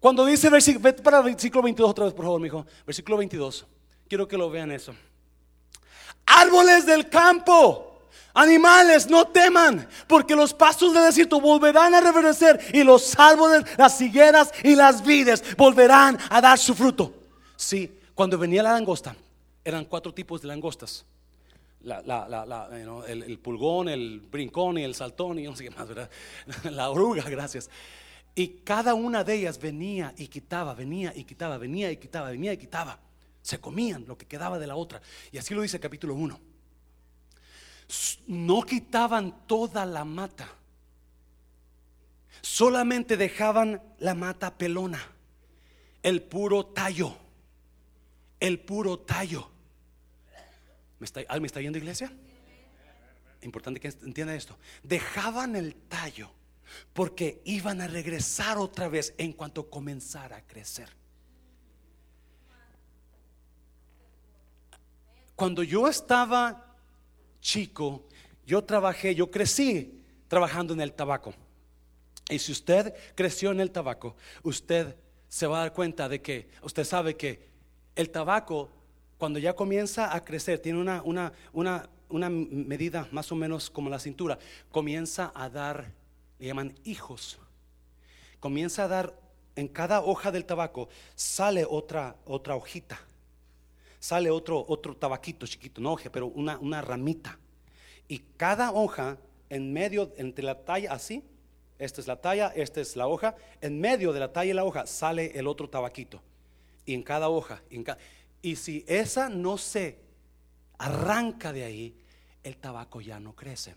Cuando 0.01 0.27
dice 0.27 0.51
vete 0.51 1.01
para 1.01 1.19
el 1.19 1.25
versículo 1.25 1.63
22 1.63 1.91
otra 1.91 2.05
vez, 2.07 2.15
por 2.15 2.25
favor, 2.25 2.41
mijo. 2.41 2.67
Versículo 2.85 3.19
22. 3.19 3.65
Quiero 4.09 4.27
que 4.27 4.37
lo 4.37 4.51
vean 4.51 4.73
eso. 4.73 4.93
Árboles 6.41 6.87
del 6.87 7.09
campo. 7.09 7.89
Animales, 8.35 9.09
no 9.11 9.26
teman, 9.26 9.87
porque 10.07 10.35
los 10.35 10.55
pastos 10.55 10.95
del 10.95 11.05
desierto 11.05 11.39
volverán 11.39 11.95
a 11.95 12.01
reverdecer 12.01 12.59
y 12.72 12.83
los 12.83 13.18
árboles, 13.18 13.64
las 13.76 14.01
higueras 14.01 14.53
y 14.64 14.74
las 14.74 15.05
vides 15.05 15.55
volverán 15.57 16.18
a 16.30 16.41
dar 16.41 16.59
su 16.59 16.74
fruto. 16.74 17.12
Sí, 17.57 17.93
cuando 18.14 18.39
venía 18.39 18.62
la 18.62 18.72
langosta, 18.72 19.14
eran 19.62 19.85
cuatro 19.85 20.14
tipos 20.14 20.41
de 20.41 20.49
langostas. 20.49 21.05
El 21.85 23.39
pulgón, 23.39 23.89
el 23.89 24.20
brincón 24.20 24.78
y 24.78 24.85
el 24.85 24.95
saltón 24.95 25.39
y 25.39 25.45
no 25.45 25.55
sé 25.55 25.64
qué 25.64 25.70
más, 25.70 25.87
¿verdad? 25.87 26.11
La 26.70 26.89
oruga, 26.91 27.24
gracias. 27.24 27.68
Y 28.35 28.49
cada 28.64 28.95
una 28.95 29.24
de 29.24 29.35
ellas 29.35 29.61
venía 29.61 30.14
y 30.16 30.28
quitaba, 30.28 30.74
venía 30.74 31.12
y 31.14 31.24
quitaba, 31.24 31.59
venía 31.59 31.91
y 31.91 31.97
quitaba, 31.99 32.30
venía 32.30 32.53
y 32.53 32.57
quitaba. 32.57 32.99
Se 33.43 33.61
comían 33.61 34.07
lo 34.07 34.16
que 34.16 34.26
quedaba 34.26 34.59
de 34.59 34.66
la 34.66 34.76
otra. 34.76 35.03
Y 35.30 35.38
así 35.38 35.55
lo 35.55 35.62
dice 35.62 35.76
el 35.76 35.82
capítulo 35.82 36.14
1 36.14 36.53
no 38.26 38.62
quitaban 38.62 39.47
toda 39.47 39.84
la 39.84 40.05
mata, 40.05 40.49
solamente 42.40 43.16
dejaban 43.16 43.82
la 43.99 44.14
mata 44.14 44.57
pelona, 44.57 45.01
el 46.03 46.22
puro 46.22 46.66
tallo, 46.66 47.16
el 48.40 48.61
puro 48.61 48.99
tallo. 49.01 49.51
¿Me 50.99 51.05
está, 51.05 51.20
¿alguien 51.20 51.43
me 51.43 51.47
está 51.47 51.61
viendo 51.61 51.78
iglesia? 51.78 52.12
Importante 53.43 53.80
que 53.80 53.88
entienda 53.88 54.34
esto. 54.34 54.57
Dejaban 54.84 55.57
el 55.57 55.74
tallo 55.74 56.30
porque 56.93 57.43
iban 57.45 57.80
a 57.80 57.88
regresar 57.88 58.57
otra 58.57 58.88
vez 58.88 59.14
en 59.18 59.32
cuanto 59.32 59.68
comenzara 59.68 60.36
a 60.36 60.47
crecer. 60.47 61.02
Cuando 65.43 65.64
yo 65.64 65.88
estaba 65.88 66.76
chico, 67.40 68.05
yo 68.47 68.62
trabajé, 68.62 69.12
yo 69.12 69.28
crecí 69.28 70.01
trabajando 70.28 70.72
en 70.72 70.80
el 70.80 70.93
tabaco. 70.93 71.34
Y 72.30 72.38
si 72.38 72.53
usted 72.53 72.95
creció 73.16 73.51
en 73.51 73.59
el 73.59 73.72
tabaco, 73.72 74.14
usted 74.45 74.95
se 75.28 75.49
va 75.49 75.57
a 75.57 75.61
dar 75.62 75.72
cuenta 75.72 76.09
de 76.09 76.22
que 76.22 76.49
usted 76.62 76.84
sabe 76.84 77.16
que 77.16 77.49
el 77.97 78.11
tabaco, 78.11 78.70
cuando 79.18 79.40
ya 79.40 79.57
comienza 79.57 80.14
a 80.14 80.22
crecer, 80.22 80.61
tiene 80.61 80.78
una, 80.78 81.03
una, 81.03 81.32
una, 81.53 81.88
una 82.09 82.30
medida 82.30 83.09
más 83.11 83.32
o 83.32 83.34
menos 83.34 83.68
como 83.68 83.90
la 83.90 83.99
cintura, 83.99 84.38
comienza 84.70 85.32
a 85.34 85.51
dar, 85.51 85.93
le 86.38 86.47
llaman 86.47 86.72
hijos, 86.84 87.40
comienza 88.38 88.84
a 88.84 88.88
dar 88.88 89.18
en 89.57 89.66
cada 89.66 90.03
hoja 90.03 90.30
del 90.30 90.45
tabaco, 90.45 90.88
sale 91.16 91.66
otra, 91.68 92.14
otra 92.26 92.55
hojita, 92.55 93.01
sale 94.03 94.33
otro, 94.33 94.65
otro 94.67 94.97
tabaquito 94.97 95.47
chiquito, 95.47 95.81
no 95.81 95.93
hoja, 95.93 96.11
pero 96.11 96.27
una, 96.27 96.59
una 96.59 96.83
ramita. 96.83 97.39
Y 98.09 98.19
cada 98.37 98.73
hoja 98.73 99.17
en 99.49 99.73
medio, 99.73 100.13
entre 100.17 100.45
la 100.45 100.65
talla 100.65 100.93
así, 100.93 101.23
esta 101.79 102.01
es 102.01 102.09
la 102.09 102.21
talla, 102.21 102.49
esta 102.57 102.81
es 102.81 102.97
la 102.97 103.07
hoja, 103.07 103.37
en 103.61 103.81
medio 103.81 104.13
de 104.13 104.19
la 104.19 104.33
talla 104.33 104.51
y 104.51 104.55
la 104.55 104.65
hoja 104.65 104.87
sale 104.87 105.39
el 105.39 105.47
otro 105.47 105.71
tabaquito. 105.71 106.21
Y 106.85 106.95
en 106.95 107.05
cada 107.05 107.29
hoja, 107.29 107.63
y 108.43 108.57
si 108.57 108.85
esa 108.89 109.29
no 109.29 109.57
se 109.57 110.01
arranca 110.79 111.53
de 111.53 111.63
ahí, 111.63 111.97
el 112.43 112.57
tabaco 112.57 113.01
ya 113.01 113.21
no 113.21 113.37
crece. 113.37 113.77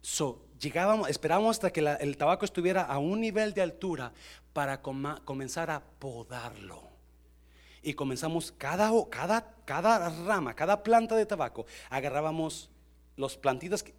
So, 0.00 0.44
llegábamos, 0.58 1.08
esperábamos 1.08 1.56
hasta 1.56 1.70
que 1.70 1.86
el 2.00 2.16
tabaco 2.16 2.44
estuviera 2.44 2.82
a 2.82 2.98
un 2.98 3.20
nivel 3.20 3.54
de 3.54 3.62
altura 3.62 4.12
para 4.52 4.82
comenzar 4.82 5.70
a 5.70 5.84
podarlo. 5.84 6.97
Y 7.82 7.94
comenzamos 7.94 8.52
cada, 8.52 8.90
cada, 9.10 9.54
cada 9.64 10.08
rama, 10.24 10.54
cada 10.54 10.82
planta 10.82 11.14
de 11.16 11.26
tabaco, 11.26 11.66
agarrábamos 11.90 12.70
los 13.16 13.36
plantitas 13.36 13.82
que 13.82 13.94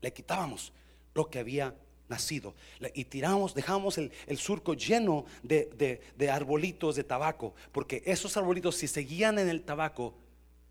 le 0.00 0.12
quitábamos 0.12 0.72
lo 1.14 1.28
que 1.28 1.38
había 1.38 1.74
nacido 2.08 2.54
y 2.94 3.04
tiramos, 3.04 3.54
dejábamos 3.54 3.98
el, 3.98 4.38
surco 4.38 4.74
lleno 4.74 5.26
de, 5.42 6.00
de 6.16 6.30
arbolitos 6.30 6.96
de 6.96 7.04
tabaco, 7.04 7.54
porque 7.72 8.02
esos 8.06 8.36
arbolitos 8.36 8.76
si 8.76 8.88
seguían 8.88 9.38
en 9.38 9.48
el 9.48 9.62
tabaco, 9.62 10.14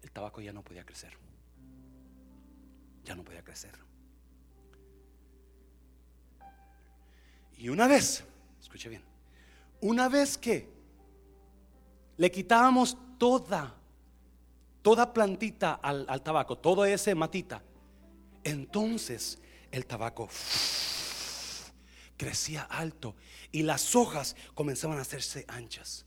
el 0.01 0.11
tabaco 0.11 0.41
ya 0.41 0.53
no 0.53 0.63
podía 0.63 0.85
crecer. 0.85 1.13
Ya 3.03 3.15
no 3.15 3.23
podía 3.23 3.43
crecer. 3.43 3.71
Y 7.57 7.69
una 7.69 7.87
vez, 7.87 8.23
escuche 8.61 8.89
bien, 8.89 9.01
una 9.81 10.09
vez 10.09 10.37
que 10.37 10.76
le 12.17 12.31
quitábamos 12.31 12.97
toda, 13.17 13.75
toda 14.81 15.13
plantita 15.13 15.73
al, 15.75 16.21
tabaco, 16.21 16.57
todo 16.57 16.85
ese 16.85 17.15
matita, 17.15 17.61
entonces 18.43 19.39
el 19.71 19.85
tabaco 19.85 20.27
crecía 22.17 22.63
alto 22.63 23.15
y 23.51 23.63
las 23.63 23.95
hojas 23.95 24.35
comenzaban 24.53 24.97
a 24.97 25.01
hacerse 25.01 25.45
anchas. 25.47 26.05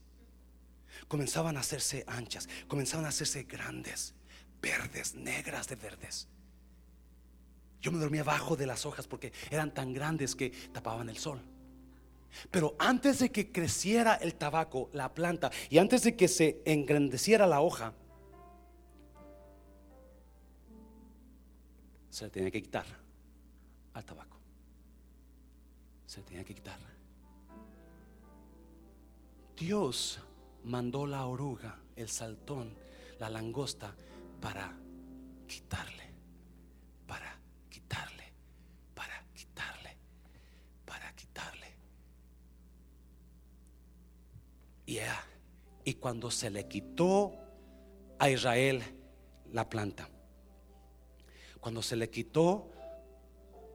Comenzaban 1.07 1.57
a 1.57 1.61
hacerse 1.61 2.05
anchas, 2.07 2.47
comenzaban 2.67 3.05
a 3.05 3.09
hacerse 3.09 3.43
grandes, 3.43 4.13
verdes, 4.61 5.15
negras 5.15 5.67
de 5.67 5.75
verdes. 5.75 6.27
Yo 7.81 7.91
me 7.91 7.99
dormía 7.99 8.21
abajo 8.21 8.55
de 8.55 8.67
las 8.67 8.85
hojas 8.85 9.07
porque 9.07 9.33
eran 9.49 9.73
tan 9.73 9.93
grandes 9.93 10.35
que 10.35 10.51
tapaban 10.71 11.09
el 11.09 11.17
sol. 11.17 11.41
Pero 12.49 12.75
antes 12.79 13.19
de 13.19 13.31
que 13.31 13.51
creciera 13.51 14.15
el 14.15 14.35
tabaco, 14.35 14.89
la 14.93 15.13
planta, 15.13 15.51
y 15.69 15.77
antes 15.77 16.03
de 16.03 16.15
que 16.15 16.27
se 16.27 16.61
engrandeciera 16.65 17.47
la 17.47 17.61
hoja, 17.61 17.93
se 22.09 22.25
le 22.25 22.29
tenía 22.29 22.51
que 22.51 22.61
quitar 22.61 22.85
al 23.93 24.05
tabaco. 24.05 24.37
Se 26.05 26.21
tenía 26.21 26.43
que 26.43 26.53
quitar. 26.53 26.77
Dios 29.55 30.19
mandó 30.63 31.05
la 31.05 31.25
oruga, 31.25 31.77
el 31.95 32.09
saltón, 32.09 32.73
la 33.19 33.29
langosta 33.29 33.93
para 34.41 34.73
quitarle, 35.47 36.09
para 37.05 37.37
quitarle, 37.69 38.33
para 38.95 39.23
quitarle, 39.35 39.97
para 40.85 41.15
quitarle. 41.15 41.67
Y, 44.85 45.93
cuando 45.95 46.31
se 46.31 46.49
le 46.49 46.67
quitó 46.67 47.33
a 48.19 48.29
Israel 48.29 48.81
la 49.51 49.69
planta, 49.69 50.09
cuando 51.59 51.81
se 51.81 51.95
le 51.95 52.09
quitó 52.09 52.71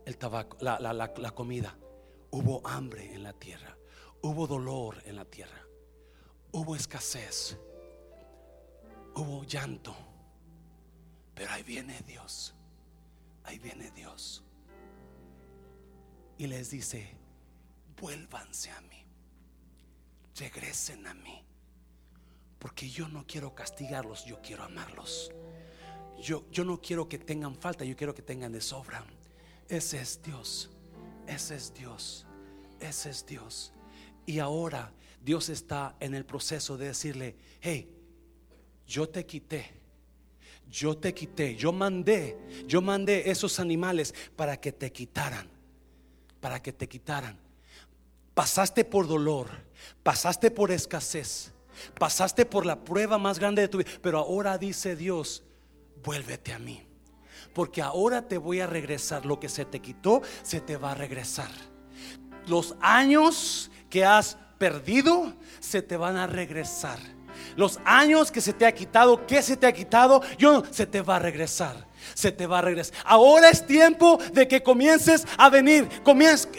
el 0.04 0.16
tabaco, 0.18 0.56
la, 0.60 0.78
la, 0.78 1.30
comida, 1.32 1.76
hubo 2.30 2.66
hambre 2.66 3.14
en 3.14 3.22
la 3.22 3.32
tierra, 3.32 3.76
hubo 4.22 4.46
dolor 4.46 5.02
en 5.04 5.16
la 5.16 5.24
tierra, 5.24 5.66
hubo 6.52 6.76
escasez, 6.76 7.56
hubo 9.14 9.44
llanto. 9.44 9.94
Pero 11.34 11.50
ahí 11.52 11.62
viene 11.62 12.00
Dios, 12.06 12.54
ahí 13.44 13.58
viene 13.58 13.90
Dios. 13.90 14.42
Y 16.38 16.46
les 16.46 16.70
dice, 16.70 17.16
vuélvanse 18.00 18.70
a 18.70 18.80
mí, 18.82 19.05
regresen 20.38 21.06
a 21.06 21.14
mí, 21.14 21.42
porque 22.58 22.88
yo 22.88 23.08
no 23.08 23.26
quiero 23.26 23.54
castigarlos, 23.54 24.24
yo 24.24 24.40
quiero 24.42 24.64
amarlos. 24.64 25.30
Yo, 26.20 26.46
yo 26.50 26.64
no 26.64 26.80
quiero 26.80 27.08
que 27.08 27.18
tengan 27.18 27.54
falta, 27.56 27.84
yo 27.84 27.96
quiero 27.96 28.14
que 28.14 28.22
tengan 28.22 28.52
de 28.52 28.60
sobra. 28.60 29.04
Ese 29.68 30.00
es 30.00 30.22
Dios. 30.22 30.70
Ese 31.26 31.56
es 31.56 31.74
Dios. 31.74 32.26
Ese 32.80 33.10
es 33.10 33.26
Dios. 33.26 33.72
Y 34.24 34.38
ahora 34.38 34.92
Dios 35.20 35.48
está 35.48 35.96
en 36.00 36.14
el 36.14 36.24
proceso 36.24 36.76
de 36.76 36.86
decirle, 36.86 37.36
hey, 37.60 37.90
yo 38.86 39.08
te 39.08 39.26
quité. 39.26 39.74
Yo 40.68 40.96
te 40.96 41.14
quité, 41.14 41.54
yo 41.54 41.72
mandé, 41.72 42.36
yo 42.66 42.82
mandé 42.82 43.30
esos 43.30 43.60
animales 43.60 44.12
para 44.34 44.60
que 44.60 44.72
te 44.72 44.90
quitaran, 44.90 45.48
para 46.40 46.60
que 46.60 46.72
te 46.72 46.88
quitaran. 46.88 47.38
Pasaste 48.34 48.84
por 48.84 49.06
dolor, 49.06 49.48
pasaste 50.02 50.50
por 50.50 50.70
escasez, 50.70 51.52
pasaste 51.98 52.46
por 52.46 52.66
la 52.66 52.84
prueba 52.84 53.18
más 53.18 53.38
grande 53.38 53.62
de 53.62 53.68
tu 53.68 53.78
vida, 53.78 53.90
pero 54.02 54.18
ahora 54.18 54.58
dice 54.58 54.96
Dios, 54.96 55.44
vuélvete 56.02 56.52
a 56.52 56.58
mí 56.58 56.86
porque 57.56 57.80
ahora 57.80 58.20
te 58.20 58.36
voy 58.36 58.60
a 58.60 58.66
regresar. 58.66 59.24
Lo 59.24 59.40
que 59.40 59.48
se 59.48 59.64
te 59.64 59.80
quitó, 59.80 60.20
se 60.42 60.60
te 60.60 60.76
va 60.76 60.90
a 60.90 60.94
regresar. 60.94 61.48
Los 62.46 62.76
años 62.82 63.70
que 63.88 64.04
has 64.04 64.36
perdido, 64.58 65.32
se 65.58 65.80
te 65.80 65.96
van 65.96 66.18
a 66.18 66.26
regresar. 66.26 66.98
Los 67.56 67.80
años 67.86 68.30
que 68.30 68.42
se 68.42 68.52
te 68.52 68.66
ha 68.66 68.72
quitado, 68.72 69.26
¿qué 69.26 69.40
se 69.40 69.56
te 69.56 69.66
ha 69.66 69.72
quitado? 69.72 70.20
Yo, 70.36 70.64
se 70.70 70.84
te 70.84 71.00
va 71.00 71.16
a 71.16 71.18
regresar 71.18 71.85
se 72.16 72.32
te 72.32 72.46
va 72.46 72.60
a 72.60 72.62
regresar. 72.62 72.96
Ahora 73.04 73.50
es 73.50 73.66
tiempo 73.66 74.18
de 74.32 74.48
que 74.48 74.62
comiences 74.62 75.26
a 75.36 75.50
venir. 75.50 75.86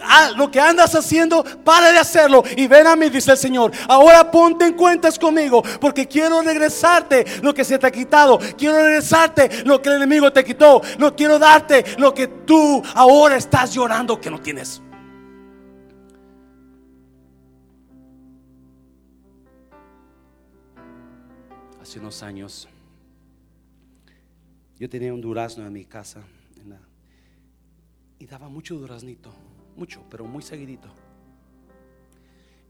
A 0.03 0.29
lo 0.37 0.51
que 0.51 0.59
andas 0.59 0.93
haciendo, 0.93 1.43
para 1.63 1.91
de 1.91 1.97
hacerlo 1.97 2.43
y 2.55 2.67
ven 2.67 2.85
a 2.85 2.95
mí, 2.95 3.09
dice 3.09 3.31
el 3.31 3.37
Señor. 3.37 3.71
Ahora 3.87 4.29
ponte 4.29 4.65
en 4.65 4.73
cuentas 4.73 5.17
conmigo, 5.17 5.63
porque 5.81 6.07
quiero 6.07 6.43
regresarte 6.43 7.25
lo 7.41 7.55
que 7.55 7.65
se 7.65 7.79
te 7.79 7.87
ha 7.87 7.91
quitado. 7.91 8.39
Quiero 8.55 8.77
regresarte 8.83 9.65
lo 9.65 9.81
que 9.81 9.89
el 9.89 9.95
enemigo 9.95 10.31
te 10.31 10.43
quitó. 10.43 10.79
No 10.99 11.15
quiero 11.15 11.39
darte 11.39 11.83
lo 11.97 12.13
que 12.13 12.27
tú 12.27 12.83
ahora 12.93 13.35
estás 13.35 13.73
llorando 13.73 14.21
que 14.21 14.29
no 14.29 14.39
tienes. 14.39 14.79
Hace 21.81 21.97
unos 21.97 22.21
años 22.21 22.67
yo 24.79 24.89
tenía 24.89 25.13
un 25.13 25.21
durazno 25.21 25.65
en 25.65 25.73
mi 25.73 25.85
casa 25.85 26.23
y 28.19 28.25
daba 28.25 28.49
mucho 28.49 28.75
duraznito, 28.75 29.31
mucho, 29.75 30.03
pero 30.09 30.25
muy 30.25 30.41
seguidito. 30.41 30.89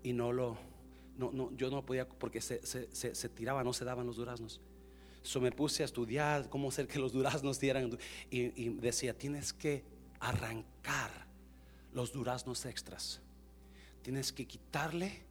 Y 0.04 0.14
no 0.14 0.32
lo, 0.32 0.58
no, 1.18 1.32
no, 1.32 1.56
yo 1.56 1.70
no 1.70 1.86
podía 1.86 2.08
porque 2.08 2.42
se, 2.42 2.66
se, 2.66 3.16
se, 3.16 3.30
tiraba, 3.30 3.64
no 3.64 3.74
se 3.74 3.86
daban 3.86 4.06
los 4.06 4.18
duraznos. 4.18 4.62
So 5.22 5.42
me 5.42 5.52
puse 5.52 5.84
a 5.84 5.86
estudiar 5.86 6.50
cómo 6.50 6.70
hacer 6.70 6.88
que 6.88 7.00
los 7.00 7.12
duraznos 7.12 7.60
dieran 7.60 7.98
y, 8.30 8.62
y 8.62 8.70
decía, 8.70 9.18
tienes 9.18 9.52
que 9.52 9.84
arrancar 10.20 11.28
los 11.94 12.14
duraznos 12.14 12.66
extras. 12.66 13.22
Tienes 14.02 14.32
que 14.32 14.48
quitarle 14.48 15.27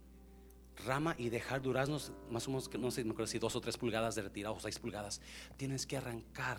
rama 0.85 1.15
y 1.19 1.31
dejar 1.31 1.63
duraznos 1.63 2.13
más 2.31 2.47
o 2.47 2.51
menos, 2.51 2.71
no 2.79 2.91
sé, 2.91 3.05
no 3.05 3.15
creo 3.15 3.27
si 3.27 3.39
dos 3.39 3.57
o 3.57 3.61
tres 3.61 3.77
pulgadas 3.77 4.15
de 4.15 4.23
retirado 4.23 4.55
o 4.55 4.61
seis 4.61 4.79
pulgadas. 4.79 5.21
Tienes 5.57 5.87
que 5.87 5.97
arrancar 5.97 6.59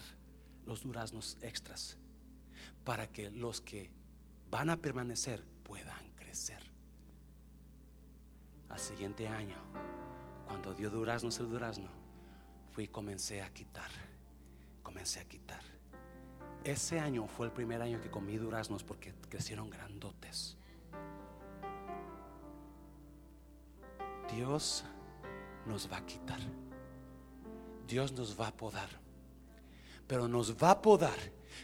los 0.66 0.84
duraznos 0.84 1.38
extras 1.42 1.98
para 2.84 3.08
que 3.08 3.30
los 3.32 3.62
que 3.62 3.92
van 4.50 4.70
a 4.70 4.78
permanecer 4.78 5.44
puedan 5.64 6.12
crecer. 6.16 6.62
Al 8.70 8.80
siguiente 8.80 9.28
año, 9.28 9.58
cuando 10.46 10.74
dio 10.74 10.90
duraznos 10.90 11.40
el 11.40 11.50
durazno, 11.50 11.90
fui 12.72 12.86
y 12.86 12.88
comencé 12.88 13.42
a 13.42 13.54
quitar, 13.54 13.90
comencé 14.84 15.20
a 15.20 15.26
quitar. 15.26 15.62
Ese 16.64 17.00
año 17.00 17.28
fue 17.28 17.46
el 17.46 17.54
primer 17.54 17.82
año 17.82 18.02
que 18.02 18.10
comí 18.10 18.38
duraznos 18.38 18.84
porque 18.84 19.14
crecieron 19.30 19.70
grandotes 19.70 20.57
Dios 24.32 24.84
nos 25.66 25.92
va 25.92 25.98
a 25.98 26.06
quitar. 26.06 26.40
Dios 27.88 28.12
nos 28.12 28.40
va 28.40 28.48
a 28.48 28.56
podar. 28.56 28.90
Pero 30.08 30.28
nos 30.28 30.56
va 30.56 30.72
a 30.72 30.82
podar 30.82 31.18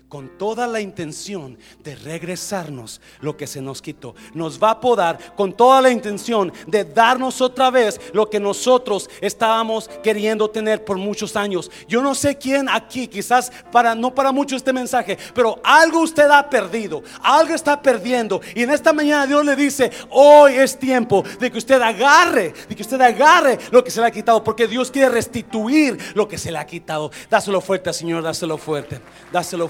con 0.07 0.37
toda 0.37 0.67
la 0.67 0.79
intención 0.79 1.57
de 1.83 1.95
regresarnos 1.95 3.01
lo 3.19 3.35
que 3.35 3.47
se 3.47 3.61
nos 3.61 3.81
quitó. 3.81 4.13
Nos 4.33 4.61
va 4.61 4.71
a 4.71 4.79
podar 4.79 5.33
con 5.35 5.53
toda 5.53 5.81
la 5.81 5.89
intención 5.89 6.53
de 6.67 6.83
darnos 6.83 7.41
otra 7.41 7.71
vez 7.71 7.99
lo 8.13 8.29
que 8.29 8.39
nosotros 8.39 9.09
estábamos 9.21 9.89
queriendo 10.03 10.49
tener 10.49 10.85
por 10.85 10.97
muchos 10.97 11.35
años. 11.35 11.71
Yo 11.87 12.01
no 12.01 12.13
sé 12.13 12.37
quién 12.37 12.69
aquí, 12.69 13.07
quizás 13.07 13.51
para 13.71 13.95
no 13.95 14.13
para 14.13 14.31
mucho 14.31 14.55
este 14.55 14.71
mensaje, 14.71 15.17
pero 15.33 15.59
algo 15.63 16.01
usted 16.01 16.29
ha 16.29 16.47
perdido, 16.47 17.01
algo 17.21 17.55
está 17.55 17.81
perdiendo 17.81 18.39
y 18.53 18.63
en 18.63 18.69
esta 18.69 18.93
mañana 18.93 19.25
Dios 19.25 19.43
le 19.43 19.55
dice, 19.55 19.91
"Hoy 20.09 20.53
es 20.53 20.77
tiempo 20.77 21.23
de 21.39 21.51
que 21.51 21.57
usted 21.57 21.81
agarre, 21.81 22.53
de 22.69 22.75
que 22.75 22.83
usted 22.83 23.01
agarre 23.01 23.57
lo 23.71 23.83
que 23.83 23.89
se 23.89 23.99
le 23.99 24.07
ha 24.07 24.11
quitado, 24.11 24.43
porque 24.43 24.67
Dios 24.67 24.91
quiere 24.91 25.09
restituir 25.09 25.97
lo 26.13 26.27
que 26.27 26.37
se 26.37 26.51
le 26.51 26.59
ha 26.59 26.65
quitado." 26.65 27.11
Dáselo 27.29 27.61
fuerte, 27.61 27.91
Señor, 27.93 28.21
dáselo 28.21 28.57
fuerte. 28.57 29.01
Dáselo 29.31 29.67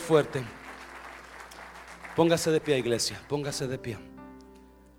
Póngase 2.15 2.51
de 2.51 2.59
pie, 2.59 2.77
iglesia. 2.77 3.19
Póngase 3.27 3.67
de 3.67 3.77
pie. 3.77 3.97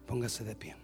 Póngase 0.06 0.44
de 0.44 0.56
pie. 0.56 0.83